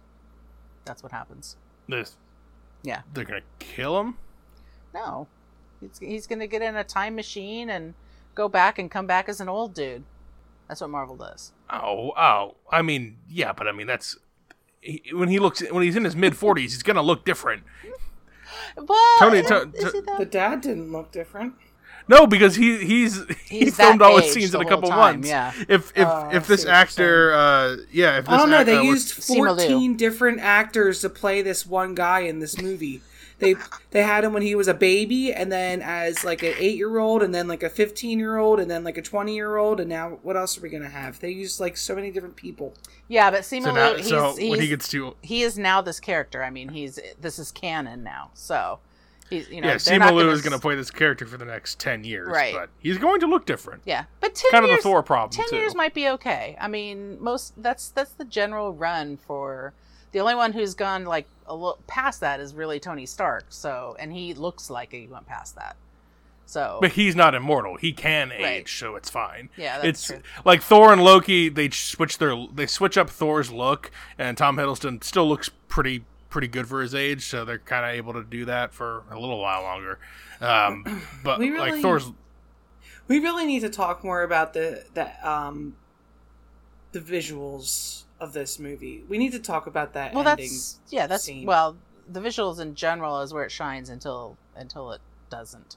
That's 0.87 1.03
what 1.03 1.12
happens. 1.12 1.57
This 1.87 2.16
Yeah. 2.83 3.03
they're 3.12 3.24
going 3.24 3.42
to 3.42 3.66
kill 3.66 4.00
him. 4.00 4.16
No, 4.94 5.26
he's 5.81 5.98
he's 5.98 6.26
gonna 6.26 6.46
get 6.46 6.62
in 6.62 6.76
a 6.76 6.85
time 6.85 7.14
machine 7.14 7.68
and 7.68 7.92
go 8.34 8.48
back 8.48 8.78
and 8.78 8.90
come 8.90 9.06
back 9.06 9.28
as 9.28 9.40
an 9.40 9.48
old 9.48 9.74
dude. 9.74 10.04
That's 10.68 10.80
what 10.80 10.90
Marvel 10.90 11.16
does. 11.16 11.52
Oh, 11.68 12.12
oh. 12.16 12.56
I 12.70 12.82
mean, 12.82 13.18
yeah, 13.28 13.52
but 13.52 13.66
I 13.68 13.72
mean 13.72 13.86
that's 13.86 14.16
he, 14.80 15.02
when 15.12 15.28
he 15.28 15.38
looks 15.38 15.60
when 15.70 15.82
he's 15.82 15.96
in 15.96 16.04
his 16.04 16.14
mid 16.16 16.36
forties, 16.36 16.72
he's 16.72 16.82
gonna 16.82 17.02
look 17.02 17.24
different. 17.24 17.62
Well, 18.76 19.16
Tony, 19.18 19.38
is- 19.38 19.46
to- 19.46 19.70
is 19.74 19.92
to- 19.92 20.14
The 20.18 20.24
dad 20.24 20.60
didn't 20.60 20.92
look 20.92 21.10
different. 21.12 21.54
No, 22.08 22.26
because 22.26 22.56
he 22.56 22.78
he's 22.84 23.22
he 23.48 23.60
He's 23.60 23.76
filmed 23.76 24.00
that 24.00 24.04
all 24.10 24.20
his 24.20 24.32
scenes 24.32 24.54
in 24.54 24.60
a 24.60 24.64
couple 24.64 24.88
time, 24.88 25.16
months. 25.16 25.28
yeah. 25.28 25.52
If 25.68 25.92
if 25.96 26.06
Oh, 26.06 26.10
I 26.10 26.36
if 26.36 26.46
this 26.46 26.62
see 26.62 26.68
what 26.68 26.72
you're 26.98 27.32
actor, 27.32 27.32
uh, 27.34 27.76
yeah, 27.92 28.18
if 28.18 28.24
this 28.26 28.34
I 28.34 28.36
don't 28.38 28.50
know. 28.50 28.64
They 28.64 28.78
was- 28.78 28.86
used 28.86 29.20
Simu 29.20 29.36
Liu. 29.38 29.46
fourteen 29.46 29.96
different 29.96 30.40
actors 30.40 31.00
to 31.02 31.08
play 31.10 31.42
this 31.42 31.64
one 31.66 31.94
guy 31.94 32.20
in 32.20 32.38
this 32.40 32.60
movie. 32.60 33.02
They 33.40 33.57
they 33.90 34.03
had 34.03 34.24
him 34.24 34.33
when 34.33 34.42
he 34.42 34.55
was 34.55 34.68
a 34.68 34.74
baby, 34.74 35.33
and 35.33 35.50
then 35.50 35.83
as 35.83 36.24
like 36.24 36.42
an 36.42 36.55
eight 36.59 36.76
year 36.76 36.98
old, 36.98 37.22
and 37.22 37.35
then 37.35 37.48
like 37.48 37.62
a 37.62 37.70
fifteen 37.70 38.18
year 38.18 38.37
old, 38.37 38.61
and 38.61 38.70
then 38.70 38.85
like 38.85 38.98
a 38.98 39.03
twenty 39.03 39.35
year 39.35 39.57
old, 39.57 39.81
and 39.81 39.88
now 39.88 40.18
what 40.22 40.37
else 40.37 40.57
are 40.57 40.61
we 40.61 40.68
gonna 40.68 40.88
have? 40.88 41.20
They 41.20 41.31
use 41.31 41.59
like 41.61 41.76
so 41.76 41.94
many 41.94 42.11
different 42.11 42.37
people. 42.37 42.74
yeah, 43.09 43.31
but 43.31 43.40
Simu 43.40 43.64
so, 43.64 43.74
now, 43.74 43.94
he's, 43.94 44.09
so 44.09 44.37
he's, 44.37 44.50
when 44.50 44.61
he 44.61 44.68
gets 44.68 44.88
to 44.88 45.16
he 45.22 45.42
is 45.42 45.59
now 45.59 45.81
this 45.81 45.98
character. 46.00 46.42
I 46.42 46.50
mean, 46.50 46.68
he's 46.68 46.98
this 47.20 47.38
is 47.38 47.50
canon 47.50 48.03
now. 48.05 48.31
So 48.35 48.79
He's, 49.31 49.48
you 49.48 49.61
know, 49.61 49.68
yeah, 49.68 49.79
they're 49.79 50.00
Simu 50.00 50.09
gonna 50.11 50.29
is 50.31 50.42
going 50.42 50.53
to 50.53 50.59
play 50.59 50.74
this 50.74 50.90
character 50.90 51.24
for 51.24 51.37
the 51.38 51.44
next 51.44 51.79
ten 51.79 52.03
years, 52.03 52.29
Right. 52.29 52.53
But 52.53 52.68
he's 52.81 52.98
going 52.98 53.20
to 53.20 53.29
look 53.29 53.46
different. 53.46 53.83
Yeah, 53.87 54.05
but 54.20 54.35
ten 54.35 54.50
Kind 54.50 54.64
of 54.64 54.72
the 54.72 54.79
Thor 54.79 55.05
problem 55.05 55.31
Ten 55.31 55.48
too. 55.48 55.57
years 55.57 55.74
might 55.76 55.94
be 55.94 56.09
okay. 56.09 56.57
I 56.61 56.66
mean, 56.66 57.16
most 57.22 57.55
that's 57.57 57.90
that's 57.90 58.11
the 58.11 58.24
general 58.24 58.72
run 58.74 59.16
for. 59.16 59.72
The 60.12 60.18
only 60.20 60.34
one 60.34 60.52
who's 60.52 60.74
gone 60.74 61.04
like 61.04 61.26
a 61.46 61.54
little 61.54 61.78
past 61.86 62.20
that 62.20 62.40
is 62.40 62.54
really 62.54 62.80
Tony 62.80 63.06
Stark. 63.06 63.44
So, 63.50 63.96
and 63.98 64.12
he 64.12 64.34
looks 64.34 64.70
like 64.70 64.92
he 64.92 65.06
went 65.06 65.26
past 65.26 65.54
that. 65.56 65.76
So, 66.46 66.78
But 66.80 66.92
he's 66.92 67.14
not 67.14 67.36
immortal. 67.36 67.76
He 67.76 67.92
can 67.92 68.32
age, 68.32 68.42
Right. 68.42 68.68
so 68.68 68.96
it's 68.96 69.08
fine. 69.08 69.50
Yeah, 69.56 69.76
that's 69.76 69.86
it's 69.86 70.06
true. 70.08 70.20
like 70.44 70.62
Thor 70.62 70.92
and 70.92 71.00
Loki. 71.02 71.48
They 71.48 71.70
switch 71.70 72.18
their 72.18 72.34
they 72.52 72.66
switch 72.66 72.98
up 72.98 73.08
Thor's 73.08 73.52
look, 73.52 73.92
and 74.18 74.36
Tom 74.36 74.56
Hiddleston 74.56 75.04
still 75.04 75.28
looks 75.28 75.48
pretty 75.68 76.04
pretty 76.28 76.48
good 76.48 76.66
for 76.68 76.82
his 76.82 76.92
age. 76.92 77.24
So 77.26 77.44
they're 77.44 77.58
kind 77.60 77.84
of 77.84 77.92
able 77.92 78.14
to 78.14 78.24
do 78.24 78.44
that 78.46 78.72
for 78.74 79.04
a 79.12 79.18
little 79.20 79.38
while 79.38 79.62
longer. 79.62 80.00
Um, 80.40 81.02
but 81.24 81.38
We 81.38 81.56
like 81.56 81.80
Thor's 81.80 82.10
We 83.06 83.20
really 83.20 83.46
need 83.46 83.60
to 83.60 83.70
talk 83.70 84.02
more 84.02 84.24
about 84.24 84.52
the 84.52 84.84
the 84.94 85.08
um 85.28 85.76
the 86.90 86.98
visuals 87.00 88.02
of 88.20 88.33
this 88.33 88.59
movie. 88.59 89.04
We 89.09 89.18
need 89.18 89.33
to 89.33 89.38
talk 89.38 89.66
about 89.66 89.94
that 89.94 90.14
well, 90.14 90.26
ending. 90.26 90.46
that's 90.46 90.78
yeah, 90.90 91.06
that's 91.06 91.24
scene. 91.24 91.46
well, 91.46 91.76
the 92.09 92.20
visuals 92.20 92.61
in 92.61 92.74
general 92.74 93.20
is 93.20 93.33
where 93.33 93.44
it 93.44 93.50
shines 93.50 93.88
until 93.88 94.37
until 94.54 94.92
it 94.92 95.00
doesn't. 95.30 95.76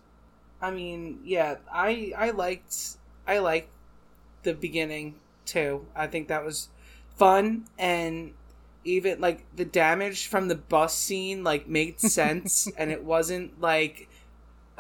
I 0.62 0.72
mean, 0.72 1.20
yeah, 1.24 1.58
I 1.72 2.14
I 2.18 2.32
liked 2.32 2.98
I 3.28 3.40
liked 3.40 3.70
the 4.44 4.54
beginning 4.54 5.16
too. 5.46 5.86
I 5.96 6.08
think 6.08 6.28
that 6.28 6.46
was 6.46 6.70
fun 7.16 7.66
and 7.78 8.34
even 8.86 9.22
like 9.22 9.46
the 9.56 9.66
damage 9.66 10.28
from 10.28 10.48
the 10.48 10.56
bus 10.56 10.98
scene 10.98 11.44
like 11.44 11.68
made 11.68 12.00
sense 12.00 12.68
and 12.78 12.92
it 12.92 13.04
wasn't 13.04 13.62
like 13.62 14.10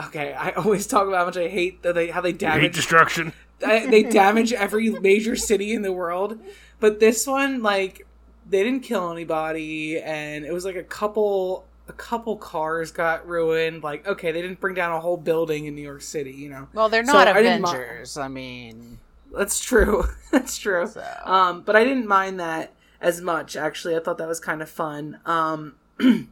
okay, 0.08 0.34
I 0.34 0.52
always 0.52 0.88
talk 0.88 1.08
about 1.08 1.20
how 1.20 1.26
much 1.26 1.38
I 1.38 1.48
hate 1.48 1.84
that 1.84 1.96
they 1.96 2.10
how 2.10 2.22
they 2.22 2.32
hate 2.32 2.40
damage 2.40 2.76
destruction. 2.76 3.34
they 3.60 3.86
they 3.86 4.04
damage 4.10 4.54
every 4.54 4.90
major 4.90 5.36
city 5.36 5.74
in 5.74 5.82
the 5.82 5.94
world. 5.94 6.40
But 6.84 7.00
this 7.00 7.26
one, 7.26 7.64
like, 7.64 8.06
they 8.50 8.62
didn't 8.62 8.82
kill 8.82 9.10
anybody, 9.10 10.02
and 10.02 10.44
it 10.44 10.52
was 10.52 10.66
like 10.66 10.76
a 10.76 10.84
couple 10.84 11.64
a 11.88 11.94
couple 11.94 12.36
cars 12.36 12.92
got 12.92 13.26
ruined. 13.26 13.84
Like, 13.84 14.06
okay, 14.06 14.34
they 14.34 14.42
didn't 14.42 14.60
bring 14.60 14.76
down 14.76 14.92
a 14.92 15.00
whole 15.00 15.16
building 15.16 15.64
in 15.64 15.76
New 15.76 15.82
York 15.82 16.02
City, 16.02 16.34
you 16.34 16.50
know. 16.50 16.68
Well, 16.74 16.90
they're 16.90 17.06
So 17.06 17.14
not 17.14 17.30
I 17.30 17.36
mi- 17.36 17.40
Avengers. 17.40 18.18
I 18.18 18.28
mean, 18.28 19.00
That's 19.34 19.62
true. 19.64 20.04
That's 20.34 20.58
true. 20.58 20.86
so 20.86 21.06
Um, 21.24 21.62
but 21.62 21.78
I 21.78 21.86
didn't 21.86 22.06
mind 22.06 22.42
that 22.42 22.74
as 23.00 23.22
much. 23.22 23.56
Actually, 23.56 23.96
I 23.96 24.02
thought 24.02 24.18
that 24.18 24.28
was 24.28 24.42
kind 24.42 24.62
of 24.62 24.70
fun. 24.70 25.20
Um, 25.26 25.76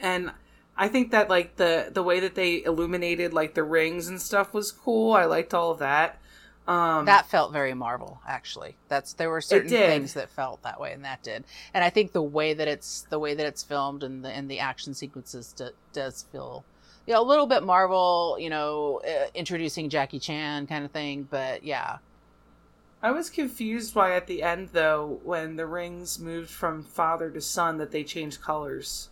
and 0.00 0.32
I 0.76 0.88
think 0.88 1.12
that 1.12 1.30
like 1.30 1.56
the 1.56 1.88
the 1.90 2.02
way 2.02 2.20
that 2.20 2.34
they 2.34 2.62
illuminated 2.62 3.32
like 3.32 3.54
the 3.54 3.62
rings 3.64 4.06
and 4.08 4.20
stuff 4.20 4.52
was 4.52 4.70
cool. 4.70 5.14
I 5.14 5.24
liked 5.24 5.54
all 5.54 5.70
of 5.70 5.78
that. 5.78 6.18
Um, 6.66 7.06
that 7.06 7.26
felt 7.26 7.52
very 7.52 7.74
Marvel. 7.74 8.20
Actually, 8.26 8.76
that's 8.88 9.14
there 9.14 9.30
were 9.30 9.40
certain 9.40 9.68
things 9.68 10.14
that 10.14 10.30
felt 10.30 10.62
that 10.62 10.80
way, 10.80 10.92
and 10.92 11.04
that 11.04 11.22
did. 11.22 11.44
And 11.74 11.82
I 11.82 11.90
think 11.90 12.12
the 12.12 12.22
way 12.22 12.54
that 12.54 12.68
it's 12.68 13.06
the 13.10 13.18
way 13.18 13.34
that 13.34 13.44
it's 13.44 13.62
filmed 13.64 14.04
and 14.04 14.24
the 14.24 14.30
and 14.30 14.48
the 14.48 14.60
action 14.60 14.94
sequences 14.94 15.52
do, 15.52 15.70
does 15.92 16.24
feel. 16.30 16.64
You 17.04 17.14
know, 17.14 17.22
a 17.22 17.24
little 17.26 17.46
bit 17.46 17.64
Marvel, 17.64 18.36
you 18.38 18.48
know, 18.48 19.00
uh, 19.04 19.26
introducing 19.34 19.88
Jackie 19.88 20.20
Chan 20.20 20.68
kind 20.68 20.84
of 20.84 20.92
thing, 20.92 21.26
but 21.28 21.64
yeah, 21.64 21.98
I 23.02 23.10
was 23.10 23.28
confused 23.28 23.96
why 23.96 24.14
at 24.14 24.28
the 24.28 24.44
end 24.44 24.68
though, 24.72 25.18
when 25.24 25.56
the 25.56 25.66
rings 25.66 26.20
moved 26.20 26.50
from 26.50 26.84
father 26.84 27.28
to 27.30 27.40
son, 27.40 27.78
that 27.78 27.90
they 27.90 28.04
changed 28.04 28.40
colors. 28.40 29.08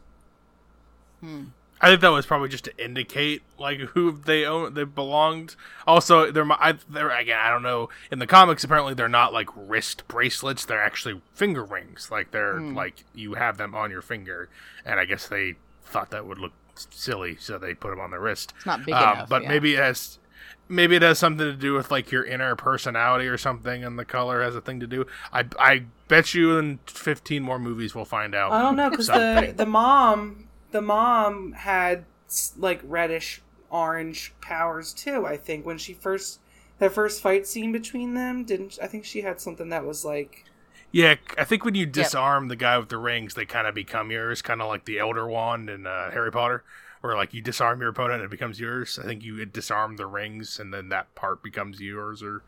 hmm. 1.20 1.46
I 1.82 1.88
think 1.88 2.00
that 2.02 2.08
was 2.08 2.26
probably 2.26 2.48
just 2.50 2.64
to 2.64 2.84
indicate 2.84 3.42
like 3.58 3.78
who 3.80 4.12
they 4.12 4.44
own, 4.44 4.74
they 4.74 4.84
belonged. 4.84 5.56
Also, 5.86 6.30
they're, 6.30 6.50
I, 6.52 6.74
they're 6.88 7.10
again, 7.10 7.38
I 7.40 7.48
don't 7.50 7.62
know. 7.62 7.88
In 8.10 8.18
the 8.18 8.26
comics, 8.26 8.62
apparently 8.64 8.92
they're 8.94 9.08
not 9.08 9.32
like 9.32 9.48
wrist 9.56 10.06
bracelets; 10.08 10.64
they're 10.64 10.82
actually 10.82 11.20
finger 11.34 11.64
rings. 11.64 12.10
Like 12.10 12.30
they're 12.32 12.58
Hmm. 12.58 12.74
like 12.74 13.04
you 13.14 13.34
have 13.34 13.56
them 13.56 13.74
on 13.74 13.90
your 13.90 14.02
finger, 14.02 14.48
and 14.84 15.00
I 15.00 15.04
guess 15.06 15.26
they 15.26 15.54
thought 15.84 16.10
that 16.10 16.26
would 16.26 16.38
look 16.38 16.52
silly, 16.74 17.36
so 17.36 17.58
they 17.58 17.74
put 17.74 17.90
them 17.90 18.00
on 18.00 18.10
their 18.10 18.20
wrist. 18.20 18.52
it's 18.56 18.66
not 18.66 18.84
big 18.84 18.94
Um, 18.94 19.12
enough. 19.14 19.28
but 19.28 19.42
yeah. 19.42 19.48
maybe 19.48 19.74
it 19.74 19.78
has 19.80 20.18
maybe 20.68 20.96
it 20.96 21.02
has 21.02 21.18
something 21.18 21.46
to 21.46 21.52
do 21.56 21.72
with 21.74 21.90
like 21.90 22.12
your 22.12 22.24
inner 22.24 22.54
personality 22.56 23.26
or 23.26 23.36
something, 23.38 23.82
and 23.84 23.98
the 23.98 24.04
color 24.04 24.42
has 24.42 24.54
a 24.54 24.60
thing 24.60 24.80
to 24.80 24.86
do. 24.86 25.06
I 25.32 25.44
I 25.58 25.84
bet 26.08 26.34
you 26.34 26.58
in 26.58 26.78
fifteen 26.86 27.42
more 27.42 27.58
movies 27.58 27.94
we'll 27.94 28.04
find 28.04 28.34
out. 28.34 28.52
I 28.52 28.60
don't 28.62 28.76
know 28.76 28.90
because 28.90 29.06
the 29.06 29.52
the 29.56 29.66
mom 29.66 30.46
the 30.70 30.80
mom 30.83 31.52
had 31.52 32.04
like 32.56 32.80
reddish 32.85 33.42
orange 33.70 34.35
powers 34.40 34.92
too. 34.92 35.26
I 35.26 35.37
think 35.37 35.66
when 35.66 35.78
she 35.78 35.94
first 35.94 36.40
the 36.78 36.90
first 36.90 37.22
fight 37.22 37.46
scene 37.46 37.72
between 37.72 38.14
them 38.14 38.44
didn't 38.44 38.78
I 38.83 38.87
think 38.87 39.04
she 39.04 39.22
had 39.22 39.40
something 39.40 39.68
that 39.70 39.85
was 39.85 40.04
like 40.04 40.46
Yeah, 40.92 41.16
I 41.38 41.44
think 41.44 41.64
when 41.64 41.74
you 41.74 41.87
disarm 41.87 42.48
the 42.48 42.56
guy 42.56 42.76
with 42.78 42.88
the 42.88 42.98
rings, 42.98 43.35
they 43.35 43.46
kind 43.46 43.66
of 43.66 43.74
become 43.74 44.11
yours, 44.11 44.42
kind 44.42 44.61
of 44.61 44.68
like 44.68 44.85
the 44.85 44.98
Elder 44.98 45.26
Wand 45.28 45.70
in 45.70 45.87
uh, 45.87 46.11
Harry 46.11 46.33
Potter, 46.33 46.64
where 47.00 47.14
like 47.16 47.33
you 47.33 47.42
disarm 47.42 47.80
your 47.80 47.90
opponent 47.90 48.16
and 48.22 48.24
it 48.24 48.30
becomes 48.30 48.59
yours. 48.59 48.98
I 49.00 49.04
think 49.06 49.22
you 49.22 49.44
disarm 49.46 49.96
the 49.96 50.06
rings 50.06 50.59
and 50.59 50.74
then 50.74 50.88
that 50.88 51.14
part 51.14 51.42
becomes 51.42 51.80
yours, 51.80 52.22
or 52.22 52.42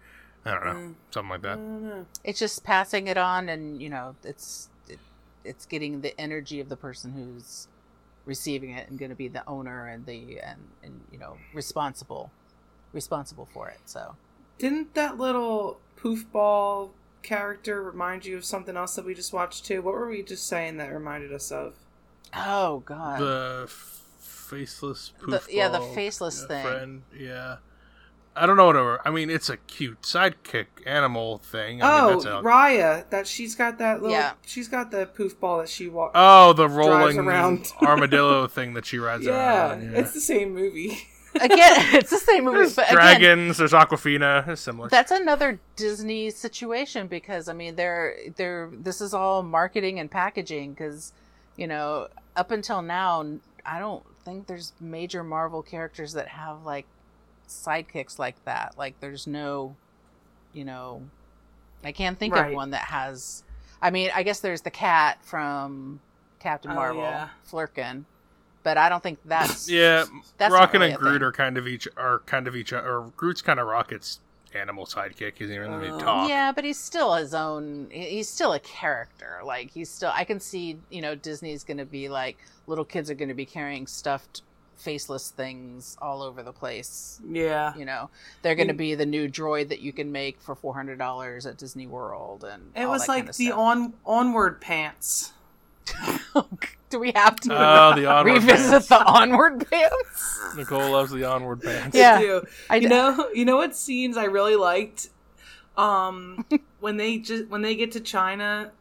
I 0.44 0.52
don't 0.52 0.64
know, 0.64 0.76
Mm. 0.76 0.94
something 1.12 1.30
like 1.30 1.42
that. 1.42 1.60
it's 2.24 2.38
just 2.38 2.64
passing 2.64 3.06
it 3.08 3.16
on, 3.16 3.48
and 3.48 3.80
you 3.82 3.88
know, 3.90 4.16
it's 4.24 4.70
it, 4.88 4.98
it's 5.44 5.66
getting 5.66 6.00
the 6.00 6.18
energy 6.20 6.60
of 6.60 6.68
the 6.68 6.76
person 6.76 7.12
who's 7.12 7.68
receiving 8.24 8.70
it 8.70 8.88
and 8.88 8.98
going 8.98 9.10
to 9.10 9.16
be 9.16 9.28
the 9.28 9.46
owner 9.48 9.86
and 9.88 10.06
the 10.06 10.38
and 10.40 10.60
and 10.82 11.00
you 11.12 11.18
know 11.18 11.36
responsible 11.54 12.30
responsible 12.92 13.48
for 13.52 13.68
it. 13.68 13.80
So 13.86 14.16
Didn't 14.58 14.94
that 14.94 15.18
little 15.18 15.80
poof 15.96 16.30
ball 16.32 16.92
character 17.22 17.82
remind 17.82 18.24
you 18.26 18.36
of 18.36 18.44
something 18.44 18.76
else 18.76 18.94
that 18.96 19.04
we 19.04 19.14
just 19.14 19.32
watched 19.32 19.64
too? 19.64 19.80
What 19.82 19.94
were 19.94 20.08
we 20.08 20.22
just 20.22 20.46
saying 20.46 20.76
that 20.78 20.92
reminded 20.92 21.32
us 21.32 21.50
of? 21.50 21.74
oh 22.34 22.80
god, 22.86 23.20
The 23.20 23.62
f- 23.64 24.02
faceless 24.20 25.12
The- 25.20 25.38
poof 25.38 25.48
yeah, 25.50 25.68
the 25.68 25.80
faceless 25.80 26.44
uh, 26.44 26.48
thing. 26.48 26.66
Friend, 26.66 27.02
yeah. 27.18 27.56
I 28.34 28.46
don't 28.46 28.56
know 28.56 28.66
what. 28.66 28.76
it- 28.76 29.00
I 29.04 29.10
mean, 29.10 29.28
it's 29.30 29.50
a 29.50 29.56
cute 29.58 30.02
sidekick 30.02 30.66
animal 30.86 31.38
thing. 31.38 31.82
I 31.82 31.86
mean, 32.04 32.04
oh, 32.04 32.10
that's 32.14 32.24
a- 32.24 32.28
Raya, 32.42 33.08
that 33.10 33.26
she's 33.26 33.54
got 33.54 33.78
that 33.78 34.00
little 34.00 34.16
Yeah. 34.16 34.32
she's 34.46 34.68
got 34.68 34.90
the 34.90 35.06
poof 35.06 35.38
ball 35.38 35.58
that 35.58 35.68
she 35.68 35.88
walks 35.88 36.12
Oh, 36.14 36.52
the 36.54 36.68
rolling 36.68 37.18
around. 37.18 37.70
armadillo 37.82 38.46
thing 38.46 38.74
that 38.74 38.86
she 38.86 38.98
rides 38.98 39.26
around. 39.26 39.36
yeah, 39.36 39.70
around. 39.90 39.96
it's 39.96 40.12
the 40.12 40.20
same 40.20 40.54
movie. 40.54 40.98
again, 41.40 41.94
it's 41.94 42.10
the 42.10 42.18
same 42.18 42.44
movie, 42.44 42.58
There's 42.58 42.76
but 42.76 42.86
again, 42.90 42.94
dragons. 42.96 43.56
there's 43.58 43.72
Awkwafina. 43.72 44.46
It's 44.48 44.60
similar. 44.60 44.88
that's 44.88 45.10
another 45.10 45.60
Disney 45.76 46.30
situation 46.30 47.06
because 47.06 47.48
I 47.48 47.52
mean 47.54 47.74
they're 47.76 48.14
they're 48.36 48.68
this 48.72 49.00
is 49.00 49.14
all 49.14 49.42
marketing 49.42 49.98
and 49.98 50.10
packaging 50.10 50.72
because 50.74 51.12
you 51.56 51.66
know 51.66 52.08
up 52.36 52.50
until 52.50 52.82
now 52.82 53.24
I 53.64 53.78
don't 53.78 54.04
think 54.24 54.46
there's 54.46 54.72
major 54.80 55.24
Marvel 55.24 55.62
characters 55.62 56.12
that 56.12 56.28
have 56.28 56.64
like 56.64 56.84
sidekicks 57.52 58.18
like 58.18 58.42
that 58.44 58.74
like 58.78 58.98
there's 59.00 59.26
no 59.26 59.76
you 60.52 60.64
know 60.64 61.02
I 61.84 61.92
can't 61.92 62.18
think 62.18 62.34
Right. 62.34 62.48
of 62.50 62.54
one 62.54 62.70
that 62.70 62.84
has 62.84 63.42
I 63.80 63.90
mean 63.90 64.10
I 64.14 64.22
guess 64.22 64.40
there's 64.40 64.62
the 64.62 64.70
cat 64.70 65.18
from 65.22 66.00
Captain 66.40 66.70
Oh, 66.70 66.74
Marvel 66.74 67.02
yeah. 67.02 67.28
Flerken 67.50 68.04
but 68.62 68.76
I 68.78 68.88
don't 68.88 69.02
think 69.02 69.18
that's 69.24 69.68
yeah, 69.70 70.04
that's 70.38 70.52
Rocket 70.52 70.78
really 70.78 70.92
and 70.92 70.96
a 70.96 70.98
Groot 70.98 71.14
thing. 71.20 71.22
are 71.28 71.32
kind 71.32 71.58
of 71.58 71.66
each 71.66 71.88
are 71.96 72.20
kind 72.26 72.46
of 72.46 72.54
each 72.56 72.72
or 72.72 73.10
Groot's 73.16 73.42
kind 73.42 73.58
of 73.58 73.66
Rocket's 73.66 74.20
animal 74.54 74.84
sidekick. 74.84 75.32
He 75.38 75.46
doesn't 75.46 75.58
really 75.58 75.90
Oh. 75.90 75.98
talk. 75.98 76.28
Yeah, 76.28 76.52
but 76.52 76.62
he's 76.62 76.78
still 76.78 77.14
his 77.14 77.32
own. 77.34 77.88
He's 77.90 78.28
still 78.28 78.52
a 78.52 78.60
character. 78.60 79.40
Like 79.44 79.70
he's 79.70 79.90
still. 79.90 80.12
I 80.14 80.24
can 80.24 80.38
see. 80.40 80.76
You 80.90 81.00
know, 81.02 81.14
Disney's 81.16 81.64
going 81.64 81.78
to 81.78 81.86
be 81.86 82.08
like 82.10 82.36
little 82.66 82.84
kids 82.84 83.10
are 83.10 83.14
going 83.14 83.30
to 83.30 83.34
be 83.34 83.46
carrying 83.46 83.86
stuffed, 83.86 84.42
faceless 84.82 85.30
things 85.30 85.96
all 86.02 86.22
over 86.22 86.42
the 86.42 86.52
place. 86.52 87.20
yeah. 87.28 87.74
You 87.76 87.84
know, 87.84 88.10
they're 88.42 88.54
going 88.56 88.68
to 88.68 88.74
Mm. 88.74 88.78
be 88.78 88.94
the 88.94 89.06
new 89.06 89.28
droid 89.28 89.68
that 89.68 89.80
you 89.80 89.92
can 89.92 90.10
make 90.12 90.40
for 90.40 90.54
four 90.54 90.74
hundred 90.74 90.98
dollars 90.98 91.46
at 91.46 91.56
Disney 91.58 91.86
World, 91.86 92.44
and 92.44 92.72
It 92.74 92.84
all 92.84 92.90
was 92.90 93.02
that 93.02 93.08
like 93.08 93.18
kind 93.24 93.30
of 93.30 93.36
the 93.36 93.46
stuff. 93.46 93.58
on 93.58 93.92
onward 94.04 94.60
pants. 94.60 95.32
Do 96.90 96.98
we 96.98 97.12
have 97.14 97.36
to 97.40 97.52
Oh, 97.52 97.94
the 97.94 98.06
onward 98.06 98.32
revisit 98.42 98.70
pants. 98.70 98.88
the 98.88 99.02
onward 99.02 99.70
pants? 99.70 100.40
Nicole 100.56 100.90
loves 100.92 101.10
the 101.10 101.24
onward 101.24 101.62
pants. 101.62 101.96
Yeah. 101.96 102.16
I 102.16 102.20
do. 102.20 102.42
I 102.70 102.74
you 102.76 102.80
d- 102.82 102.86
know, 102.88 103.28
you 103.34 103.44
know 103.44 103.56
what 103.56 103.74
scenes 103.74 104.16
I 104.16 104.24
really 104.24 104.56
liked? 104.56 105.08
Um, 105.76 106.44
when 106.80 106.98
they 106.98 107.18
just 107.18 107.48
when 107.48 107.62
they 107.62 107.74
get 107.74 107.92
to 107.92 108.00
China, 108.00 108.72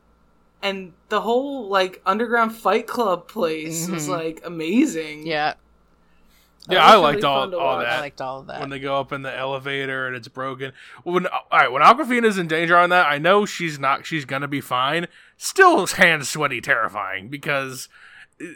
and 0.62 0.92
the 1.10 1.22
whole 1.22 1.70
like 1.70 2.02
underground 2.06 2.54
fight 2.54 2.86
club 2.86 3.28
place 3.30 3.88
was 3.88 4.08
Mhm. 4.08 4.10
like 4.10 4.42
amazing. 4.44 5.26
Yeah, 5.26 5.54
That 5.54 5.58
Yeah, 6.70 6.78
was 6.78 6.86
I 6.86 6.92
really 6.94 7.04
liked 7.14 7.24
all, 7.24 7.56
all 7.56 7.76
watch. 7.78 7.86
that. 7.86 7.94
I 7.98 8.00
liked 8.02 8.22
all 8.22 8.40
of 8.42 8.48
that. 8.48 8.60
when 8.60 8.70
they 8.70 8.80
go 8.80 9.00
up 9.00 9.12
in 9.12 9.24
the 9.24 9.36
elevator 9.36 10.06
and 10.08 10.16
it's 10.16 10.28
broken. 10.28 10.74
When 11.04 11.26
all 11.28 11.42
right, 11.52 11.72
when 11.72 11.82
Awkwafina's 11.82 12.38
in 12.38 12.48
danger 12.48 12.78
on 12.78 12.90
that, 12.92 13.08
I 13.08 13.18
know 13.18 13.46
she's 13.46 13.80
not. 13.80 14.06
She's 14.06 14.26
gonna 14.26 14.48
be 14.48 14.62
fine. 14.62 15.08
Still, 15.38 15.86
hands 15.88 16.30
sweaty, 16.30 16.62
terrifying 16.62 17.30
because 17.30 17.90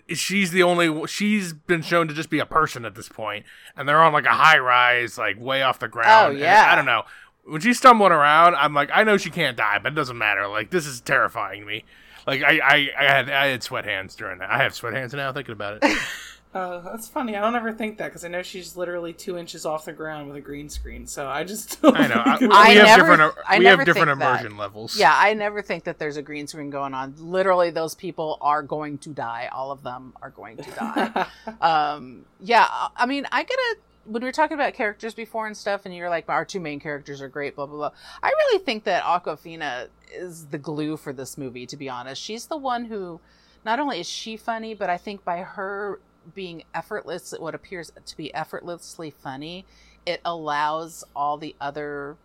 she's 0.09 0.51
the 0.51 0.63
only 0.63 1.05
she's 1.07 1.53
been 1.53 1.81
shown 1.81 2.07
to 2.07 2.13
just 2.13 2.29
be 2.29 2.39
a 2.39 2.45
person 2.45 2.85
at 2.85 2.95
this 2.95 3.07
point 3.07 3.45
and 3.77 3.87
they're 3.87 4.01
on 4.01 4.11
like 4.13 4.25
a 4.25 4.29
high 4.33 4.57
rise 4.57 5.15
like 5.15 5.39
way 5.39 5.61
off 5.61 5.77
the 5.77 5.87
ground 5.87 6.35
Oh, 6.37 6.39
yeah. 6.39 6.69
i 6.71 6.75
don't 6.75 6.85
know 6.87 7.03
when 7.43 7.61
she's 7.61 7.77
stumbling 7.77 8.11
around 8.11 8.55
i'm 8.55 8.73
like 8.73 8.89
i 8.91 9.03
know 9.03 9.17
she 9.17 9.29
can't 9.29 9.55
die 9.55 9.77
but 9.77 9.91
it 9.91 9.95
doesn't 9.95 10.17
matter 10.17 10.47
like 10.47 10.71
this 10.71 10.87
is 10.87 11.01
terrifying 11.01 11.59
to 11.61 11.67
me 11.67 11.83
like 12.25 12.41
i 12.41 12.57
i, 12.63 12.89
I 12.97 13.03
had 13.03 13.29
i 13.29 13.45
had 13.45 13.61
sweat 13.61 13.85
hands 13.85 14.15
during 14.15 14.39
that 14.39 14.49
i 14.49 14.57
have 14.57 14.73
sweat 14.73 14.93
hands 14.93 15.13
now 15.13 15.31
thinking 15.31 15.53
about 15.53 15.77
it 15.83 15.97
Oh, 16.57 16.79
that's 16.79 17.09
funny. 17.09 17.35
I 17.35 17.41
don't 17.41 17.53
ever 17.55 17.73
think 17.73 17.97
that 17.97 18.05
because 18.05 18.23
I 18.23 18.29
know 18.29 18.41
she's 18.41 18.77
literally 18.77 19.11
two 19.11 19.37
inches 19.37 19.65
off 19.65 19.83
the 19.83 19.91
ground 19.91 20.27
with 20.29 20.37
a 20.37 20.41
green 20.41 20.69
screen. 20.69 21.05
So 21.05 21.27
I 21.27 21.43
just 21.43 21.81
don't 21.81 21.97
i 21.97 22.07
know 22.07 22.21
I, 22.25 22.37
we 22.39 22.47
I 22.49 22.69
have 22.69 22.97
never- 22.97 23.11
different 23.17 23.35
I 23.45 23.57
we 23.57 23.63
never 23.65 23.77
have 23.81 23.85
different 23.85 24.07
think 24.11 24.19
that. 24.19 24.39
immersion 24.41 24.57
levels 24.57 24.97
Yeah, 24.97 25.13
I 25.13 25.33
never 25.33 25.61
think 25.61 25.83
that 25.83 25.99
there's 25.99 26.15
a 26.15 26.21
green 26.21 26.47
screen 26.47 26.69
going 26.69 26.93
on. 26.93 27.13
Literally, 27.19 27.71
those 27.71 27.93
people 27.93 28.37
are 28.39 28.63
going 28.63 28.99
to 28.99 29.09
die. 29.09 29.49
All 29.51 29.69
of 29.71 29.83
them 29.83 30.13
are 30.21 30.29
going 30.29 30.55
to 30.57 30.71
die. 30.71 31.27
um, 31.61 32.23
yeah, 32.39 32.67
I 32.95 33.05
mean, 33.05 33.27
I 33.33 33.43
gotta. 33.43 33.75
When 34.05 34.21
we 34.21 34.27
were 34.27 34.31
talking 34.31 34.53
about 34.55 34.75
characters 34.75 35.13
before 35.15 35.47
and 35.47 35.57
stuff, 35.57 35.81
and 35.85 35.93
you're 35.93 36.09
like, 36.11 36.29
our 36.29 36.45
two 36.45 36.59
main 36.59 36.79
characters 36.79 37.21
are 37.21 37.27
great, 37.27 37.55
blah 37.57 37.65
blah 37.65 37.75
blah. 37.75 37.91
I 38.23 38.29
really 38.29 38.63
think 38.63 38.85
that 38.85 39.03
Awkwafina 39.03 39.87
is 40.13 40.45
the 40.45 40.57
glue 40.59 40.95
for 40.95 41.11
this 41.11 41.37
movie. 41.37 41.65
To 41.65 41.75
be 41.75 41.89
honest, 41.89 42.21
she's 42.21 42.45
the 42.45 42.55
one 42.55 42.85
who, 42.85 43.19
not 43.65 43.79
only 43.79 43.99
is 43.99 44.07
she 44.07 44.37
funny, 44.37 44.73
but 44.75 44.89
I 44.91 44.97
think 44.97 45.25
by 45.25 45.39
her 45.39 45.99
being 46.33 46.63
effortless, 46.73 47.33
what 47.37 47.55
appears 47.55 47.91
to 48.05 48.17
be 48.17 48.33
effortlessly 48.33 49.11
funny, 49.11 49.65
it 50.05 50.21
allows 50.25 51.03
all 51.15 51.37
the 51.37 51.55
other 51.59 52.15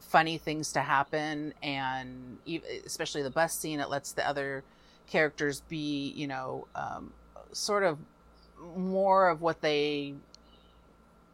funny 0.00 0.36
things 0.36 0.72
to 0.72 0.80
happen 0.80 1.54
and 1.62 2.36
especially 2.84 3.22
the 3.22 3.30
bus 3.30 3.56
scene 3.56 3.80
it 3.80 3.88
lets 3.88 4.12
the 4.12 4.28
other 4.28 4.62
characters 5.06 5.62
be 5.68 6.12
you 6.14 6.26
know 6.26 6.66
um, 6.74 7.12
sort 7.52 7.82
of 7.82 7.96
more 8.76 9.28
of 9.28 9.40
what 9.40 9.60
they 9.62 10.12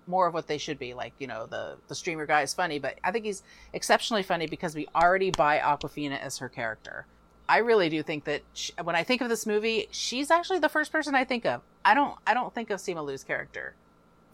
more 0.06 0.26
of 0.26 0.32
what 0.32 0.46
they 0.46 0.58
should 0.58 0.78
be. 0.78 0.94
Like 0.94 1.12
you 1.18 1.26
know 1.26 1.46
the 1.46 1.76
the 1.88 1.94
streamer 1.94 2.26
guy 2.26 2.42
is 2.42 2.54
funny 2.54 2.78
but 2.78 2.98
i 3.04 3.10
think 3.10 3.24
he's 3.24 3.42
exceptionally 3.72 4.22
funny 4.22 4.46
because 4.46 4.74
we 4.74 4.86
already 4.94 5.30
buy 5.30 5.58
awkwafina 5.58 6.20
as 6.20 6.38
her 6.38 6.48
character 6.48 7.06
i 7.48 7.58
really 7.58 7.88
do 7.88 8.02
think 8.02 8.24
that 8.24 8.42
sh 8.54 8.70
when 8.82 8.94
i 8.96 9.02
think 9.02 9.20
of 9.20 9.28
this 9.28 9.46
movie 9.46 9.88
she's 9.90 10.30
actually 10.30 10.58
the 10.58 10.68
first 10.68 10.92
person 10.92 11.14
i 11.14 11.24
think 11.24 11.44
of 11.46 11.60
i 11.84 11.94
don't 11.94 12.16
i 12.26 12.34
don't 12.34 12.54
think 12.54 12.70
of 12.70 12.78
Simu 12.80 13.04
Liu's 13.04 13.24
character 13.24 13.74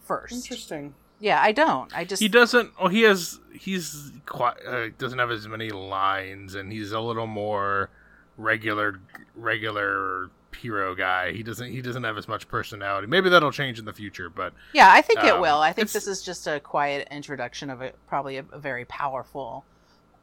first 0.03 0.33
Interesting. 0.33 0.93
yeah 1.19 1.41
i 1.41 1.51
don't 1.51 1.95
i 1.97 2.03
just 2.03 2.21
he 2.21 2.27
doesn't 2.27 2.71
oh 2.79 2.87
he 2.87 3.01
has 3.03 3.39
he's 3.53 4.11
quite 4.25 4.55
uh, 4.67 4.89
doesn't 4.97 5.19
have 5.19 5.31
as 5.31 5.47
many 5.47 5.69
lines 5.69 6.55
and 6.55 6.71
he's 6.71 6.91
a 6.91 6.99
little 6.99 7.27
more 7.27 7.89
regular 8.37 8.99
regular 9.35 10.29
hero 10.55 10.95
guy 10.95 11.33
he 11.33 11.43
doesn't 11.43 11.69
he 11.71 11.81
doesn't 11.81 12.03
have 12.05 12.17
as 12.17 12.27
much 12.29 12.47
personality 12.47 13.07
maybe 13.07 13.29
that'll 13.29 13.51
change 13.51 13.77
in 13.77 13.83
the 13.83 13.91
future 13.93 14.29
but 14.29 14.53
Yeah, 14.73 14.89
I 14.89 15.01
think 15.01 15.21
it 15.23 15.33
Um, 15.33 15.41
will. 15.41 15.59
I 15.59 15.73
think 15.73 15.91
this 15.91 16.07
is 16.07 16.21
just 16.23 16.47
a 16.47 16.61
quiet 16.61 17.09
introduction 17.11 17.69
of 17.69 17.81
a 17.81 17.91
probably 18.07 18.37
a, 18.37 18.45
a 18.53 18.57
very 18.57 18.85
powerful 18.85 19.65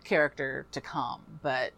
character 0.05 0.67
to 0.73 0.81
come. 0.81 1.21
But 1.43 1.73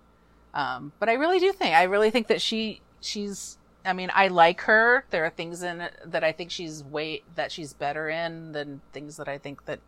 um 0.55 0.93
but 0.99 1.09
I 1.11 1.15
really 1.15 1.39
do 1.39 1.53
think 1.53 1.75
I 1.75 1.83
really 1.83 2.11
think 2.11 2.29
that 2.29 2.41
she 2.41 2.81
she's 3.01 3.59
I 3.87 3.93
mean, 3.93 4.11
I 4.15 4.29
like 4.29 4.63
her. 4.63 5.05
There 5.11 5.27
are 5.27 5.31
things 5.31 5.63
in 5.63 5.83
it 5.83 5.93
that 6.07 6.25
I 6.25 6.33
think 6.33 6.51
she's 6.51 6.83
way 6.83 7.23
that 7.35 7.53
she's 7.53 7.75
better 7.75 8.09
in 8.09 8.53
than 8.53 8.81
things 8.95 9.19
that 9.19 9.29
I 9.29 9.37
think 9.37 9.67
that 9.67 9.81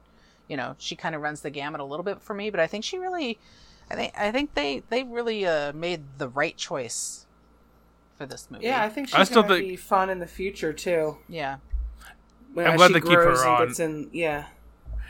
you 0.49 0.57
know, 0.57 0.75
she 0.79 0.95
kind 0.97 1.15
of 1.15 1.23
runs 1.23 1.41
the 1.41 1.49
gamut 1.51 1.81
a 1.81 1.85
little 1.85 2.05
bit 2.05 2.21
for 2.21 2.35
me, 2.35 2.51
but 2.51 2.61
I 2.61 2.67
think 2.67 2.85
she 2.85 2.99
really 2.99 3.39
I 3.91 3.95
think 3.95 4.13
I 4.19 4.31
think 4.33 4.53
they 4.55 4.83
they 4.91 5.03
really 5.03 5.47
uh 5.47 5.73
made 5.73 6.03
the 6.19 6.29
right 6.29 6.57
choice 6.57 7.27
for 8.19 8.27
this 8.27 8.49
movie. 8.51 8.67
Yeah, 8.67 8.83
I 8.83 8.89
think 8.91 9.15
I 9.15 9.19
she's 9.21 9.29
still 9.29 9.43
gonna 9.43 9.55
think- 9.57 9.69
be 9.69 9.77
fun 9.77 10.11
in 10.11 10.19
the 10.19 10.27
future 10.27 10.73
too. 10.75 11.17
yeah. 11.29 11.57
When 12.53 12.67
I'm 12.67 12.77
glad 12.77 12.89
she 12.89 12.93
they 12.95 13.01
keep 13.01 13.13
her 13.19 13.47
on. 13.47 13.75
in, 13.79 14.09
yeah. 14.13 14.47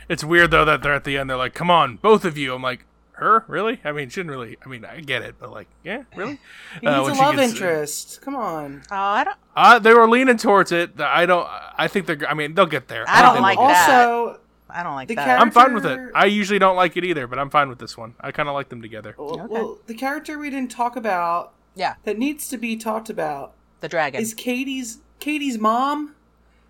it's 0.09 0.23
weird 0.23 0.51
though 0.51 0.65
that 0.65 0.81
they're 0.83 0.93
at 0.93 1.03
the 1.05 1.17
end 1.17 1.29
they're 1.29 1.37
like 1.37 1.53
come 1.53 1.69
on 1.71 1.95
both 1.97 2.25
of 2.25 2.37
you 2.37 2.53
i'm 2.53 2.61
like 2.61 2.85
her 3.17 3.43
really 3.47 3.79
i 3.83 3.91
mean 3.91 4.09
she 4.09 4.19
didn't 4.19 4.31
really 4.31 4.57
i 4.65 4.69
mean 4.69 4.83
i 4.85 4.99
get 4.99 5.21
it 5.21 5.35
but 5.39 5.51
like 5.51 5.67
yeah 5.83 6.03
really 6.15 6.39
He 6.81 6.87
Uh, 6.87 7.05
needs 7.07 7.17
a 7.17 7.21
love 7.21 7.35
gets- 7.35 7.51
interest. 7.51 8.21
Come 8.21 8.35
on. 8.35 8.83
Oh, 8.91 8.95
I 8.95 9.23
don't 9.23 9.37
uh, 9.55 9.79
they 9.79 9.93
were 9.93 10.07
leaning 10.09 10.37
towards 10.37 10.71
it 10.71 10.99
i 10.99 11.25
don't 11.25 11.47
i 11.77 11.87
think 11.87 12.05
they're 12.05 12.27
i 12.29 12.33
mean 12.33 12.53
they'll 12.53 12.65
get 12.65 12.87
there 12.87 13.05
I 13.07 13.21
don't 13.21 13.41
like 13.41 13.57
they'll 13.57 13.67
that. 13.67 13.99
also, 13.99 14.39
I 14.69 14.83
don't 14.83 14.95
like 14.95 15.07
that. 15.09 15.15
character- 15.15 15.41
I'm 15.41 15.51
fine 15.51 15.73
with 15.73 15.85
it. 15.85 15.99
I 16.13 16.25
usually 16.25 16.59
don't 16.59 16.75
like 16.75 16.97
it 16.97 17.05
either, 17.05 17.25
but 17.25 17.39
I'm 17.39 17.49
fine 17.49 17.69
with 17.69 17.79
this 17.79 17.97
one. 17.97 18.15
I 18.19 18.31
kind 18.31 18.49
of 18.49 18.53
like 18.53 18.67
them 18.67 18.81
together. 18.81 19.15
well, 19.17 19.31
Okay. 19.41 19.45
well, 19.49 19.77
the 19.87 19.93
character 19.93 20.37
we 20.37 20.49
didn't 20.49 20.71
talk 20.71 20.95
about 20.97 21.53
yeah, 21.73 21.95
that 22.03 22.17
needs 22.17 22.49
to 22.49 22.57
be 22.57 22.75
talked 22.75 23.09
about 23.09 23.53
the 23.79 23.87
dragon. 23.87 24.21
is 24.21 24.33
Katie's 24.33 24.99
Katie's 25.19 25.57
mom. 25.57 26.15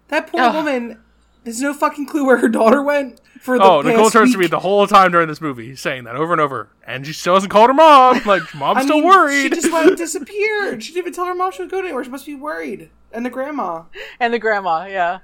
That 0.09 0.27
poor 0.27 0.41
Ugh. 0.41 0.55
woman 0.55 0.99
has 1.47 1.61
no 1.61 1.73
fucking 1.73 2.05
clue 2.05 2.25
where 2.25 2.37
her 2.37 2.49
daughter 2.49 2.81
went 2.83 3.19
for 3.41 3.57
the 3.57 3.63
Oh, 3.63 3.81
past 3.81 3.87
Nicole 3.95 4.09
turns 4.09 4.31
to 4.33 4.37
me 4.37 4.47
the 4.47 4.59
whole 4.59 4.85
time 4.87 5.11
during 5.11 5.27
this 5.27 5.41
movie, 5.41 5.75
saying 5.75 6.03
that 6.03 6.15
over 6.15 6.33
and 6.33 6.41
over, 6.41 6.69
and 6.85 7.05
she 7.05 7.13
still 7.13 7.33
hasn't 7.33 7.51
called 7.51 7.69
her 7.69 7.73
mom. 7.73 8.21
Like, 8.25 8.53
mom's 8.55 8.79
I 8.79 8.83
still 8.83 8.97
mean, 8.97 9.05
worried. 9.05 9.41
She 9.43 9.49
just 9.49 9.71
went 9.71 9.87
and 9.87 9.97
disappeared. 9.97 10.83
She 10.83 10.93
didn't 10.93 11.03
even 11.03 11.13
tell 11.13 11.25
her 11.25 11.35
mom 11.35 11.51
she 11.51 11.61
was 11.63 11.71
going 11.71 11.85
anywhere. 11.85 12.03
She 12.03 12.09
must 12.09 12.25
be 12.25 12.35
worried. 12.35 12.89
And 13.11 13.25
the 13.25 13.29
grandma. 13.29 13.83
and 14.19 14.33
the 14.33 14.39
grandma, 14.39 14.85
yeah. 14.85 15.19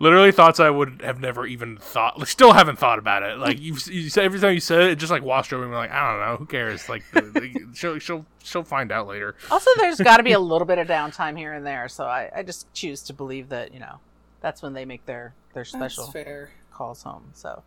Literally 0.00 0.32
thoughts 0.32 0.58
I 0.58 0.70
would 0.70 1.00
have 1.02 1.20
never 1.20 1.46
even 1.46 1.76
thought. 1.78 2.18
Like, 2.18 2.28
still 2.28 2.52
haven't 2.52 2.78
thought 2.78 2.98
about 2.98 3.22
it. 3.22 3.38
Like 3.38 3.60
you, 3.60 3.76
you 3.86 4.10
said 4.10 4.24
every 4.24 4.40
time 4.40 4.52
you 4.52 4.60
said 4.60 4.80
it, 4.82 4.90
it 4.90 4.96
just 4.96 5.12
like 5.12 5.22
washed 5.22 5.52
over 5.52 5.66
me. 5.66 5.74
Like 5.74 5.92
I 5.92 6.10
don't 6.10 6.20
know, 6.20 6.36
who 6.36 6.46
cares? 6.46 6.88
Like 6.88 7.04
the, 7.12 7.20
the, 7.22 7.68
she'll 7.74 7.98
she'll 8.00 8.26
she'll 8.42 8.64
find 8.64 8.90
out 8.90 9.06
later. 9.06 9.36
Also, 9.52 9.70
there's 9.78 10.00
got 10.00 10.16
to 10.16 10.24
be 10.24 10.32
a 10.32 10.38
little 10.40 10.66
bit 10.66 10.78
of 10.78 10.88
downtime 10.88 11.38
here 11.38 11.52
and 11.52 11.64
there, 11.64 11.88
so 11.88 12.04
I, 12.06 12.28
I 12.34 12.42
just 12.42 12.70
choose 12.74 13.02
to 13.02 13.12
believe 13.12 13.48
that 13.50 13.72
you 13.72 13.78
know 13.78 14.00
that's 14.40 14.62
when 14.62 14.72
they 14.72 14.84
make 14.84 15.06
their 15.06 15.32
their 15.54 15.64
special 15.64 16.06
fair. 16.10 16.50
calls 16.72 17.02
home. 17.02 17.30
So 17.32 17.62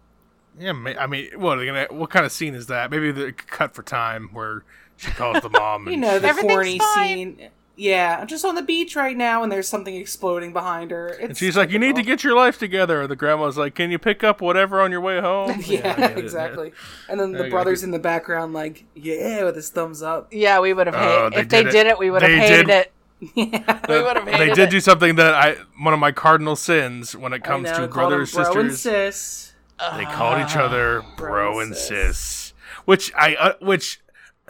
Yeah, 0.59 0.71
I 0.99 1.07
mean, 1.07 1.29
what 1.37 1.57
are 1.57 1.59
they 1.61 1.65
gonna? 1.65 1.87
What 1.89 2.09
kind 2.09 2.25
of 2.25 2.31
scene 2.31 2.55
is 2.55 2.67
that? 2.67 2.91
Maybe 2.91 3.11
the 3.11 3.31
cut 3.33 3.73
for 3.73 3.83
time 3.83 4.29
where 4.33 4.63
she 4.97 5.11
calls 5.11 5.41
the 5.41 5.49
mom. 5.49 5.85
You 5.87 5.93
and 5.93 6.01
know, 6.01 6.19
the 6.19 6.27
Everything's 6.27 6.53
corny 6.53 6.79
fine. 6.79 7.15
scene. 7.37 7.49
Yeah, 7.79 8.17
I'm 8.19 8.25
just 8.25 8.43
on 8.43 8.55
the 8.55 8.63
beach 8.63 8.95
right 8.95 9.15
now 9.15 9.43
and 9.43 9.51
there's 9.51 9.67
something 9.67 9.93
exploding 9.93 10.51
behind 10.51 10.89
her. 10.89 11.09
It's 11.09 11.19
And 11.23 11.37
she's 11.37 11.55
like, 11.55 11.69
"You 11.69 11.77
need 11.77 11.95
to 11.97 12.01
get 12.01 12.23
your 12.23 12.35
life 12.35 12.57
together." 12.57 13.01
And 13.03 13.11
the 13.11 13.15
grandma's 13.15 13.55
like, 13.55 13.75
"Can 13.75 13.91
you 13.91 13.99
pick 13.99 14.23
up 14.23 14.41
whatever 14.41 14.81
on 14.81 14.89
your 14.89 14.99
way 14.99 15.21
home?" 15.21 15.51
I 15.55 15.59
Yeah, 15.59 15.95
get 15.95 16.11
it. 16.13 16.17
exactly. 16.17 16.71
And 17.07 17.19
then 17.19 17.33
the 17.33 17.43
get 17.43 17.51
brother's 17.51 17.83
in 17.83 17.91
the 17.91 17.99
background, 17.99 18.53
like, 18.55 18.85
yeah, 18.95 19.43
with 19.43 19.55
his 19.55 19.69
thumbs 19.69 20.01
up. 20.01 20.33
yeah, 20.33 20.59
we 20.59 20.73
would 20.73 20.87
have 20.87 20.95
Oh, 20.95 21.29
hated 21.29 21.33
they 21.33 21.41
if 21.41 21.49
they 21.49 21.57
did 21.63 21.67
it. 21.67 21.71
did 21.71 21.85
it. 21.87 21.99
We 21.99 22.09
would 22.09 22.23
have 22.23 22.31
They 22.31 22.39
hated 22.39 22.65
did- 22.65 22.69
it. 22.77 22.91
Yeah. 23.19 23.79
We 23.89 24.01
would 24.01 24.15
have 24.17 24.25
They 24.25 24.47
did 24.49 24.59
it. 24.59 24.69
do 24.69 24.79
something 24.79 25.15
that 25.15 25.33
I 25.33 25.55
one 25.79 25.93
of 25.93 25.99
my 25.99 26.11
cardinal 26.11 26.55
sins 26.55 27.15
when 27.15 27.33
it 27.33 27.43
comes 27.43 27.65
know, 27.71 27.81
to 27.81 27.87
brothers 27.87 28.31
bro 28.33 28.43
and 28.59 28.71
sisters. 28.71 28.81
sis. 28.81 29.53
They 29.95 30.05
called 30.05 30.41
each 30.41 30.55
other 30.55 31.03
bro, 31.15 31.27
bro 31.27 31.59
and 31.59 31.69
and 31.69 31.75
sis, 31.75 32.53
which 32.85 33.11
I 33.15 33.35
uh, 33.35 33.53
which 33.59 33.99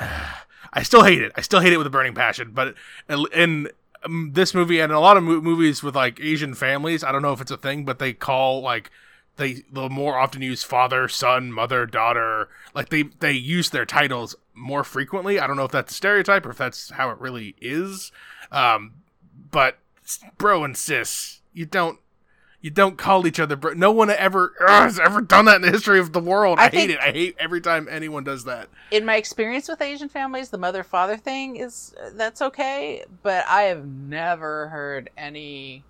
I 0.74 0.84
still 0.84 1.04
hate 1.04 1.22
it. 1.22 1.32
I 1.36 1.42
still 1.42 1.60
hate 1.62 1.74
it 1.74 1.78
with 1.78 1.88
a 1.88 1.90
burning 1.90 2.14
passion. 2.14 2.52
But 2.54 2.76
in 3.34 3.70
um, 4.04 4.32
this 4.34 4.54
movie 4.54 4.80
and 4.80 4.92
in 4.92 4.96
a 4.96 5.00
lot 5.00 5.18
of 5.18 5.24
mo- 5.24 5.42
movies 5.42 5.82
with 5.82 5.96
like 5.96 6.20
Asian 6.20 6.54
families, 6.54 7.04
I 7.04 7.12
don't 7.12 7.22
know 7.22 7.34
if 7.34 7.42
it's 7.42 7.52
a 7.52 7.58
thing, 7.58 7.86
but 7.86 8.00
they 8.00 8.14
call 8.14 8.62
like 8.62 8.92
they 9.38 9.64
they'll 9.72 9.90
more 9.90 10.18
often 10.18 10.42
use 10.42 10.64
father, 10.64 11.08
son, 11.08 11.52
mother, 11.52 11.86
daughter. 11.86 12.50
Like 12.76 12.90
they 12.90 13.04
they 13.04 13.32
use 13.32 13.70
their 13.70 13.86
titles 13.86 14.36
more 14.54 14.84
frequently. 14.84 15.40
I 15.40 15.48
don't 15.48 15.56
know 15.58 15.66
if 15.66 15.72
that's 15.72 15.94
a 15.94 15.96
stereotype 15.96 16.46
or 16.46 16.50
if 16.52 16.58
that's 16.58 16.92
how 16.92 17.10
it 17.12 17.20
really 17.20 17.56
is. 17.62 18.12
Um, 18.52 18.94
but 19.52 19.78
bro 20.38 20.64
and 20.64 20.76
sis, 20.76 21.42
you 21.54 21.66
don't 21.66 22.00
you 22.60 22.72
don't 22.72 22.98
call 22.98 23.28
each 23.28 23.40
other 23.40 23.56
bro. 23.56 23.74
No 23.74 23.92
one 23.92 24.10
ever 24.10 24.54
ugh, 24.62 24.68
has 24.84 25.00
ever 25.00 25.22
done 25.22 25.46
that 25.46 25.58
in 25.58 25.62
the 25.62 25.72
history 25.72 26.00
of 26.00 26.12
the 26.14 26.20
world. 26.20 26.60
I, 26.60 26.66
I 26.66 26.70
hate 26.70 26.90
it. 26.90 27.00
I 27.00 27.12
hate 27.12 27.36
every 27.40 27.62
time 27.62 27.88
anyone 27.90 28.24
does 28.24 28.46
that. 28.46 28.68
in 28.92 29.06
my 29.06 29.16
experience 29.18 29.68
with 29.70 29.82
Asian 29.82 30.10
families, 30.10 30.50
the 30.50 30.58
mother 30.58 30.84
father 30.84 31.18
thing 31.18 31.58
is 31.58 31.94
that's 32.14 32.42
okay, 32.42 33.06
but 33.22 33.46
I 33.48 33.64
have 33.64 33.86
never 33.86 34.70
heard 34.70 35.10
any 35.18 35.84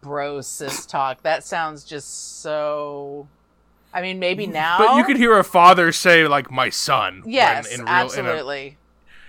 bro 0.00 0.40
sis 0.40 0.86
talk. 0.86 1.22
That 1.22 1.44
sounds 1.44 1.84
just 1.84 2.40
so. 2.42 3.26
I 3.94 4.02
mean, 4.02 4.18
maybe 4.18 4.46
now. 4.46 4.78
But 4.78 4.96
you 4.96 5.04
could 5.04 5.16
hear 5.16 5.38
a 5.38 5.44
father 5.44 5.90
say 5.92 6.26
like 6.28 6.50
my 6.50 6.68
son. 6.70 7.22
when 7.22 7.32
yes, 7.32 7.66
in 7.72 7.80
real, 7.80 7.88
In 7.88 7.94
a, 7.94 7.96
absolutely. 7.98 8.76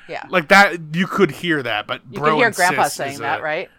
yeah, 0.10 0.26
like 0.30 0.50
that, 0.50 0.80
you 0.94 1.08
could 1.08 1.32
hear 1.32 1.64
that, 1.64 1.88
but 1.88 2.02
you 2.12 2.20
bro 2.20 2.30
can 2.32 2.38
hear 2.38 2.48
and 2.48 2.56
Grandpa 2.56 2.84
sis 2.84 2.94
saying 2.94 3.20
that, 3.20 3.40
a- 3.40 3.44
right? 3.44 3.70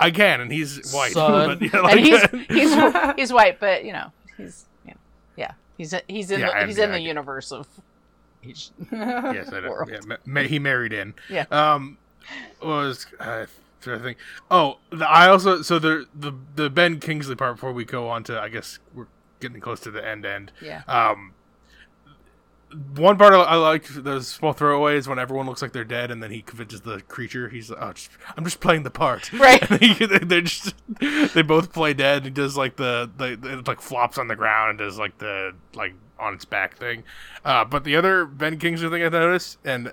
I 0.00 0.10
can, 0.10 0.40
and 0.40 0.50
he's 0.52 0.90
white. 0.92 1.12
Son. 1.12 1.58
But, 1.60 1.62
yeah, 1.72 1.80
like, 1.80 1.96
and 1.96 2.00
he's 2.06 2.22
he's 2.48 3.14
he's 3.16 3.32
white, 3.32 3.60
but 3.60 3.84
you 3.84 3.92
know 3.92 4.10
he's 4.36 4.64
you 4.86 4.94
yeah 5.36 5.52
he's 5.78 5.94
he's 6.08 6.30
in 6.32 6.40
Yeah, 6.40 6.46
the, 6.46 6.56
I- 6.56 6.66
he's 6.66 6.78
in 6.78 6.90
the 6.90 7.00
universe 7.00 7.52
of. 7.52 7.66
Asian. 8.44 8.74
yes, 8.90 9.52
I 9.52 9.60
know. 9.60 9.70
world. 9.70 9.88
Yeah, 9.92 10.00
ma- 10.04 10.16
ma- 10.26 10.40
he 10.40 10.58
married 10.58 10.92
in. 10.92 11.14
Yeah. 11.30 11.44
Um, 11.52 11.96
was 12.60 13.06
uh, 13.20 13.46
I 13.86 13.98
think? 13.98 14.18
Oh, 14.50 14.78
the, 14.90 15.08
I 15.08 15.28
also 15.28 15.62
so 15.62 15.78
the 15.78 16.06
the 16.14 16.32
the 16.54 16.70
Ben 16.70 17.00
Kingsley 17.00 17.36
part 17.36 17.56
before 17.56 17.72
we 17.72 17.84
go 17.84 18.08
on 18.08 18.24
to 18.24 18.40
I 18.40 18.48
guess 18.48 18.78
we're 18.94 19.06
getting 19.40 19.60
close 19.60 19.80
to 19.80 19.90
the 19.90 20.06
end 20.06 20.24
end. 20.24 20.52
Yeah. 20.60 20.82
Um, 20.86 21.34
one 22.96 23.18
part 23.18 23.34
I, 23.34 23.42
I 23.42 23.56
like 23.56 23.86
those 23.88 24.28
small 24.28 24.54
throwaways 24.54 25.06
when 25.06 25.18
everyone 25.18 25.46
looks 25.46 25.60
like 25.62 25.72
they're 25.72 25.84
dead, 25.84 26.10
and 26.10 26.22
then 26.22 26.30
he 26.30 26.42
convinces 26.42 26.80
the 26.80 27.00
creature. 27.02 27.48
He's 27.48 27.70
like, 27.70 27.78
"Oh, 27.82 27.92
just, 27.92 28.10
I'm 28.36 28.44
just 28.44 28.60
playing 28.60 28.82
the 28.82 28.90
part." 28.90 29.30
Right. 29.42 29.62
He, 29.82 30.06
they're 30.06 30.42
just 30.42 30.74
they 31.34 31.42
both 31.42 31.72
play 31.72 31.92
dead. 31.94 32.18
And 32.18 32.26
he 32.26 32.30
does 32.30 32.56
like 32.56 32.76
the 32.76 33.10
the 33.16 33.32
it 33.32 33.66
like 33.66 33.80
flops 33.80 34.18
on 34.18 34.28
the 34.28 34.36
ground 34.36 34.70
and 34.70 34.78
does 34.78 34.98
like 34.98 35.18
the 35.18 35.52
like 35.74 35.94
on 36.18 36.34
its 36.34 36.44
back 36.44 36.76
thing. 36.76 37.02
Uh, 37.44 37.64
but 37.64 37.84
the 37.84 37.96
other 37.96 38.24
Ben 38.24 38.58
Kingsley 38.58 38.88
thing 38.88 39.02
I 39.02 39.08
noticed, 39.08 39.58
and 39.64 39.92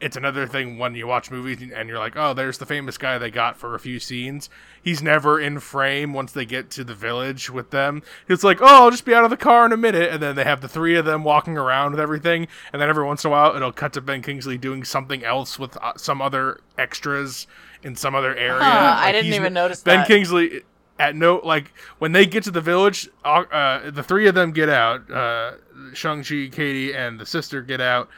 it's 0.00 0.16
another 0.16 0.46
thing 0.46 0.78
when 0.78 0.94
you 0.94 1.06
watch 1.06 1.30
movies 1.30 1.58
and 1.74 1.88
you're 1.88 1.98
like, 1.98 2.16
oh, 2.16 2.34
there's 2.34 2.58
the 2.58 2.66
famous 2.66 2.98
guy 2.98 3.18
they 3.18 3.30
got 3.30 3.56
for 3.56 3.74
a 3.74 3.80
few 3.80 3.98
scenes. 3.98 4.48
He's 4.82 5.02
never 5.02 5.40
in 5.40 5.58
frame 5.60 6.12
once 6.12 6.32
they 6.32 6.44
get 6.44 6.70
to 6.70 6.84
the 6.84 6.94
village 6.94 7.50
with 7.50 7.70
them. 7.70 8.02
It's 8.28 8.44
like, 8.44 8.60
oh, 8.60 8.66
I'll 8.66 8.90
just 8.90 9.04
be 9.04 9.14
out 9.14 9.24
of 9.24 9.30
the 9.30 9.36
car 9.36 9.66
in 9.66 9.72
a 9.72 9.76
minute, 9.76 10.12
and 10.12 10.22
then 10.22 10.36
they 10.36 10.44
have 10.44 10.60
the 10.60 10.68
three 10.68 10.96
of 10.96 11.04
them 11.04 11.24
walking 11.24 11.56
around 11.56 11.92
with 11.92 12.00
everything, 12.00 12.46
and 12.72 12.80
then 12.80 12.88
every 12.88 13.04
once 13.04 13.24
in 13.24 13.28
a 13.28 13.32
while 13.32 13.56
it'll 13.56 13.72
cut 13.72 13.92
to 13.94 14.00
Ben 14.00 14.22
Kingsley 14.22 14.58
doing 14.58 14.84
something 14.84 15.24
else 15.24 15.58
with 15.58 15.76
uh, 15.78 15.92
some 15.96 16.22
other 16.22 16.60
extras 16.78 17.46
in 17.82 17.96
some 17.96 18.14
other 18.14 18.34
area. 18.36 18.62
Huh, 18.62 18.96
I 18.98 19.12
didn't 19.12 19.32
even 19.32 19.52
notice 19.52 19.82
Ben 19.82 20.00
that. 20.00 20.06
Kingsley 20.06 20.62
at 20.98 21.16
no 21.16 21.40
like 21.42 21.72
when 21.98 22.12
they 22.12 22.26
get 22.26 22.44
to 22.44 22.50
the 22.50 22.60
village, 22.60 23.08
uh, 23.24 23.44
uh, 23.50 23.90
the 23.90 24.02
three 24.02 24.28
of 24.28 24.34
them 24.34 24.52
get 24.52 24.68
out. 24.68 25.10
Uh, 25.10 25.52
Shang 25.94 26.22
Chi, 26.22 26.48
Katie, 26.52 26.94
and 26.94 27.18
the 27.18 27.24
sister 27.26 27.62
get 27.62 27.80
out, 27.80 28.08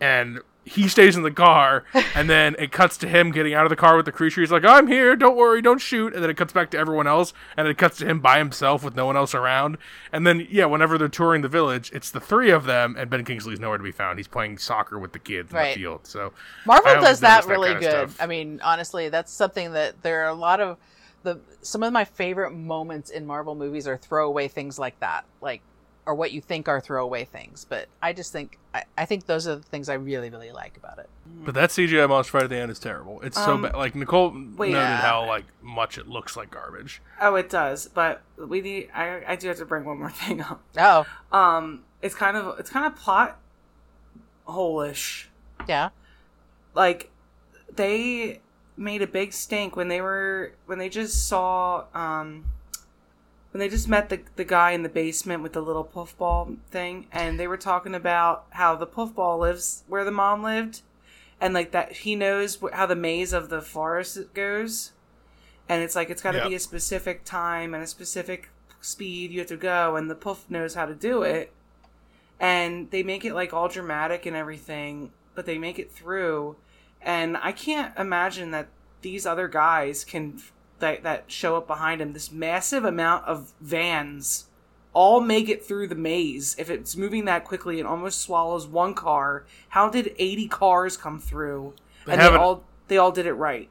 and 0.00 0.40
he 0.64 0.88
stays 0.88 1.16
in 1.16 1.22
the 1.22 1.30
car. 1.30 1.84
and 2.14 2.28
then 2.28 2.56
it 2.58 2.72
cuts 2.72 2.96
to 2.98 3.08
him 3.08 3.30
getting 3.30 3.54
out 3.54 3.64
of 3.64 3.70
the 3.70 3.76
car 3.76 3.96
with 3.96 4.06
the 4.06 4.12
creature. 4.12 4.40
He's 4.40 4.50
like, 4.50 4.64
"I'm 4.64 4.86
here. 4.86 5.16
Don't 5.16 5.36
worry. 5.36 5.60
Don't 5.62 5.80
shoot." 5.80 6.14
And 6.14 6.22
then 6.22 6.30
it 6.30 6.36
cuts 6.36 6.52
back 6.52 6.70
to 6.70 6.78
everyone 6.78 7.06
else, 7.06 7.32
and 7.56 7.68
it 7.68 7.78
cuts 7.78 7.98
to 7.98 8.06
him 8.06 8.20
by 8.20 8.38
himself 8.38 8.82
with 8.82 8.94
no 8.96 9.06
one 9.06 9.16
else 9.16 9.34
around. 9.34 9.78
And 10.12 10.26
then 10.26 10.46
yeah, 10.50 10.66
whenever 10.66 10.98
they're 10.98 11.08
touring 11.08 11.42
the 11.42 11.48
village, 11.48 11.90
it's 11.92 12.10
the 12.10 12.20
three 12.20 12.50
of 12.50 12.64
them, 12.64 12.96
and 12.98 13.10
Ben 13.10 13.24
Kingsley's 13.24 13.60
nowhere 13.60 13.78
to 13.78 13.84
be 13.84 13.92
found. 13.92 14.18
He's 14.18 14.28
playing 14.28 14.58
soccer 14.58 14.98
with 14.98 15.12
the 15.12 15.18
kids 15.18 15.52
in 15.52 15.58
the 15.58 15.74
field. 15.74 16.06
So 16.06 16.32
Marvel 16.64 16.94
does 17.00 17.20
that 17.20 17.46
notice 17.46 17.50
really 17.50 17.74
good. 17.80 18.10
I 18.20 18.26
mean, 18.26 18.60
honestly, 18.62 19.08
that's 19.08 19.32
something 19.32 19.72
that 19.72 20.02
there 20.02 20.24
are 20.24 20.28
a 20.28 20.34
lot 20.34 20.60
of 20.60 20.78
the 21.24 21.40
some 21.62 21.82
of 21.82 21.92
my 21.92 22.04
favorite 22.04 22.52
moments 22.52 23.10
in 23.10 23.26
Marvel 23.26 23.54
movies 23.54 23.88
are 23.88 23.96
throwaway 23.96 24.48
things 24.48 24.78
like 24.78 24.98
that, 25.00 25.24
like 25.40 25.62
or 26.06 26.14
what 26.14 26.32
you 26.32 26.40
think 26.40 26.68
are 26.68 26.80
throwaway 26.80 27.24
things. 27.24 27.64
But 27.68 27.88
I 28.02 28.12
just 28.12 28.32
think 28.32 28.58
I, 28.74 28.84
I 28.98 29.04
think 29.06 29.26
those 29.26 29.46
are 29.48 29.56
the 29.56 29.62
things 29.62 29.88
I 29.88 29.94
really 29.94 30.30
really 30.30 30.52
like 30.52 30.76
about 30.76 30.98
it. 30.98 31.08
But 31.44 31.54
that 31.54 31.70
CGI 31.70 32.08
monster 32.08 32.32
fight 32.32 32.42
at 32.44 32.50
the 32.50 32.56
end 32.56 32.70
is 32.70 32.78
terrible. 32.78 33.20
It's 33.22 33.36
so 33.36 33.54
Um, 33.54 33.62
bad. 33.62 33.74
Like 33.74 33.94
Nicole 33.94 34.30
wait. 34.30 34.72
noted 34.72 34.72
Yeah. 34.72 34.96
how 34.98 35.26
like 35.26 35.44
much 35.62 35.96
it 35.98 36.06
looks 36.08 36.36
like 36.36 36.50
garbage. 36.50 37.00
Oh, 37.20 37.34
it 37.36 37.48
does. 37.50 37.88
But 37.88 38.22
we 38.36 38.60
need. 38.60 38.90
I 38.94 39.22
I 39.26 39.36
do 39.36 39.48
have 39.48 39.58
to 39.58 39.64
bring 39.66 39.84
one 39.84 39.98
more 39.98 40.10
thing 40.22 40.40
up. 40.40 40.62
Oh 40.78 41.06
Um, 41.32 41.84
it's 42.02 42.14
kind 42.14 42.36
of 42.36 42.58
it's 42.58 42.70
kind 42.70 42.86
of 42.86 42.94
plot 42.96 43.38
hole-ish. 44.44 45.28
yeah, 45.68 45.88
like 46.74 47.10
they 47.74 48.40
made 48.76 49.02
a 49.02 49.06
big 49.06 49.32
stink 49.32 49.76
when 49.76 49.88
they 49.88 50.00
were 50.00 50.52
when 50.66 50.78
they 50.78 50.88
just 50.88 51.28
saw 51.28 51.84
um 51.94 52.44
when 53.54 53.60
they 53.60 53.68
just 53.68 53.88
met 53.88 54.08
the 54.08 54.18
the 54.34 54.44
guy 54.44 54.72
in 54.72 54.82
the 54.82 54.88
basement 54.88 55.40
with 55.40 55.52
the 55.52 55.60
little 55.60 55.84
puffball 55.84 56.56
thing 56.72 57.06
and 57.12 57.38
they 57.38 57.46
were 57.46 57.56
talking 57.56 57.94
about 57.94 58.46
how 58.50 58.74
the 58.74 58.84
puffball 58.84 59.38
lives 59.38 59.84
where 59.86 60.04
the 60.04 60.10
mom 60.10 60.42
lived 60.42 60.82
and 61.40 61.54
like 61.54 61.70
that 61.70 61.92
he 61.92 62.16
knows 62.16 62.58
how 62.72 62.84
the 62.84 62.96
maze 62.96 63.32
of 63.32 63.50
the 63.50 63.62
forest 63.62 64.18
goes 64.34 64.90
and 65.68 65.84
it's 65.84 65.94
like 65.94 66.10
it's 66.10 66.20
got 66.20 66.32
to 66.32 66.38
Yep. 66.38 66.48
be 66.48 66.54
a 66.56 66.58
specific 66.58 67.24
time 67.24 67.74
and 67.74 67.84
a 67.84 67.86
specific 67.86 68.48
speed 68.80 69.30
you 69.30 69.38
have 69.38 69.48
to 69.48 69.56
go 69.56 69.94
and 69.94 70.10
the 70.10 70.16
puff 70.16 70.50
knows 70.50 70.74
how 70.74 70.84
to 70.84 70.94
do 70.94 71.22
it 71.22 71.52
and 72.40 72.90
they 72.90 73.04
make 73.04 73.24
it 73.24 73.34
like 73.34 73.54
all 73.54 73.68
dramatic 73.68 74.26
and 74.26 74.34
everything 74.34 75.12
but 75.36 75.46
they 75.46 75.58
make 75.58 75.78
it 75.78 75.92
through 75.92 76.56
and 77.00 77.36
i 77.36 77.52
can't 77.52 77.96
imagine 77.96 78.50
that 78.50 78.66
these 79.02 79.24
other 79.24 79.46
guys 79.46 80.04
can 80.04 80.40
that, 80.78 81.02
that 81.02 81.24
show 81.30 81.56
up 81.56 81.66
behind 81.66 82.00
him 82.00 82.12
this 82.12 82.30
massive 82.32 82.84
amount 82.84 83.24
of 83.26 83.52
vans 83.60 84.46
all 84.92 85.20
make 85.20 85.48
it 85.48 85.64
through 85.64 85.88
the 85.88 85.94
maze 85.94 86.54
if 86.58 86.70
it's 86.70 86.96
moving 86.96 87.24
that 87.24 87.44
quickly 87.44 87.80
it 87.80 87.86
almost 87.86 88.20
swallows 88.20 88.66
one 88.66 88.94
car 88.94 89.44
how 89.70 89.88
did 89.88 90.14
80 90.18 90.48
cars 90.48 90.96
come 90.96 91.18
through 91.18 91.74
They 92.06 92.12
and 92.12 92.20
they 92.20 92.26
all 92.26 92.62
they 92.88 92.96
all 92.96 93.12
did 93.12 93.26
it 93.26 93.32
right 93.34 93.68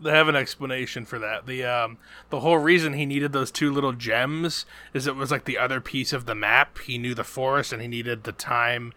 They 0.00 0.10
have 0.10 0.28
an 0.28 0.36
explanation 0.36 1.04
for 1.04 1.18
that. 1.18 1.46
The 1.46 1.64
um 1.64 1.98
the 2.30 2.40
whole 2.40 2.58
reason 2.58 2.92
he 2.94 3.04
needed 3.04 3.32
those 3.32 3.50
two 3.50 3.70
little 3.72 3.92
gems 3.92 4.64
is 4.94 5.06
it 5.06 5.16
was 5.16 5.30
like 5.30 5.44
the 5.44 5.58
other 5.58 5.80
piece 5.80 6.12
of 6.12 6.24
the 6.24 6.34
map. 6.34 6.78
He 6.78 6.98
knew 6.98 7.14
the 7.14 7.24
forest 7.24 7.72
and 7.72 7.82
he 7.82 7.88
needed 7.88 8.24
the 8.24 8.32
time 8.32 8.92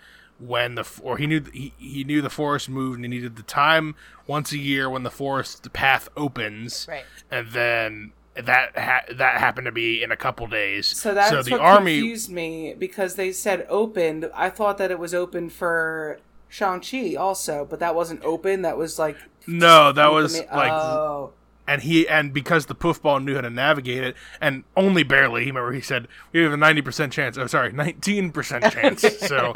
when 0.47 0.75
the 0.75 0.85
or 1.01 1.17
he 1.17 1.27
knew 1.27 1.41
he, 1.53 1.73
he 1.77 2.03
knew 2.03 2.21
the 2.21 2.29
forest 2.29 2.69
moved 2.69 2.95
and 2.95 3.05
he 3.05 3.09
needed 3.09 3.35
the 3.35 3.43
time 3.43 3.95
once 4.27 4.51
a 4.51 4.57
year 4.57 4.89
when 4.89 5.03
the 5.03 5.11
forest 5.11 5.63
the 5.63 5.69
path 5.69 6.09
opens. 6.17 6.85
Right. 6.89 7.05
And 7.31 7.49
then 7.51 8.13
that 8.35 8.77
ha- 8.77 9.05
that 9.13 9.39
happened 9.39 9.65
to 9.65 9.71
be 9.71 10.03
in 10.03 10.11
a 10.11 10.17
couple 10.17 10.47
days. 10.47 10.87
So 10.87 11.13
that's 11.13 11.45
the 11.45 11.51
what 11.51 11.61
army 11.61 11.99
confused 11.99 12.31
me 12.31 12.73
because 12.77 13.15
they 13.15 13.31
said 13.31 13.65
opened. 13.69 14.29
I 14.33 14.49
thought 14.49 14.77
that 14.79 14.91
it 14.91 14.99
was 14.99 15.13
open 15.13 15.49
for 15.49 16.19
Shang 16.49 16.81
Chi 16.81 17.15
also, 17.15 17.65
but 17.65 17.79
that 17.79 17.95
wasn't 17.95 18.23
open. 18.23 18.63
That 18.63 18.77
was 18.77 18.99
like 18.99 19.17
No, 19.47 19.91
that 19.91 20.11
was 20.11 20.39
like 20.39 20.71
oh 20.71 21.33
and 21.67 21.81
he 21.83 22.07
and 22.07 22.33
because 22.33 22.65
the 22.65 22.75
poofball 22.75 23.23
knew 23.23 23.35
how 23.35 23.41
to 23.41 23.49
navigate 23.49 24.03
it 24.03 24.15
and 24.41 24.63
only 24.75 25.03
barely 25.03 25.45
remember 25.45 25.71
he 25.71 25.81
said 25.81 26.07
we 26.31 26.41
have 26.41 26.51
a 26.53 26.57
90% 26.57 27.11
chance 27.11 27.37
oh 27.37 27.47
sorry 27.47 27.71
19% 27.71 28.71
chance. 28.71 29.03
So 29.27 29.53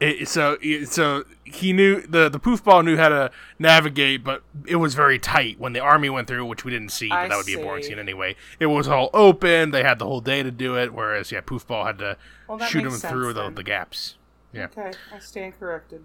it, 0.00 0.26
so 0.26 0.56
so 0.86 1.24
he 1.44 1.72
knew 1.72 2.00
the 2.00 2.28
the 2.28 2.40
poofball 2.40 2.84
knew 2.84 2.96
how 2.96 3.08
to 3.08 3.30
navigate 3.58 4.24
but 4.24 4.42
it 4.66 4.76
was 4.76 4.94
very 4.94 5.18
tight 5.18 5.60
when 5.60 5.72
the 5.72 5.80
army 5.80 6.10
went 6.10 6.26
through 6.26 6.44
which 6.44 6.64
we 6.64 6.72
didn't 6.72 6.90
see 6.90 7.08
but 7.08 7.18
I 7.18 7.28
that 7.28 7.36
would 7.36 7.46
be 7.46 7.54
a 7.54 7.58
boring 7.58 7.84
scene 7.84 8.00
anyway. 8.00 8.34
It 8.58 8.66
was 8.66 8.88
all 8.88 9.10
open 9.14 9.70
they 9.70 9.84
had 9.84 10.00
the 10.00 10.06
whole 10.06 10.20
day 10.20 10.42
to 10.42 10.50
do 10.50 10.76
it 10.76 10.92
whereas 10.92 11.30
yeah 11.30 11.40
poofball 11.40 11.86
had 11.86 11.98
to 11.98 12.16
Well, 12.48 12.58
shoot 12.58 12.84
him 12.84 12.90
sense 12.90 13.12
through 13.12 13.34
the, 13.34 13.50
the 13.50 13.62
gaps. 13.62 14.16
Yeah. 14.52 14.64
Okay. 14.64 14.90
I 15.14 15.18
stand 15.20 15.58
corrected. 15.58 16.04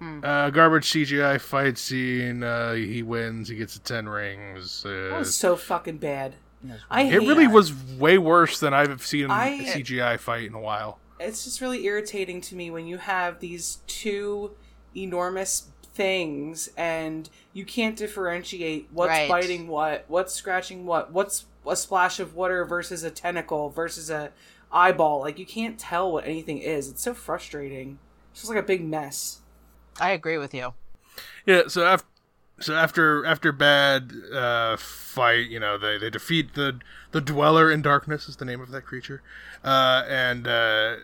Uh, 0.00 0.50
garbage 0.50 0.90
CGI 0.90 1.40
fight 1.40 1.78
scene. 1.78 2.42
Uh, 2.42 2.72
he 2.74 3.02
wins. 3.02 3.48
He 3.48 3.56
gets 3.56 3.74
the 3.74 3.80
ten 3.80 4.08
rings. 4.08 4.84
Uh, 4.84 5.08
That 5.10 5.18
was 5.20 5.34
so 5.34 5.56
fucking 5.56 5.98
bad. 5.98 6.34
I 6.90 7.02
It 7.02 7.18
really 7.18 7.46
that. 7.46 7.52
was 7.52 7.72
way 7.98 8.18
worse 8.18 8.58
than 8.60 8.74
I've 8.74 9.04
seen 9.06 9.30
I- 9.30 9.48
a 9.48 9.66
CGI 9.74 10.16
fight 10.18 10.44
in 10.46 10.54
a 10.54 10.60
while. 10.60 10.98
It's 11.20 11.44
just 11.44 11.60
really 11.60 11.84
irritating 11.84 12.40
to 12.42 12.54
me 12.56 12.70
when 12.70 12.86
you 12.86 12.98
have 12.98 13.40
these 13.40 13.78
two 13.86 14.52
enormous 14.96 15.68
things 15.94 16.68
and 16.76 17.28
you 17.52 17.64
can't 17.64 17.96
differentiate 17.96 18.88
what's 18.92 19.08
Right. 19.10 19.28
biting 19.28 19.66
what, 19.66 20.04
what's 20.08 20.32
scratching 20.32 20.86
what, 20.86 21.12
what's 21.12 21.46
a 21.66 21.74
splash 21.76 22.20
of 22.20 22.34
water 22.34 22.64
versus 22.64 23.02
a 23.02 23.10
tentacle 23.10 23.68
versus 23.70 24.10
a 24.10 24.30
eyeball. 24.72 25.20
Like 25.20 25.38
you 25.38 25.46
can't 25.46 25.78
tell 25.78 26.12
what 26.12 26.24
anything 26.24 26.58
is. 26.58 26.88
It's 26.88 27.02
so 27.02 27.14
frustrating. 27.14 27.98
It's 28.32 28.42
just 28.42 28.50
like 28.50 28.58
a 28.62 28.66
big 28.66 28.84
mess. 28.84 29.37
I 30.00 30.10
agree 30.10 30.38
with 30.38 30.54
you. 30.54 30.74
Yeah. 31.46 31.62
So 31.68 31.86
after 31.86 32.06
so 32.60 32.74
after 32.74 33.24
after 33.24 33.52
bad 33.52 34.12
uh, 34.32 34.76
fight, 34.76 35.48
you 35.48 35.60
know 35.60 35.78
they, 35.78 35.98
they 35.98 36.10
defeat 36.10 36.54
the 36.54 36.80
the 37.12 37.20
dweller 37.20 37.70
in 37.70 37.82
darkness 37.82 38.28
is 38.28 38.36
the 38.36 38.44
name 38.44 38.60
of 38.60 38.70
that 38.70 38.82
creature, 38.82 39.22
uh, 39.64 40.04
and 40.08 40.46
uh, 40.46 40.96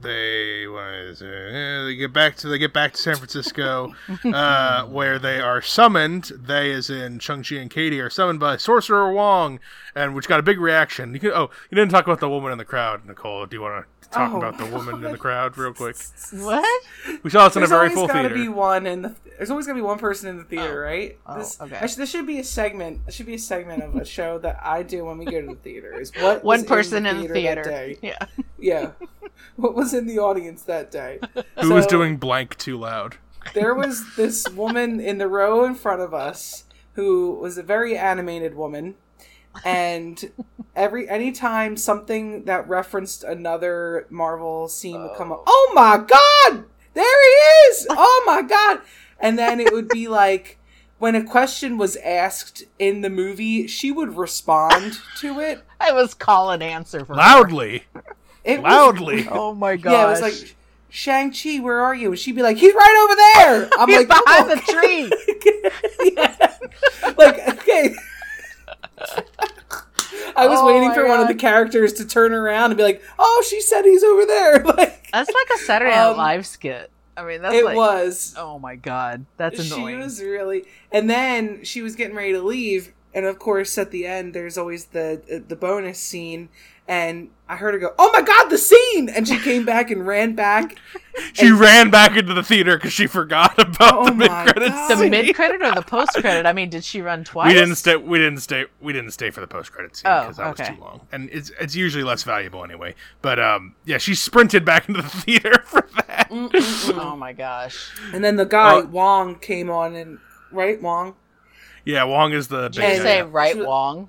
they 0.00 0.66
what 0.66 0.84
is? 0.92 1.22
Eh, 1.22 1.84
they 1.84 1.94
get 1.96 2.12
back 2.12 2.36
to 2.38 2.48
they 2.48 2.58
get 2.58 2.72
back 2.72 2.92
to 2.94 3.00
San 3.00 3.16
Francisco, 3.16 3.94
uh, 4.24 4.84
where 4.86 5.18
they 5.18 5.40
are 5.40 5.62
summoned. 5.62 6.32
They, 6.36 6.72
as 6.72 6.90
in 6.90 7.18
Shang 7.20 7.42
Chi 7.42 7.56
and 7.56 7.70
Katie, 7.70 8.00
are 8.00 8.10
summoned 8.10 8.40
by 8.40 8.56
Sorcerer 8.56 9.12
Wong, 9.12 9.60
and 9.94 10.14
which 10.14 10.28
got 10.28 10.40
a 10.40 10.42
big 10.42 10.60
reaction. 10.60 11.14
You 11.14 11.20
can, 11.20 11.30
oh, 11.30 11.50
you 11.70 11.76
didn't 11.76 11.90
talk 11.90 12.04
about 12.06 12.20
the 12.20 12.28
woman 12.28 12.52
in 12.52 12.58
the 12.58 12.64
crowd, 12.64 13.04
Nicole. 13.06 13.46
Do 13.46 13.56
you 13.56 13.62
want 13.62 13.86
to 14.02 14.08
talk 14.10 14.32
Oh. 14.32 14.36
about 14.36 14.58
the 14.58 14.66
woman 14.66 15.04
in 15.04 15.10
the 15.12 15.18
crowd 15.18 15.56
real 15.56 15.72
quick? 15.72 15.96
What? 16.32 16.82
We 17.22 17.30
saw 17.30 17.48
this 17.48 17.56
in 17.56 17.62
a 17.62 17.66
very 17.66 17.88
full 17.90 18.06
theater. 18.06 18.28
There's 18.28 18.28
always 18.28 18.28
full 18.28 18.28
got 18.28 18.28
to 18.28 18.34
be 18.34 18.48
one 18.48 18.86
in 18.86 19.02
the. 19.02 19.14
There's 19.38 19.50
always 19.50 19.66
got 19.66 19.72
to 19.72 19.76
be 19.76 19.82
one 19.82 19.98
person 19.98 20.28
in 20.28 20.36
the 20.38 20.44
theater, 20.44 20.80
right? 20.80 21.18
Oh, 21.26 21.38
this, 21.38 21.60
okay. 21.60 21.76
I 21.76 21.86
should- 21.86 21.98
this 21.98 22.10
should 22.10 22.26
be 22.26 22.38
a 22.38 22.44
segment. 22.44 23.04
This 23.06 23.14
should 23.16 23.26
be 23.26 23.34
a 23.34 23.38
segment 23.38 23.82
of 23.82 23.96
a 23.96 24.04
show 24.04 24.38
that 24.38 24.60
I 24.62 24.82
do 24.84 25.04
when 25.06 25.18
we 25.18 25.24
go 25.24 25.40
to 25.40 25.46
the 25.48 25.54
theater. 25.56 25.98
Is 26.00 26.12
what 26.20 26.44
One 26.44 26.60
was 26.60 26.68
person 26.68 27.06
in 27.06 27.22
the 27.22 27.26
that 27.28 27.32
theater. 27.32 27.62
day. 27.64 27.98
Yeah. 28.00 28.26
Yeah. 28.58 28.90
what 29.56 29.74
was 29.84 29.92
in 29.92 30.06
the 30.06 30.18
audience 30.18 30.62
that 30.62 30.90
day? 30.90 31.18
Who 31.60 31.74
was 31.74 31.86
doing 31.86 32.16
blank 32.16 32.56
too 32.56 32.78
loud? 32.78 33.16
There 33.52 33.74
was 33.74 34.16
this 34.16 34.48
woman 34.48 35.00
in 35.00 35.18
the 35.18 35.28
row 35.28 35.66
in 35.66 35.74
front 35.74 36.00
of 36.00 36.14
us 36.14 36.64
who 36.94 37.34
was 37.34 37.58
a 37.58 37.62
very 37.62 37.94
animated 37.94 38.54
woman, 38.54 38.94
and 39.66 40.32
every 40.74 41.06
anytime 41.10 41.76
something 41.76 42.44
that 42.46 42.66
referenced 42.66 43.22
another 43.22 44.06
Marvel 44.08 44.66
scene 44.68 45.02
would 45.02 45.14
come 45.18 45.30
up, 45.30 45.42
oh, 45.46 45.68
oh 45.68 45.72
my 45.74 45.98
god, 45.98 46.64
there 46.94 47.04
he 47.04 47.68
is! 47.68 47.86
Oh 47.90 48.22
my 48.24 48.40
god! 48.40 48.80
And 49.20 49.38
then 49.38 49.60
it 49.60 49.74
would 49.74 49.88
be 49.88 50.08
like 50.22 50.58
when 50.98 51.14
a 51.14 51.22
question 51.22 51.76
was 51.76 51.96
asked 51.96 52.64
in 52.78 53.02
the 53.02 53.10
movie, 53.10 53.66
she 53.66 53.92
would 53.92 54.16
respond 54.16 55.00
to 55.18 55.38
it. 55.38 55.62
I 55.78 55.92
was 55.92 56.14
call 56.14 56.50
and 56.50 56.62
answer 56.62 57.04
for 57.04 57.12
her. 57.12 57.18
Loudly, 57.18 57.84
It 58.44 58.62
was- 58.62 58.70
loudly. 58.72 59.26
Oh 59.30 59.54
my 59.54 59.76
god. 59.76 59.92
yeah, 59.92 60.06
it 60.06 60.10
was 60.10 60.20
like 60.20 60.56
Shang 60.90 61.32
Chi, 61.32 61.58
where 61.60 61.80
are 61.80 61.94
you? 61.94 62.10
And 62.10 62.18
she'd 62.18 62.36
be 62.36 62.42
like, 62.42 62.56
he's 62.56 62.72
right 62.74 63.04
over 63.04 63.16
there. 63.16 63.68
I'm 63.80 63.88
He's 63.88 63.98
like, 63.98 64.08
behind 64.08 64.50
"Oh, 64.50 64.54
the 64.54 64.60
tree. 64.72 66.12
yeah. 66.16 66.50
Like, 67.18 67.48
okay. 67.58 67.94
I 70.36 70.46
was 70.48 70.58
Oh 70.60 70.66
waiting 70.66 70.88
my 70.88 70.94
for 70.94 71.06
one 71.08 71.20
of 71.20 71.28
the 71.28 71.34
characters 71.34 71.92
to 71.94 72.06
turn 72.06 72.32
around 72.32 72.70
and 72.70 72.76
be 72.76 72.82
like, 72.82 73.02
"Oh, 73.18 73.44
she 73.48 73.60
said 73.60 73.84
he's 73.84 74.02
over 74.02 74.24
there." 74.26 74.64
Like 74.64 75.08
That's 75.12 75.30
like 75.30 75.46
a 75.54 75.58
Saturday 75.58 75.90
Night 75.92 76.10
Um, 76.10 76.16
Live 76.16 76.46
skit. 76.46 76.90
I 77.16 77.24
mean, 77.24 77.42
that's 77.42 77.54
it 77.54 77.64
like, 77.64 77.76
was. 77.76 78.34
oh 78.36 78.58
my 78.58 78.74
god, 78.76 79.26
that's 79.36 79.60
annoying. 79.60 79.96
She 79.98 80.02
was 80.02 80.20
really, 80.22 80.64
and 80.90 81.08
then 81.08 81.62
she 81.64 81.82
was 81.82 81.94
getting 81.94 82.16
ready 82.16 82.32
to 82.32 82.42
leave, 82.42 82.92
and 83.14 83.24
of 83.26 83.38
course, 83.38 83.78
at 83.78 83.90
the 83.92 84.06
end, 84.06 84.34
there's 84.34 84.58
always 84.58 84.86
the 84.86 85.44
the 85.46 85.56
bonus 85.56 85.98
scene, 86.00 86.48
and 86.86 87.30
I 87.48 87.56
heard 87.56 87.74
her 87.74 87.80
go, 87.80 87.94
"Oh 87.98 88.10
my 88.12 88.22
god, 88.22 88.48
the 88.48 88.58
scene!" 88.58 89.08
And 89.08 89.26
she 89.28 89.38
came 89.38 89.64
back 89.64 89.90
and 89.90 90.06
ran 90.06 90.34
back. 90.34 90.76
She 91.32 91.52
ran 91.52 91.90
back 91.90 92.16
into 92.16 92.34
the 92.34 92.42
theater 92.42 92.76
because 92.76 92.92
she 92.92 93.06
forgot 93.06 93.56
about 93.56 93.92
Oh 93.94 94.06
the 94.06 94.14
mid 94.16 94.28
credits, 94.30 94.88
the 94.88 95.08
mid 95.08 95.32
credit 95.36 95.62
or 95.62 95.72
the 95.72 95.82
post 95.86 96.10
credit? 96.14 96.44
I 96.44 96.52
mean, 96.52 96.70
did 96.70 96.82
she 96.82 97.02
run 97.02 97.22
twice? 97.22 97.46
We 97.46 97.54
didn't 97.54 97.76
stay. 97.76 97.94
We 97.94 98.18
didn't 98.18 98.40
stay. 98.40 98.64
We 98.80 98.92
didn't 98.92 99.12
stay 99.12 99.30
for 99.30 99.40
the 99.40 99.46
post 99.46 99.70
credits 99.70 100.00
scene 100.02 100.10
Oh, 100.10 100.22
because 100.22 100.38
that 100.38 100.46
okay. 100.48 100.70
was 100.70 100.76
too 100.76 100.82
long, 100.84 101.00
and 101.12 101.30
it's 101.30 101.52
it's 101.60 101.76
usually 101.76 102.02
less 102.02 102.24
valuable 102.24 102.64
anyway. 102.64 102.96
But 103.22 103.38
um, 103.38 103.76
yeah, 103.84 103.98
she 103.98 104.16
sprinted 104.16 104.64
back 104.64 104.88
into 104.88 105.02
the 105.02 105.08
theater 105.20 105.62
for 105.66 105.88
that. 105.98 106.30
Mm, 106.32 106.50
mm, 106.50 106.90
mm. 106.90 106.98
Oh 106.98 107.14
my 107.14 107.32
gosh. 107.32 107.92
And 108.12 108.24
then 108.24 108.34
the 108.34 108.44
guy 108.46 108.74
Oh. 108.78 108.84
Wong 108.86 109.36
came 109.36 109.70
on, 109.70 109.94
and 109.94 110.18
right 110.50 110.82
Wong. 110.82 111.14
Yeah, 111.84 112.02
Wong 112.02 112.32
is 112.32 112.48
the 112.48 112.70
Did 112.70 112.80
big 112.80 112.96
you 112.96 113.02
say 113.02 113.22
right 113.22 113.56
Wong? 113.56 114.08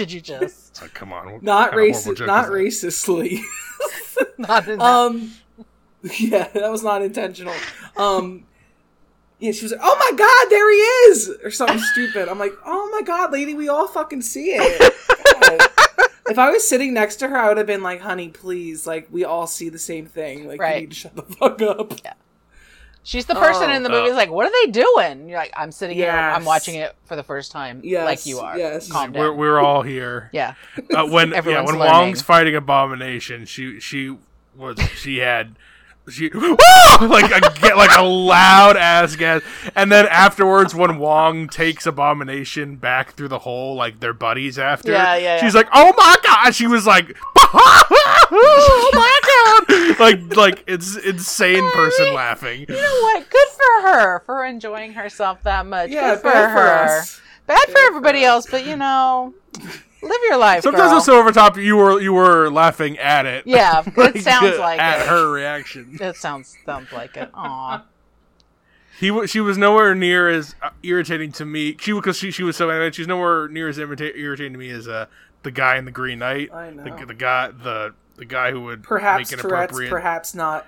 Did 0.00 0.12
you 0.12 0.20
just 0.22 0.70
It's 0.70 0.80
like, 0.80 0.94
come 0.94 1.12
on, 1.12 1.30
what 1.30 1.42
Not 1.42 1.72
kind 1.72 1.90
of 1.90 1.94
horrible 2.02 2.22
racist, 2.22 2.26
not 2.26 2.46
racistly. 2.48 3.40
not 4.38 4.66
in 4.66 4.78
that? 4.78 4.84
Um, 4.86 5.32
yeah, 6.18 6.48
that 6.54 6.70
was 6.72 6.82
not 6.82 7.02
intentional. 7.02 7.52
Um, 7.98 8.46
yeah, 9.40 9.52
she 9.52 9.62
was 9.62 9.72
like, 9.72 9.80
"Oh 9.82 9.96
my 9.98 10.16
god, 10.16 10.46
there 10.50 10.70
he 10.70 10.78
is," 11.10 11.36
or 11.44 11.50
something 11.50 11.78
stupid. 11.78 12.30
I'm 12.30 12.38
like, 12.38 12.54
"Oh 12.64 12.88
my 12.90 13.02
god, 13.02 13.30
lady, 13.30 13.52
we 13.52 13.68
all 13.68 13.88
fucking 13.88 14.22
see 14.22 14.52
it." 14.56 14.94
If 16.28 16.38
I 16.38 16.48
was 16.50 16.66
sitting 16.66 16.94
next 16.94 17.16
to 17.16 17.28
her, 17.28 17.36
I 17.36 17.48
would 17.48 17.56
have 17.58 17.66
been 17.66 17.82
like, 17.82 18.00
"Honey, 18.00 18.28
please, 18.28 18.86
like, 18.86 19.08
we 19.10 19.24
all 19.24 19.46
see 19.48 19.68
the 19.68 19.80
same 19.80 20.06
thing. 20.06 20.46
Like, 20.46 20.60
Right. 20.60 20.76
you 20.76 20.80
need 20.82 20.90
to 20.92 20.96
shut 20.96 21.16
the 21.16 21.22
fuck 21.22 21.60
up." 21.60 21.92
She's 23.02 23.24
the 23.26 23.34
person 23.34 23.70
Oh. 23.70 23.74
in 23.74 23.82
the 23.82 23.88
movie. 23.88 24.02
Uh, 24.02 24.06
who's 24.08 24.16
like, 24.16 24.30
what 24.30 24.46
are 24.46 24.52
they 24.64 24.70
doing? 24.70 25.28
You're 25.28 25.38
like, 25.38 25.52
I'm 25.56 25.72
sitting 25.72 25.96
here. 25.96 26.10
I'm 26.10 26.44
watching 26.44 26.74
it 26.74 26.94
for 27.06 27.16
the 27.16 27.22
first 27.22 27.50
time, 27.50 27.80
Yes, 27.82 28.04
like 28.04 28.26
you 28.26 28.40
are. 28.40 28.58
yes. 28.58 28.90
Calm 28.92 29.12
down. 29.12 29.22
We're 29.22 29.32
we're 29.32 29.58
all 29.58 29.82
here. 29.82 30.28
yeah. 30.32 30.54
Uh, 30.94 31.06
when 31.06 31.30
yeah, 31.30 31.40
when 31.40 31.54
learning. 31.78 31.78
Wong's 31.78 32.22
fighting 32.22 32.54
Abomination, 32.54 33.46
she 33.46 33.80
she 33.80 34.16
was 34.56 34.78
she 34.96 35.18
had 35.18 35.56
she 36.10 36.28
like 37.00 37.30
a 37.30 37.40
get 37.60 37.76
like 37.76 37.96
a 37.96 38.02
loud 38.02 38.76
ass 38.76 39.16
gas, 39.16 39.42
and 39.76 39.90
then 39.92 40.06
afterwards 40.08 40.74
when 40.74 40.98
Wong 40.98 41.48
takes 41.48 41.86
Abomination 41.86 42.76
back 42.76 43.12
through 43.12 43.28
the 43.28 43.38
hole, 43.40 43.76
like 43.76 44.00
they're 44.00 44.12
buddies 44.12 44.58
after. 44.58 44.92
Yeah, 44.92 45.14
yeah, 45.16 45.36
yeah. 45.36 45.40
She's 45.40 45.54
like, 45.54 45.68
oh 45.72 45.92
my 45.96 46.16
god! 46.22 46.54
She 46.54 46.66
was 46.66 46.86
like, 46.86 47.16
oh 47.36 48.90
my 48.94 49.09
god! 49.68 49.96
Like 50.00 50.36
like 50.36 50.64
it's 50.66 50.96
insane 50.96 51.70
person 51.72 52.14
laughing. 52.14 52.60
You 52.68 52.74
know 52.74 53.00
what? 53.02 53.28
Good 53.28 53.48
for 53.48 53.88
her 53.88 54.20
for 54.20 54.44
enjoying 54.44 54.92
herself 54.94 55.42
that 55.42 55.66
much. 55.66 55.90
Yeah, 55.90 56.14
Good 56.14 56.18
for 56.20 56.30
bad 56.30 56.54
for 56.54 56.60
her. 56.62 56.98
us. 56.98 57.20
Bad 57.46 57.68
for 57.68 57.78
everybody 57.80 58.24
else, 58.24 58.46
but 58.50 58.64
you 58.66 58.76
know, 58.76 59.34
live 60.02 60.20
your 60.28 60.36
life. 60.38 60.62
Sometimes 60.62 60.90
girl. 60.90 60.96
it's 60.98 61.06
so 61.06 61.18
over 61.18 61.32
top. 61.32 61.56
You 61.58 61.76
were 61.76 62.00
you 62.00 62.12
were 62.12 62.48
laughing 62.50 62.98
at 62.98 63.26
it. 63.26 63.46
Yeah, 63.46 63.82
it 63.96 64.22
sounds 64.22 64.58
like 64.58 64.78
at 64.80 65.00
it. 65.02 65.08
her 65.08 65.30
reaction. 65.30 65.98
It 66.00 66.16
sounds 66.16 66.56
sounds 66.64 66.90
like 66.92 67.16
it. 67.16 67.30
Aw. 67.34 67.82
He 68.98 69.26
she 69.26 69.40
was 69.40 69.56
nowhere 69.58 69.94
near 69.94 70.28
as 70.28 70.54
uh, 70.62 70.70
irritating 70.82 71.32
to 71.32 71.44
me. 71.44 71.76
She 71.80 71.92
because 71.92 72.16
she 72.18 72.30
she 72.30 72.42
was 72.42 72.56
so 72.56 72.70
animated. 72.70 72.94
She's 72.94 73.08
nowhere 73.08 73.48
near 73.48 73.68
as 73.68 73.78
irritating 73.78 74.52
to 74.52 74.58
me 74.58 74.70
as 74.70 74.86
uh 74.88 75.06
the 75.42 75.50
guy 75.50 75.76
in 75.76 75.86
the 75.86 75.90
Green 75.90 76.18
Knight. 76.18 76.52
I 76.52 76.70
know. 76.70 76.84
The, 76.84 77.06
the 77.06 77.14
guy 77.14 77.48
the 77.50 77.94
the 78.20 78.26
guy 78.26 78.52
who 78.52 78.60
would 78.60 78.84
Perhaps 78.84 79.32
make 79.32 79.40
Tourette's, 79.40 79.70
inappropriate. 79.72 79.90
perhaps 79.90 80.34
not. 80.34 80.66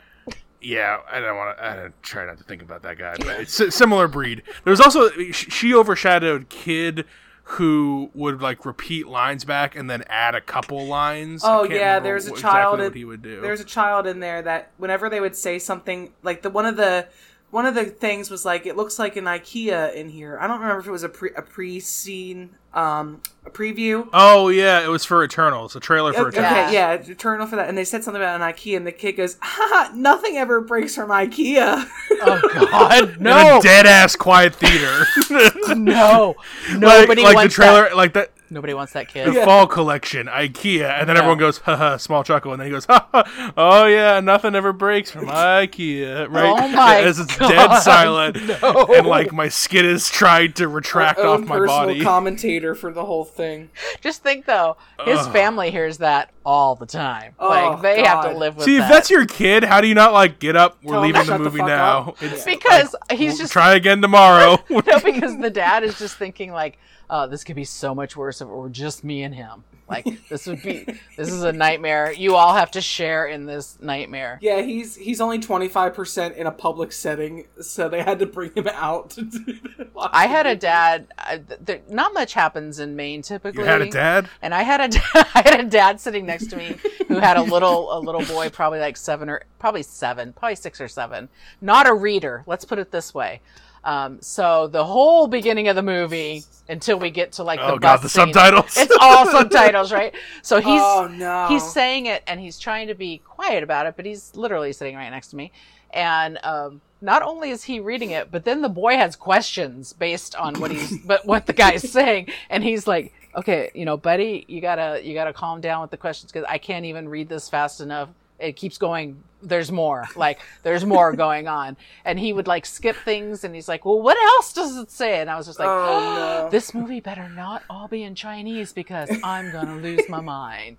Yeah, 0.61 0.98
I 1.11 1.20
don't 1.20 1.36
want 1.36 1.59
to. 1.59 1.64
I 1.64 1.76
don't 1.76 2.03
try 2.03 2.24
not 2.26 2.38
to 2.38 2.44
think 2.44 2.62
about 2.62 2.82
that 2.82 2.96
guy, 2.98 3.14
but 3.18 3.40
it's 3.40 3.61
a 3.61 3.70
similar 3.70 4.09
breed. 4.09 4.42
There 4.64 4.70
was 4.70 4.80
also 4.80 5.11
she 5.32 5.74
overshadowed 5.74 6.48
Kid, 6.48 7.05
who 7.44 8.11
would 8.14 8.40
like 8.40 8.64
repeat 8.64 9.09
lines 9.09 9.44
back 9.44 9.74
and 9.76 9.90
then 9.90 10.05
add 10.09 10.34
a 10.36 10.40
couple 10.40 10.86
lines. 10.86 11.42
Oh 11.44 11.64
yeah, 11.64 11.98
there's 11.98 12.26
a 12.26 12.32
child. 12.34 12.74
Exactly 12.80 12.86
in- 12.86 12.92
he 12.94 13.05
would 13.05 13.22
do. 13.22 13.40
There's 13.40 13.61
a 13.61 13.64
child 13.64 14.07
in 14.07 14.20
there 14.20 14.40
that 14.42 14.70
whenever 14.78 15.11
they 15.11 15.20
would 15.20 15.34
say 15.36 15.59
something 15.59 16.12
like 16.22 16.42
the 16.42 16.50
one 16.50 16.64
of 16.66 16.76
the 16.76 17.09
one 17.50 17.66
of 17.66 17.74
the 17.74 17.84
things 17.84 18.30
was 18.30 18.44
like 18.44 18.64
it 18.64 18.76
looks 18.76 19.00
like 19.00 19.16
an 19.16 19.24
IKEA 19.24 19.92
in 19.94 20.09
here. 20.09 20.38
I 20.40 20.46
don't 20.46 20.61
remember 20.61 20.80
if 20.80 20.86
it 20.86 20.92
was 20.92 21.03
a 21.03 21.09
pre 21.09 21.30
a 21.36 21.42
pre 21.42 21.80
scene 21.80 22.50
um 22.72 23.20
a 23.45 23.51
preview. 23.51 24.09
oh 24.12 24.49
yeah, 24.49 24.84
it 24.84 24.88
was 24.88 25.05
for 25.05 25.24
Eternals, 25.24 25.74
a 25.76 25.80
trailer 25.80 26.12
for 26.12 26.28
Okay, 26.28 26.38
Eternals. 26.38 26.72
yeah, 26.72 26.93
Eternal 26.93 27.47
for 27.47 27.57
that, 27.57 27.68
and 27.68 27.76
they 27.76 27.84
said 27.84 28.05
something 28.05 28.22
about 28.22 28.40
an 28.40 28.47
IKEA, 28.53 28.76
and 28.76 28.86
the 28.86 28.93
kid 28.93 29.12
goes, 29.12 29.36
"Ha! 29.40 29.90
Nothing 29.95 30.36
ever 30.36 30.61
breaks 30.61 30.95
from 30.95 31.11
IKEA." 31.11 31.86
Oh 32.22 32.40
God, 32.70 33.16
In 33.16 33.22
no, 33.22 33.59
a 33.59 33.62
dead 33.62 33.86
ass 33.86 34.14
quiet 34.16 34.55
theater. 34.55 35.05
no, 35.74 36.36
nobody 36.76 37.22
like 37.22 37.32
the 37.32 37.34
wants 37.36 37.55
trailer, 37.55 37.82
That. 37.84 37.97
like 37.97 38.12
that. 38.14 38.30
Nobody 38.51 38.74
wants 38.74 38.93
that 38.93 39.07
The 39.07 39.12
kid. 39.14 39.34
Yeah. 39.34 39.47
fall 39.47 39.66
collection, 39.66 40.26
IKEA, 40.26 41.01
and 41.01 41.09
then 41.09 41.14
No. 41.14 41.20
everyone 41.22 41.38
goes, 41.38 41.57
haha, 41.57 41.97
small 41.97 42.22
chuckle, 42.22 42.53
and 42.53 42.61
then 42.61 42.66
he 42.66 42.70
goes, 42.70 42.84
ha 42.84 43.09
ha, 43.11 43.53
oh 43.57 43.86
yeah, 43.86 44.20
nothing 44.20 44.55
ever 44.55 44.74
breaks 44.74 45.11
from 45.11 45.24
IKEA, 45.28 46.28
right? 46.30 46.51
Oh 46.62 46.68
my 46.68 46.97
As 47.01 47.18
it's 47.18 47.34
God, 47.38 47.49
dead 47.49 47.78
silent, 47.80 48.36
no. 48.62 48.88
and 48.95 49.07
like 49.07 49.32
my 49.32 49.49
skin 49.49 49.86
is 49.86 50.11
trying 50.11 50.53
to 50.53 50.68
retract 50.68 51.18
Our 51.18 51.28
off 51.28 51.40
own 51.40 51.49
my 51.49 51.57
personal 51.57 51.86
body. 51.86 52.03
commentator 52.03 52.74
for 52.74 52.93
the 52.93 53.07
whole 53.07 53.24
thing. 53.33 53.70
Just 54.01 54.22
think 54.22 54.47
though, 54.47 54.76
his 55.05 55.18
Ugh. 55.18 55.33
family 55.33 55.70
hears 55.70 55.99
that 55.99 56.30
all 56.45 56.74
the 56.74 56.87
time. 56.87 57.35
Oh, 57.39 57.49
like 57.49 57.83
they 57.83 58.03
have 58.05 58.24
to 58.24 58.37
live 58.37 58.57
with 58.57 58.64
See, 58.64 58.78
that. 58.78 58.85
if 58.85 58.91
that's 58.91 59.11
your 59.11 59.26
kid, 59.26 59.64
how 59.64 59.80
do 59.80 59.89
you 59.89 59.95
not 59.95 60.12
like 60.12 60.39
get 60.39 60.57
up? 60.57 60.78
We're 60.83 60.95
Tell 60.95 61.03
leaving 61.03 61.20
the 61.20 61.26
shut 61.26 61.39
the 61.39 61.45
movie 61.45 61.59
now. 61.62 62.14
It's 62.20 62.45
because 62.45 62.95
like, 63.11 63.18
he's 63.18 63.33
we'll 63.33 63.39
just 63.39 63.53
try 63.53 63.74
again 63.74 64.01
tomorrow. 64.01 64.59
no, 64.70 65.01
because 65.01 65.39
the 65.39 65.51
dad 65.51 65.83
is 65.83 65.99
just 65.99 66.16
thinking 66.16 66.53
like, 66.53 66.78
oh, 67.11 67.26
this 67.26 67.45
could 67.45 67.57
be 67.57 67.64
so 67.64 67.95
much 67.95 68.16
worse 68.16 68.41
if 68.41 68.49
it 68.49 68.53
were 68.53 68.68
just 68.68 69.05
me 69.05 69.22
and 69.22 69.35
him. 69.35 69.64
Like 69.93 70.28
this 70.28 70.47
would 70.47 70.62
be 70.62 70.84
this 71.16 71.28
is 71.30 71.43
a 71.43 71.53
nightmare. 71.53 72.12
You 72.12 72.34
all 72.34 72.55
have 72.55 72.70
to 72.72 72.80
share 72.80 73.26
in 73.26 73.45
this 73.47 73.78
nightmare. 73.80 74.38
Yeah, 74.40 74.62
he's 74.62 74.97
he's 74.97 75.20
only 75.20 75.38
twenty 75.38 75.68
five 75.68 75.95
percent 75.95 76.36
in 76.36 76.47
a 76.47 76.51
public 76.51 76.93
setting, 76.93 77.47
so 77.61 77.88
they 77.88 78.03
had 78.03 78.18
to 78.20 78.26
bring 78.26 78.53
him 78.55 78.68
out. 78.68 79.11
To 79.11 79.22
do 79.22 79.59
watch 79.93 80.11
I 80.14 80.26
had 80.26 80.47
a 80.47 80.57
dad. 80.57 81.09
I, 81.18 81.38
th- 81.38 81.61
there, 81.62 81.80
not 81.88 82.14
much 82.14 82.32
happens 82.32 82.78
in 82.78 82.97
Maine 82.97 83.20
typically. 83.22 83.62
you 83.62 83.68
had 83.68 83.82
a 83.82 83.90
dad? 83.90 84.28
and 84.40 84.55
I 84.55 84.62
had 84.62 84.80
a 84.80 84.99
I 85.14 85.43
had 85.45 85.61
a 85.61 85.64
dad 85.68 86.01
sitting 86.01 86.24
next 86.24 86.47
to 86.51 86.57
me 86.57 86.76
who 87.09 87.18
had 87.18 87.36
a 87.36 87.43
little 87.43 87.97
a 87.97 88.01
little 88.01 88.24
boy, 88.24 88.49
probably 88.49 88.80
like 88.80 88.97
seven 88.97 89.28
or 89.28 89.43
probably 89.59 89.82
seven, 89.82 90.32
probably 90.32 90.57
six 90.57 90.80
or 90.80 90.88
seven. 90.88 91.28
Not 91.61 91.86
a 91.86 91.93
reader. 91.93 92.45
Let's 92.47 92.64
put 92.64 92.78
it 92.78 92.90
this 92.90 93.12
way. 93.12 93.40
Um, 93.85 94.20
so 94.20 94.68
the 94.68 94.85
whole 94.85 95.26
beginning 95.26 95.68
of 95.68 95.76
the 95.76 95.83
movie 95.83 96.45
until 96.68 96.99
we 96.99 97.11
get 97.11 97.33
to 97.33 97.43
like 97.43 97.59
the 97.59 97.72
Oh 97.72 97.78
god, 97.78 98.01
bus 98.01 98.03
the 98.03 98.09
scene, 98.09 98.33
subtitles. 98.33 98.76
It's 98.76 98.97
all 99.01 99.26
subtitles, 99.26 99.93
right? 99.93 100.14
So 100.43 100.61
he's 100.61 100.80
Oh 100.83 101.09
no, 101.12 101.47
he's 101.49 101.64
saying 101.72 102.07
it 102.07 102.22
and 102.26 102.41
he's 102.41 102.59
trying 102.59 102.89
to 102.89 102.95
be 102.95 103.18
quiet 103.18 103.62
about 103.62 103.87
it, 103.87 103.97
but 103.97 104.07
he's 104.07 104.35
literally 104.37 104.72
sitting 104.72 104.97
right 104.97 105.11
next 105.11 105.28
to 105.28 105.37
me. 105.37 105.53
And 105.93 106.39
um, 106.43 106.80
not 107.01 107.22
only 107.22 107.51
is 107.51 107.64
he 107.64 107.80
reading 107.80 108.11
it, 108.11 108.30
but 108.30 108.45
then 108.45 108.62
the 108.62 108.68
boy 108.68 108.97
has 108.97 109.16
questions 109.16 109.93
based 109.93 110.35
on 110.37 110.55
what 110.61 110.70
he's 110.70 110.99
but 111.05 111.26
what 111.26 111.47
the 111.47 111.53
guy's 111.53 111.91
saying, 111.91 112.28
and 112.49 112.62
he's 112.62 112.87
like, 112.87 113.12
"Okay, 113.35 113.70
you 113.74 113.85
know, 113.85 113.97
buddy, 113.97 114.45
you 114.49 114.61
gotta 114.61 115.01
you 115.03 115.14
gotta 115.14 115.33
calm 115.33 115.61
down 115.61 115.83
with 115.83 115.91
the 115.91 115.97
questions 115.97 116.33
because 116.33 116.47
I 116.49 116.59
can't 116.59 116.85
even 116.85 117.09
read 117.09 117.28
this 117.28 117.49
fast 117.49 117.80
enough. 117.80 118.09
It 118.43 118.57
keeps 118.57 118.78
going. 118.78 119.22
There's 119.45 119.72
more. 119.72 120.05
Like 120.14 120.40
there's 120.62 120.84
more 120.84 121.12
going 121.14 121.49
on." 121.49 121.76
And 122.05 122.18
he 122.18 122.32
would 122.32 122.47
like 122.47 122.64
skip 122.66 122.97
things, 123.05 123.45
and 123.45 123.55
he's 123.55 123.68
like, 123.68 123.84
"Well, 123.84 124.01
what 124.01 124.16
else 124.16 124.53
does 124.53 124.76
it 124.76 124.90
say?" 124.90 125.20
And 125.20 125.28
I 125.30 125.36
was 125.36 125.47
just 125.47 125.59
like, 125.59 125.68
Oh, 125.68 126.45
no. 126.45 126.49
"This 126.51 126.74
movie 126.74 127.01
better 127.01 127.28
not 127.28 127.62
all 127.70 127.88
be 127.88 128.03
in 128.05 128.14
Chinese 128.14 128.72
because 128.72 129.11
I'm 129.24 129.51
gonna 129.53 129.76
lose 129.76 130.09
my 130.09 130.20
mind." 130.20 130.76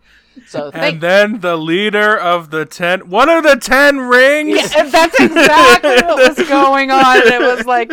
So 0.47 0.71
and 0.73 0.99
then 0.99 1.41
the 1.41 1.55
leader 1.57 2.17
of 2.17 2.49
the 2.49 2.65
ten, 2.65 3.07
one 3.09 3.29
of 3.29 3.43
the 3.43 3.55
ten 3.55 3.99
rings. 3.99 4.57
yeah, 4.73 4.83
that's 4.85 5.19
exactly 5.19 5.95
what 6.07 6.37
was 6.37 6.47
going 6.49 6.89
on. 6.89 7.17
And 7.21 7.43
it 7.43 7.55
was 7.57 7.65
like, 7.67 7.91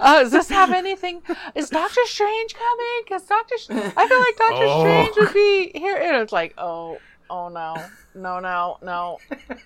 uh, 0.00 0.20
does 0.22 0.30
this 0.30 0.48
have 0.50 0.70
anything? 0.70 1.20
Is 1.56 1.68
Doctor 1.68 2.00
Strange 2.04 2.54
coming? 2.54 3.02
Because 3.04 3.22
Doctor, 3.24 3.58
Sh- 3.58 3.70
I 3.70 4.06
feel 4.06 4.20
like 4.20 4.36
Doctor 4.36 4.66
Oh. 4.68 4.80
Strange 4.84 5.16
would 5.16 5.34
be 5.34 5.72
here. 5.76 5.96
And 5.96 6.16
it's 6.22 6.32
like, 6.32 6.54
oh, 6.58 6.98
oh 7.30 7.48
no, 7.48 7.76
no, 8.14 8.40
no, 8.40 8.76
no, 8.82 9.18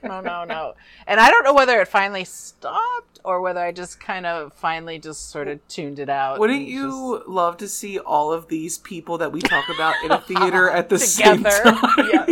no, 0.02 0.20
no, 0.20 0.44
no. 0.44 0.74
And 1.06 1.18
I 1.18 1.30
don't 1.30 1.42
know 1.44 1.54
whether 1.54 1.80
it 1.80 1.88
finally 1.88 2.24
stopped 2.24 3.18
or 3.24 3.40
whether 3.40 3.60
I 3.60 3.72
just 3.72 3.98
kind 4.00 4.26
of 4.26 4.52
finally 4.52 4.98
just 4.98 5.30
sort 5.30 5.48
of 5.48 5.66
tuned 5.68 5.98
it 5.98 6.08
out. 6.10 6.38
Wouldn't 6.38 6.60
and 6.60 6.68
you 6.68 7.22
love 7.26 7.56
to 7.58 7.68
see 7.68 7.98
all 7.98 8.32
of 8.32 8.48
these 8.48 8.78
people 8.78 9.18
that 9.18 9.32
we 9.32 9.40
talk 9.40 9.68
about 9.68 9.94
in 10.04 10.10
a 10.12 10.20
theater 10.28 10.68
at 10.70 10.88
the 10.90 10.98
Together. 10.98 11.50
same 11.50 11.74
time? 11.74 12.10
Yes. 12.12 12.30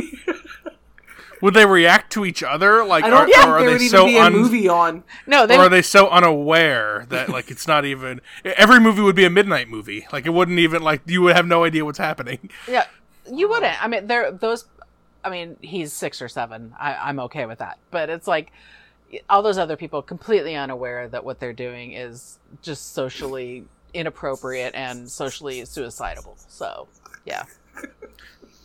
Would 1.41 1.55
they 1.55 1.67
react 1.67 2.13
to 2.13 2.25
each 2.25 2.45
other? 2.45 2.85
Like, 2.85 3.03
are, 3.03 3.25
think 3.27 3.37
or 3.37 3.41
are 3.41 3.59
there 3.59 3.67
they 3.71 3.73
would 3.73 3.83
even 3.83 3.91
so 3.91 4.07
be 4.07 4.17
a 4.17 4.23
un- 4.23 4.33
movie 4.33 4.69
on. 4.69 5.03
No, 5.27 5.45
they 5.45 5.57
or 5.57 5.63
are 5.63 5.69
they 5.69 5.83
so 5.83 6.09
unaware 6.09 7.05
that 7.09 7.31
like 7.31 7.51
it's 7.51 7.67
not 7.67 7.85
even 7.85 8.21
every 8.45 8.79
movie 8.79 9.03
would 9.03 9.17
be 9.17 9.25
a 9.25 9.31
midnight 9.31 9.69
movie 9.69 10.07
like 10.13 10.25
it 10.25 10.31
wouldn't 10.31 10.61
even 10.61 10.83
like 10.83 11.03
you 11.05 11.21
would 11.23 11.35
have 11.35 11.47
no 11.47 11.65
idea 11.65 11.85
what's 11.85 11.99
happening 11.99 12.49
Yeah, 12.69 12.85
you 13.29 13.49
wouldn't. 13.49 13.83
I 13.83 13.89
mean, 13.89 14.07
there 14.07 14.31
those. 14.31 14.67
I 15.25 15.31
mean, 15.31 15.57
he's 15.61 15.93
six 15.93 16.21
or 16.21 16.29
seven. 16.29 16.75
I, 16.79 16.95
I'm 16.95 17.21
okay 17.21 17.47
with 17.47 17.59
that. 17.59 17.79
But 17.91 18.11
it's 18.11 18.27
like 18.27 18.53
all 19.29 19.43
those 19.43 19.59
other 19.59 19.77
people 19.77 20.03
completely 20.03 20.57
unaware 20.57 21.09
that 21.09 21.25
what 21.25 21.39
they're 21.39 21.53
doing 21.53 21.93
is 21.93 22.39
just 22.63 22.95
socially 22.95 23.65
inappropriate 23.95 24.75
and 24.75 25.11
socially 25.11 25.65
suicidal. 25.65 26.37
So, 26.49 26.89
yeah. 27.27 27.45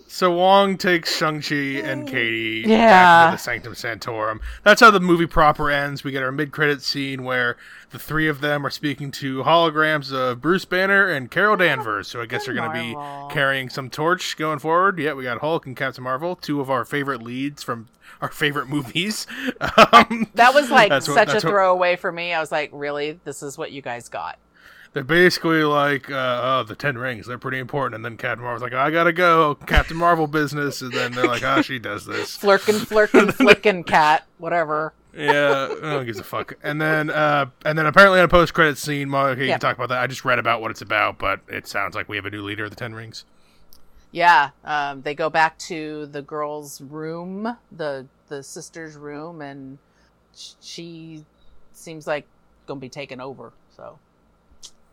So 0.10 0.32
wong 0.32 0.78
takes 0.78 1.18
shang-chi 1.18 1.55
and 1.84 2.08
katie 2.08 2.64
back 2.64 2.70
Yeah. 2.70 3.26
into 3.26 3.38
the 3.38 3.43
sanctum 3.43 3.76
sanctorum 3.76 4.39
that's 4.64 4.80
how 4.82 4.89
the 4.89 4.99
movie 5.01 5.26
proper 5.28 5.70
ends 5.70 6.03
we 6.03 6.12
get 6.12 6.24
our 6.24 6.32
mid-credit 6.32 6.82
scene 6.82 7.24
where 7.24 7.58
the 7.91 7.99
three 7.99 8.28
of 8.30 8.39
them 8.41 8.66
are 8.66 8.70
speaking 8.70 9.12
to 9.12 9.43
holograms 9.43 10.14
of 10.14 10.41
bruce 10.41 10.66
banner 10.66 11.08
and 11.10 11.30
carol 11.30 11.58
danvers 11.58 12.08
so 12.08 12.22
i 12.22 12.26
guess 12.26 12.45
they're 12.45 12.55
going 12.55 12.72
to 12.72 12.74
be 12.80 13.34
carrying 13.34 13.70
some 13.70 13.89
torch 13.89 14.38
going 14.38 14.60
forward 14.60 14.97
yeah 14.97 15.14
we 15.14 15.24
got 15.24 15.39
hulk 15.39 15.66
and 15.66 15.76
captain 15.76 16.03
marvel 16.03 16.36
two 16.36 16.62
of 16.62 16.70
our 16.70 16.86
favorite 16.86 17.22
leads 17.22 17.62
from 17.62 17.88
our 18.22 18.30
favorite 18.32 18.68
movies 18.68 19.28
um, 19.93 20.28
That 20.36 20.53
was 20.53 20.72
like 20.72 20.89
That's 20.89 21.08
what- 21.08 21.16
such 21.16 21.30
a 21.30 21.32
that's 21.34 21.43
what- 21.43 21.51
throwaway 21.51 21.97
for 21.97 22.12
me. 22.12 22.34
I 22.34 22.39
was 22.39 22.51
like, 22.51 22.70
really? 22.74 23.20
This 23.26 23.43
is 23.43 23.58
what 23.60 23.72
you 23.72 23.82
guys 23.84 24.10
got? 24.10 24.39
They're 24.94 25.04
basically 25.04 25.64
like, 25.64 26.10
uh, 26.10 26.40
oh, 26.44 26.64
the 26.64 26.76
Ten 26.76 26.98
Rings. 26.98 27.28
They're 27.28 27.38
pretty 27.38 27.60
important. 27.60 27.96
And 27.96 28.06
then 28.06 28.18
Captain 28.18 28.44
Marvel's 28.44 28.62
like, 28.64 28.74
I 28.74 28.90
gotta 28.90 29.14
go, 29.14 29.56
Captain 29.68 29.98
Marvel 29.98 30.28
business. 30.28 30.82
And 30.82 30.92
then 30.92 31.12
they're 31.14 31.28
like, 31.28 31.44
oh, 31.44 31.62
she 31.62 31.78
does 31.80 32.06
this. 32.06 32.38
Flirkin, 32.42 32.76
flirkin, 32.76 33.28
flickin, 33.32 33.86
cat, 33.86 34.26
whatever. 34.38 34.94
Yeah, 35.16 35.74
no 35.82 35.98
one 35.98 36.06
gives 36.06 36.20
a 36.20 36.24
fuck. 36.24 36.54
And 36.64 36.80
then, 36.80 37.10
uh, 37.10 37.48
and 37.66 37.78
then 37.78 37.86
apparently 37.88 38.20
in 38.20 38.26
a 38.26 38.28
post 38.28 38.54
credit 38.54 38.78
scene, 38.78 39.14
okay, 39.14 39.42
you 39.42 39.48
Yeah. 39.48 39.54
can 39.54 39.60
talk 39.62 39.76
about 39.76 39.90
that. 39.90 40.00
I 40.00 40.08
just 40.08 40.24
read 40.24 40.38
about 40.40 40.62
what 40.62 40.70
it's 40.72 40.82
about, 40.82 41.18
but 41.18 41.40
it 41.48 41.68
sounds 41.68 41.96
like 41.96 42.08
we 42.08 42.16
have 42.18 42.26
a 42.26 42.30
new 42.30 42.44
leader 42.44 42.66
of 42.66 42.70
the 42.70 42.76
Ten 42.76 42.94
Rings. 42.94 43.26
Yeah, 44.12 44.52
um, 44.64 45.02
they 45.02 45.14
go 45.16 45.30
back 45.30 45.58
to 45.60 46.06
the 46.08 46.22
girl's 46.22 46.82
room, 46.82 47.58
the 47.72 48.06
the 48.30 48.42
sister's 48.44 48.96
room, 48.96 49.42
and 49.42 49.78
she 50.62 51.26
seems 51.74 52.08
like 52.08 52.26
gonna 52.68 52.80
be 52.80 52.90
taken 52.90 53.20
over. 53.20 53.52
So 53.76 54.00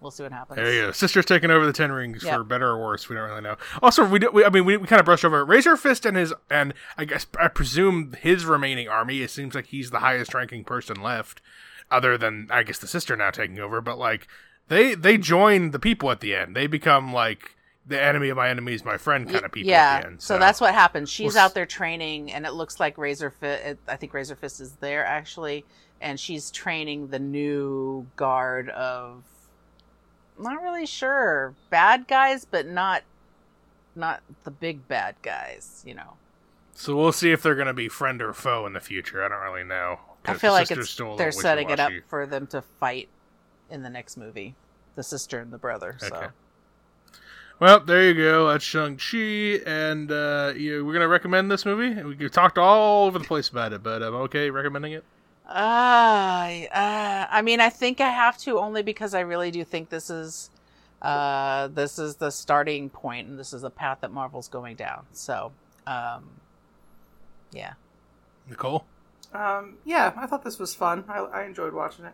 we'll 0.04 0.10
see 0.12 0.22
what 0.22 0.32
happens. 0.32 0.56
There 0.56 0.72
you 0.72 0.82
go. 0.82 0.92
Sister's 0.92 1.24
taking 1.24 1.50
over 1.50 1.66
the 1.66 1.72
Ten 1.72 1.90
Rings 1.90 2.22
Yeah. 2.22 2.36
for 2.36 2.44
better 2.44 2.68
or 2.68 2.82
worse. 2.84 3.08
We 3.08 3.16
don't 3.16 3.28
really 3.28 3.40
know. 3.40 3.56
Also, 3.82 4.04
we, 4.06 4.20
do, 4.20 4.30
we 4.30 4.44
I 4.44 4.50
mean, 4.50 4.64
we, 4.64 4.76
we 4.76 4.86
kind 4.86 5.00
of 5.00 5.06
brushed 5.06 5.24
over. 5.24 5.44
Razor 5.44 5.76
Fist 5.76 6.06
and 6.06 6.16
his, 6.16 6.32
and 6.48 6.74
I 6.96 7.04
guess 7.04 7.26
I 7.40 7.48
presume 7.48 8.14
his 8.20 8.44
remaining 8.44 8.88
army. 8.88 9.22
It 9.22 9.30
seems 9.30 9.54
like 9.54 9.66
he's 9.66 9.90
the 9.90 9.98
highest 10.00 10.34
ranking 10.34 10.62
person 10.64 11.02
left, 11.02 11.40
other 11.90 12.16
than 12.16 12.46
I 12.50 12.62
guess 12.62 12.78
the 12.78 12.86
sister 12.86 13.16
now 13.16 13.30
taking 13.30 13.58
over. 13.58 13.80
But 13.80 13.98
like 13.98 14.28
they 14.68 14.94
they 14.94 15.18
join 15.18 15.70
the 15.72 15.78
people 15.78 16.10
at 16.10 16.20
the 16.20 16.34
end. 16.34 16.54
They 16.54 16.66
become 16.66 17.12
like 17.12 17.56
the 17.86 18.00
enemy 18.00 18.30
of 18.30 18.36
my 18.36 18.48
enemy 18.48 18.72
is 18.72 18.84
my 18.84 18.96
friend 18.96 19.28
kind 19.30 19.44
of 19.44 19.52
people 19.52 19.70
yeah, 19.70 19.96
at 19.96 20.02
the 20.02 20.06
end. 20.08 20.22
so. 20.22 20.38
that's 20.38 20.60
what 20.60 20.72
happens. 20.72 21.10
She's 21.10 21.34
We'll 21.34 21.42
out 21.44 21.54
there 21.54 21.66
training, 21.66 22.32
and 22.32 22.46
it 22.46 22.52
looks 22.54 22.80
like 22.80 22.96
Razor 22.96 23.30
Fist. 23.30 23.76
I 23.86 23.96
think 23.96 24.14
Razor 24.14 24.36
Fist 24.36 24.60
is 24.60 24.72
there 24.76 25.04
actually, 25.04 25.64
and 26.00 26.18
she's 26.18 26.50
training 26.50 27.08
the 27.08 27.18
new 27.18 28.06
guard 28.16 28.70
of. 28.70 29.24
Not 30.38 30.62
really 30.62 30.86
sure 30.86 31.54
bad 31.70 32.08
guys, 32.08 32.44
but 32.44 32.66
not 32.66 33.02
not 33.94 34.22
the 34.42 34.50
big 34.50 34.88
bad 34.88 35.16
guys. 35.22 35.82
You 35.86 35.94
know. 35.94 36.14
So 36.74 36.96
we'll 36.96 37.12
see 37.12 37.30
if 37.30 37.42
they're 37.42 37.54
going 37.54 37.68
to 37.68 37.72
be 37.72 37.88
friend 37.88 38.20
or 38.20 38.32
foe 38.32 38.66
in 38.66 38.72
the 38.72 38.80
future. 38.80 39.24
I 39.24 39.28
don't 39.28 39.40
really 39.40 39.62
know. 39.62 40.00
I 40.24 40.34
feel 40.34 40.50
the 40.52 40.60
like 40.60 40.70
it's 40.70 40.96
they're 41.16 41.30
setting 41.30 41.70
it 41.70 41.78
up 41.78 41.92
for 42.08 42.26
them 42.26 42.46
to 42.48 42.62
fight 42.80 43.08
in 43.70 43.82
the 43.82 43.90
next 43.90 44.16
movie, 44.16 44.56
the 44.96 45.02
sister 45.02 45.40
and 45.40 45.52
the 45.52 45.58
brother. 45.58 45.96
So 46.00 46.06
Okay. 46.08 46.26
Well, 47.60 47.80
there 47.80 48.02
you 48.02 48.14
go. 48.14 48.48
That's 48.48 48.64
Shang 48.64 48.96
Chi, 48.96 49.60
and 49.64 50.10
uh, 50.10 50.54
you, 50.56 50.84
we're 50.84 50.92
gonna 50.92 51.06
recommend 51.06 51.50
this 51.50 51.64
movie. 51.64 52.02
We 52.02 52.28
talked 52.28 52.58
all 52.58 53.06
over 53.06 53.18
the 53.18 53.24
place 53.24 53.48
about 53.48 53.72
it, 53.72 53.82
but 53.82 54.02
I'm 54.02 54.14
okay 54.14 54.50
recommending 54.50 54.92
it. 54.92 55.04
Uh, 55.46 55.50
uh, 56.72 57.26
I 57.30 57.42
mean, 57.42 57.60
I 57.60 57.68
think 57.68 58.00
I 58.00 58.08
have 58.08 58.38
to 58.38 58.58
only 58.58 58.82
because 58.82 59.14
I 59.14 59.20
really 59.20 59.50
do 59.50 59.64
think 59.64 59.90
this 59.90 60.08
is, 60.08 60.50
uh, 61.02 61.68
this 61.68 61.98
is 61.98 62.16
the 62.16 62.30
starting 62.30 62.88
point, 62.88 63.28
and 63.28 63.38
this 63.38 63.52
is 63.52 63.62
the 63.62 63.70
path 63.70 63.98
that 64.00 64.10
Marvel's 64.10 64.48
going 64.48 64.76
down. 64.76 65.04
So, 65.12 65.52
um, 65.86 66.30
yeah, 67.52 67.74
Nicole. 68.48 68.84
Um, 69.32 69.76
yeah, 69.84 70.12
I 70.16 70.26
thought 70.26 70.44
this 70.44 70.58
was 70.58 70.74
fun. 70.74 71.04
I, 71.08 71.18
I 71.18 71.44
enjoyed 71.44 71.74
watching 71.74 72.04
it. 72.04 72.12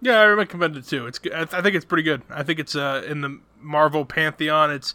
Yeah, 0.00 0.20
I 0.20 0.26
recommend 0.26 0.76
it 0.76 0.86
too. 0.86 1.06
It's 1.06 1.18
good. 1.18 1.32
I, 1.32 1.44
th- 1.44 1.54
I 1.54 1.62
think 1.62 1.76
it's 1.76 1.84
pretty 1.84 2.02
good. 2.02 2.22
I 2.28 2.42
think 2.42 2.58
it's 2.58 2.74
uh, 2.74 3.04
in 3.06 3.20
the 3.20 3.38
Marvel 3.60 4.04
pantheon. 4.04 4.70
It's 4.70 4.94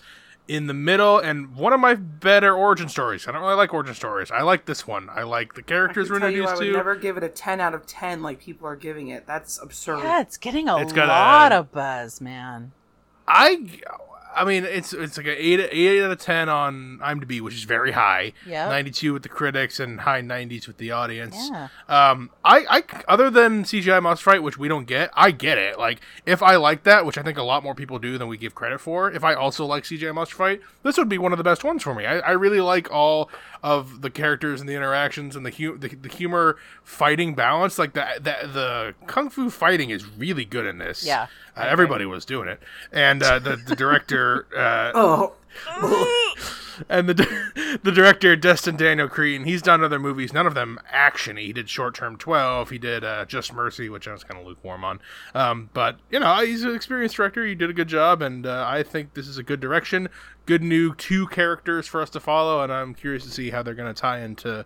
in 0.49 0.65
the 0.67 0.73
middle, 0.73 1.19
and 1.19 1.55
one 1.55 1.71
of 1.73 1.79
my 1.79 1.93
better 1.93 2.53
origin 2.55 2.89
stories. 2.89 3.27
I 3.27 3.31
don't 3.31 3.41
really 3.41 3.53
like 3.55 3.71
origin 3.73 3.93
stories. 3.93 4.31
I 4.31 4.41
like 4.41 4.65
this 4.65 4.87
one. 4.87 5.07
I 5.09 5.21
like 5.23 5.53
the 5.53 5.61
characters 5.61 6.07
can 6.07 6.15
we're 6.15 6.19
tell 6.21 6.29
you, 6.31 6.37
I 6.37 6.51
introduced 6.51 6.59
would 6.61 6.71
to. 6.71 6.77
never 6.77 6.95
give 6.95 7.17
it 7.17 7.23
a 7.23 7.29
ten 7.29 7.61
out 7.61 7.75
of 7.75 7.85
ten 7.85 8.23
like 8.23 8.39
people 8.39 8.67
are 8.67 8.75
giving 8.75 9.09
it. 9.09 9.27
That's 9.27 9.61
absurd. 9.61 9.99
yeah, 9.99 10.21
it's 10.21 10.37
getting 10.37 10.67
a 10.67 10.77
It's 10.79 10.93
lot 10.95 11.51
a- 11.51 11.59
of 11.59 11.71
buzz, 11.71 12.19
man. 12.19 12.71
I, 13.27 13.69
I 14.35 14.45
mean, 14.45 14.63
it's 14.63 14.93
it's 14.93 15.17
like 15.17 15.25
an 15.27 15.35
eight 15.37 15.59
eight 15.71 16.03
out 16.03 16.11
of 16.11 16.19
ten 16.19 16.49
on 16.49 16.99
IMDb, 17.01 17.41
which 17.41 17.55
is 17.55 17.63
very 17.63 17.91
high. 17.91 18.33
Yep. 18.45 18.69
ninety 18.69 18.91
two 18.91 19.13
with 19.13 19.23
the 19.23 19.29
critics 19.29 19.79
and 19.79 20.01
high 20.01 20.21
nineties 20.21 20.67
with 20.67 20.77
the 20.77 20.91
audience. 20.91 21.35
Yeah. 21.51 21.67
Um, 21.87 22.29
I, 22.45 22.65
I, 22.69 22.83
other 23.07 23.29
than 23.29 23.63
CGI 23.63 24.01
monster 24.01 24.25
fight, 24.31 24.43
which 24.43 24.57
we 24.57 24.67
don't 24.67 24.85
get, 24.85 25.09
I 25.13 25.31
get 25.31 25.57
it. 25.57 25.79
Like, 25.79 26.01
if 26.25 26.43
I 26.43 26.57
like 26.57 26.83
that, 26.83 27.05
which 27.05 27.17
I 27.17 27.23
think 27.23 27.37
a 27.37 27.43
lot 27.43 27.63
more 27.63 27.73
people 27.73 27.97
do 27.97 28.17
than 28.17 28.27
we 28.27 28.37
give 28.37 28.53
credit 28.53 28.79
for, 28.79 29.11
if 29.11 29.23
I 29.23 29.33
also 29.33 29.65
like 29.65 29.83
CGI 29.83 30.13
monster 30.13 30.35
fight, 30.35 30.61
this 30.83 30.97
would 30.97 31.09
be 31.09 31.17
one 31.17 31.31
of 31.31 31.37
the 31.37 31.43
best 31.43 31.63
ones 31.63 31.81
for 31.81 31.95
me. 31.95 32.05
I, 32.05 32.19
I 32.19 32.31
really 32.31 32.61
like 32.61 32.91
all 32.91 33.29
of 33.63 34.01
the 34.01 34.09
characters 34.09 34.61
and 34.61 34.69
the 34.69 34.73
interactions 34.75 35.35
and 35.35 35.45
the 35.45 35.51
hu- 35.51 35.77
the, 35.77 35.89
the 35.89 36.09
humor 36.09 36.57
fighting 36.83 37.35
balance. 37.35 37.79
Like 37.79 37.93
the, 37.93 38.05
the 38.15 38.47
the 38.47 38.95
kung 39.07 39.29
fu 39.29 39.49
fighting 39.49 39.89
is 39.89 40.05
really 40.05 40.45
good 40.45 40.65
in 40.65 40.77
this. 40.77 41.05
Yeah, 41.05 41.27
uh, 41.57 41.61
everybody 41.61 42.05
was 42.05 42.25
doing 42.25 42.47
it, 42.47 42.61
and 42.91 43.21
uh, 43.23 43.39
the 43.39 43.55
the 43.55 43.75
director. 43.75 44.18
Uh, 44.55 44.91
Oh, 44.95 45.33
and 46.89 47.09
the 47.09 47.79
the 47.83 47.91
director 47.91 48.35
Destin 48.35 48.75
Daniel 48.77 49.07
Cretton, 49.09 49.45
he's 49.45 49.61
done 49.61 49.83
other 49.83 49.99
movies, 49.99 50.33
none 50.33 50.47
of 50.47 50.53
them 50.53 50.79
actiony. 50.93 51.41
He 51.47 51.53
did 51.53 51.69
Short 51.69 51.93
Term 51.95 52.17
Twelve, 52.17 52.69
he 52.69 52.77
did 52.77 53.03
uh, 53.03 53.25
Just 53.25 53.53
Mercy, 53.53 53.89
which 53.89 54.07
I 54.07 54.13
was 54.13 54.23
kind 54.23 54.39
of 54.39 54.47
lukewarm 54.47 54.83
on. 54.83 54.99
Um, 55.35 55.69
but 55.73 55.97
you 56.09 56.19
know, 56.19 56.39
he's 56.45 56.63
an 56.63 56.73
experienced 56.75 57.15
director. 57.15 57.45
He 57.45 57.55
did 57.55 57.69
a 57.69 57.73
good 57.73 57.87
job, 57.89 58.21
and 58.21 58.45
uh, 58.45 58.65
I 58.67 58.83
think 58.83 59.13
this 59.13 59.27
is 59.27 59.37
a 59.37 59.43
good 59.43 59.59
direction. 59.59 60.09
Good 60.45 60.63
new 60.63 60.95
two 60.95 61.27
characters 61.27 61.87
for 61.87 62.01
us 62.01 62.09
to 62.11 62.19
follow, 62.19 62.61
and 62.63 62.71
I'm 62.71 62.93
curious 62.95 63.23
to 63.25 63.29
see 63.31 63.49
how 63.49 63.61
they're 63.61 63.75
going 63.75 63.93
to 63.93 63.99
tie 63.99 64.21
into 64.21 64.65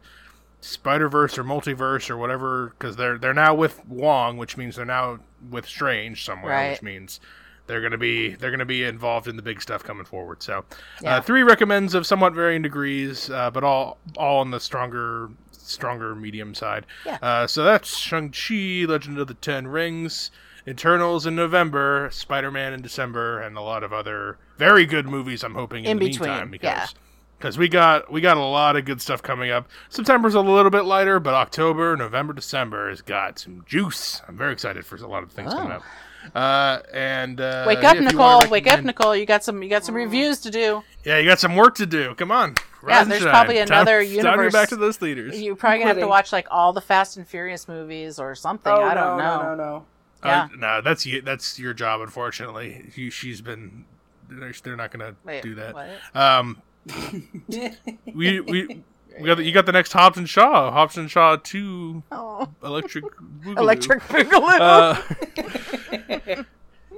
Spider 0.62 1.10
Verse 1.10 1.38
or 1.38 1.44
multiverse 1.44 2.10
or 2.10 2.18
whatever, 2.18 2.74
because 2.78 2.96
they're 2.96 3.18
they're 3.18 3.34
now 3.34 3.54
with 3.54 3.86
Wong, 3.88 4.38
which 4.38 4.56
means 4.56 4.76
they're 4.76 4.86
now 4.86 5.20
with 5.50 5.68
Strange 5.68 6.24
somewhere, 6.24 6.54
Right. 6.54 6.72
which 6.72 6.82
means 6.84 7.20
they're 7.68 7.82
gonna 7.82 7.98
be 7.98 8.36
they're 8.36 8.52
gonna 8.52 8.66
be 8.66 8.84
involved 8.84 9.28
in 9.28 9.36
the 9.36 9.42
big 9.42 9.62
stuff 9.62 9.84
coming 9.84 10.06
forward. 10.06 10.44
So, 10.44 10.66
Yeah. 11.02 11.18
uh, 11.18 11.22
three 11.22 11.44
recommends 11.44 11.94
of 11.96 12.06
somewhat 12.06 12.34
varying 12.34 12.62
degrees, 12.62 13.30
uh, 13.30 13.50
but 13.52 13.64
all 13.64 13.98
all 14.18 14.40
on 14.40 14.52
the 14.52 14.60
stronger 14.60 15.30
stronger 15.52 16.14
medium 16.16 16.54
side. 16.54 16.86
Yeah. 17.06 17.18
Uh, 17.22 17.48
so 17.48 17.64
that's 17.64 17.96
Shang 17.98 18.32
Chi, 18.32 18.86
Legend 18.88 19.18
of 19.20 19.28
the 19.28 19.34
Ten 19.36 19.68
Rings. 19.68 20.30
Eternals 20.66 21.26
in 21.26 21.36
November, 21.36 22.08
Spider 22.14 22.50
Man 22.50 22.72
in 22.72 22.82
December, 22.82 23.42
and 23.42 23.58
a 23.58 23.62
lot 23.62 23.84
of 23.84 23.92
other 23.92 24.38
very 24.58 24.86
good 24.86 25.06
movies. 25.06 25.44
I'm 25.44 25.56
hoping 25.56 25.84
in, 25.84 25.92
In 25.92 26.00
the 26.00 26.08
between, 26.10 26.30
meantime 26.30 26.52
because 26.52 26.66
yeah. 26.94 27.00
because 27.38 27.58
we 27.58 27.68
got 27.68 28.10
we 28.10 28.22
got 28.22 28.38
a 28.38 28.42
lot 28.46 28.78
of 28.78 28.86
good 28.86 29.02
stuff 29.02 29.22
coming 29.22 29.52
up. 29.52 29.68
September's 29.90 30.36
a 30.36 30.40
little 30.40 30.72
bit 30.72 30.84
lighter, 30.86 31.20
but 31.20 31.34
October, 31.34 31.98
November, 31.98 32.32
December 32.32 32.90
has 32.90 33.02
got 33.02 33.40
some 33.40 33.66
juice. 33.68 34.22
I'm 34.26 34.38
very 34.38 34.54
excited 34.54 34.86
for 34.86 34.96
a 34.96 35.06
lot 35.08 35.22
of 35.24 35.34
things 35.34 35.54
Oh. 35.54 35.58
coming 35.58 35.74
up. 35.74 35.84
Uh, 36.34 36.80
and 36.94 37.40
uh, 37.42 37.66
Wake 37.68 37.84
up, 37.84 37.96
if 37.96 38.02
you 38.02 38.08
Nicole! 38.08 38.20
wanna 38.40 38.50
Wake 38.50 38.68
up, 38.68 38.82
Nicole! 38.84 39.16
You 39.16 39.26
got 39.26 39.44
some, 39.44 39.62
you 39.64 39.70
got 39.70 39.84
some 39.86 39.96
reviews 39.96 40.40
to 40.42 40.52
do. 40.52 40.84
Yeah, 41.04 41.18
you 41.20 41.28
got 41.28 41.40
some 41.40 41.56
work 41.56 41.76
to 41.76 41.86
do. 41.86 42.16
Come 42.16 42.32
on, 42.32 42.50
Yeah, 42.52 42.64
Rise 42.82 43.02
and 43.04 43.12
there's 43.12 43.22
shine. 43.24 43.32
probably 43.32 43.56
Time- 43.56 43.68
another 43.68 44.04
Time 44.06 44.38
to 44.38 44.44
get 44.46 44.54
back 44.54 44.70
to 44.70 44.76
those 44.76 44.98
theaters. 44.98 45.42
You're 45.42 45.56
probably 45.56 45.80
gonna 45.80 45.90
have 45.90 46.00
to 46.00 46.08
watch 46.08 46.32
like 46.32 46.48
all 46.50 46.74
the 46.74 46.82
Fast 46.82 47.18
and 47.18 47.28
Furious 47.28 47.68
movies 47.68 48.20
or 48.20 48.36
something. 48.36 48.72
oh 48.72 48.82
I 48.84 48.94
don't 48.94 49.18
know. 49.18 49.42
no, 49.42 49.44
no, 49.44 49.56
no. 49.56 49.86
Yeah. 50.24 50.44
Uh, 50.44 50.48
no, 50.58 50.82
that's 50.82 51.06
you. 51.06 51.22
That's 51.22 51.60
your 51.60 51.74
job. 51.74 52.00
Unfortunately, 52.02 52.90
you, 52.96 53.10
she's 53.10 53.42
been. 53.42 53.86
They're, 54.30 54.54
they're 54.64 54.78
not 54.78 54.92
going 54.92 55.12
to 55.12 55.18
Wait, 55.26 55.44
do 55.44 55.56
that. 55.56 55.74
what? 55.76 55.90
Um, 56.16 56.62
we 58.14 58.40
we. 58.40 58.84
We 59.20 59.26
got 59.28 59.36
the, 59.38 59.44
you 59.44 59.52
got 59.52 59.66
the 59.66 59.72
next 59.72 59.94
Hobbs 59.94 60.18
and 60.18 60.28
Shaw, 60.28 60.72
Hobbs 60.72 60.98
and 60.98 61.10
Shaw 61.10 61.36
Two, 61.36 62.04
Oh, 62.12 62.48
Electric 62.64 63.06
Boogaloo. 63.44 63.58
Electric 63.58 64.02
Boogaloo. 64.04 64.60
Uh, 66.40 66.44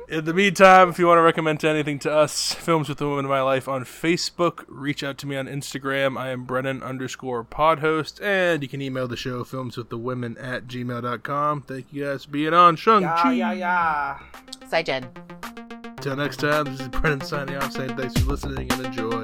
In 0.08 0.26
the 0.26 0.36
meantime, 0.36 0.90
if 0.90 1.00
you 1.00 1.08
want 1.08 1.18
to 1.18 1.24
recommend 1.24 1.66
anything 1.66 1.98
to 2.00 2.12
us, 2.14 2.54
Films 2.54 2.88
with 2.90 3.00
the 3.00 3.08
Women 3.10 3.26
in 3.26 3.30
My 3.32 3.42
Life 3.42 3.68
on 3.68 3.84
Facebook, 3.86 4.64
reach 4.68 5.04
out 5.04 5.18
to 5.18 5.26
me 5.28 5.36
on 5.36 5.48
Instagram. 5.48 6.16
I 6.16 6.30
am 6.30 6.44
Brennan 6.46 6.84
underscore 6.84 7.44
podhost, 7.44 8.22
and 8.24 8.62
you 8.62 8.70
can 8.70 8.84
email 8.84 9.08
the 9.08 9.18
show, 9.18 9.44
Films 9.44 9.78
with 9.78 9.90
the 9.90 9.98
Women 9.98 10.38
at 10.38 10.68
gmail.com. 10.68 11.64
Thank 11.64 11.92
you 11.92 12.06
guys 12.06 12.26
for 12.26 12.30
being 12.32 12.54
on 12.54 12.76
Shang-Chi. 12.76 13.34
Yeah, 13.34 13.52
yeah, 13.54 14.20
yeah. 14.62 14.68
Zai 14.70 14.84
jian. 14.84 15.08
Till 16.02 16.16
next 16.16 16.38
time, 16.38 16.66
this 16.66 16.82
is 16.82 16.88
Brennan 16.90 17.22
signing 17.22 17.56
off 17.56 17.72
saying 17.72 17.98
thanks 17.98 18.14
for 18.20 18.26
listening 18.30 18.72
and 18.74 18.86
enjoy 18.86 19.24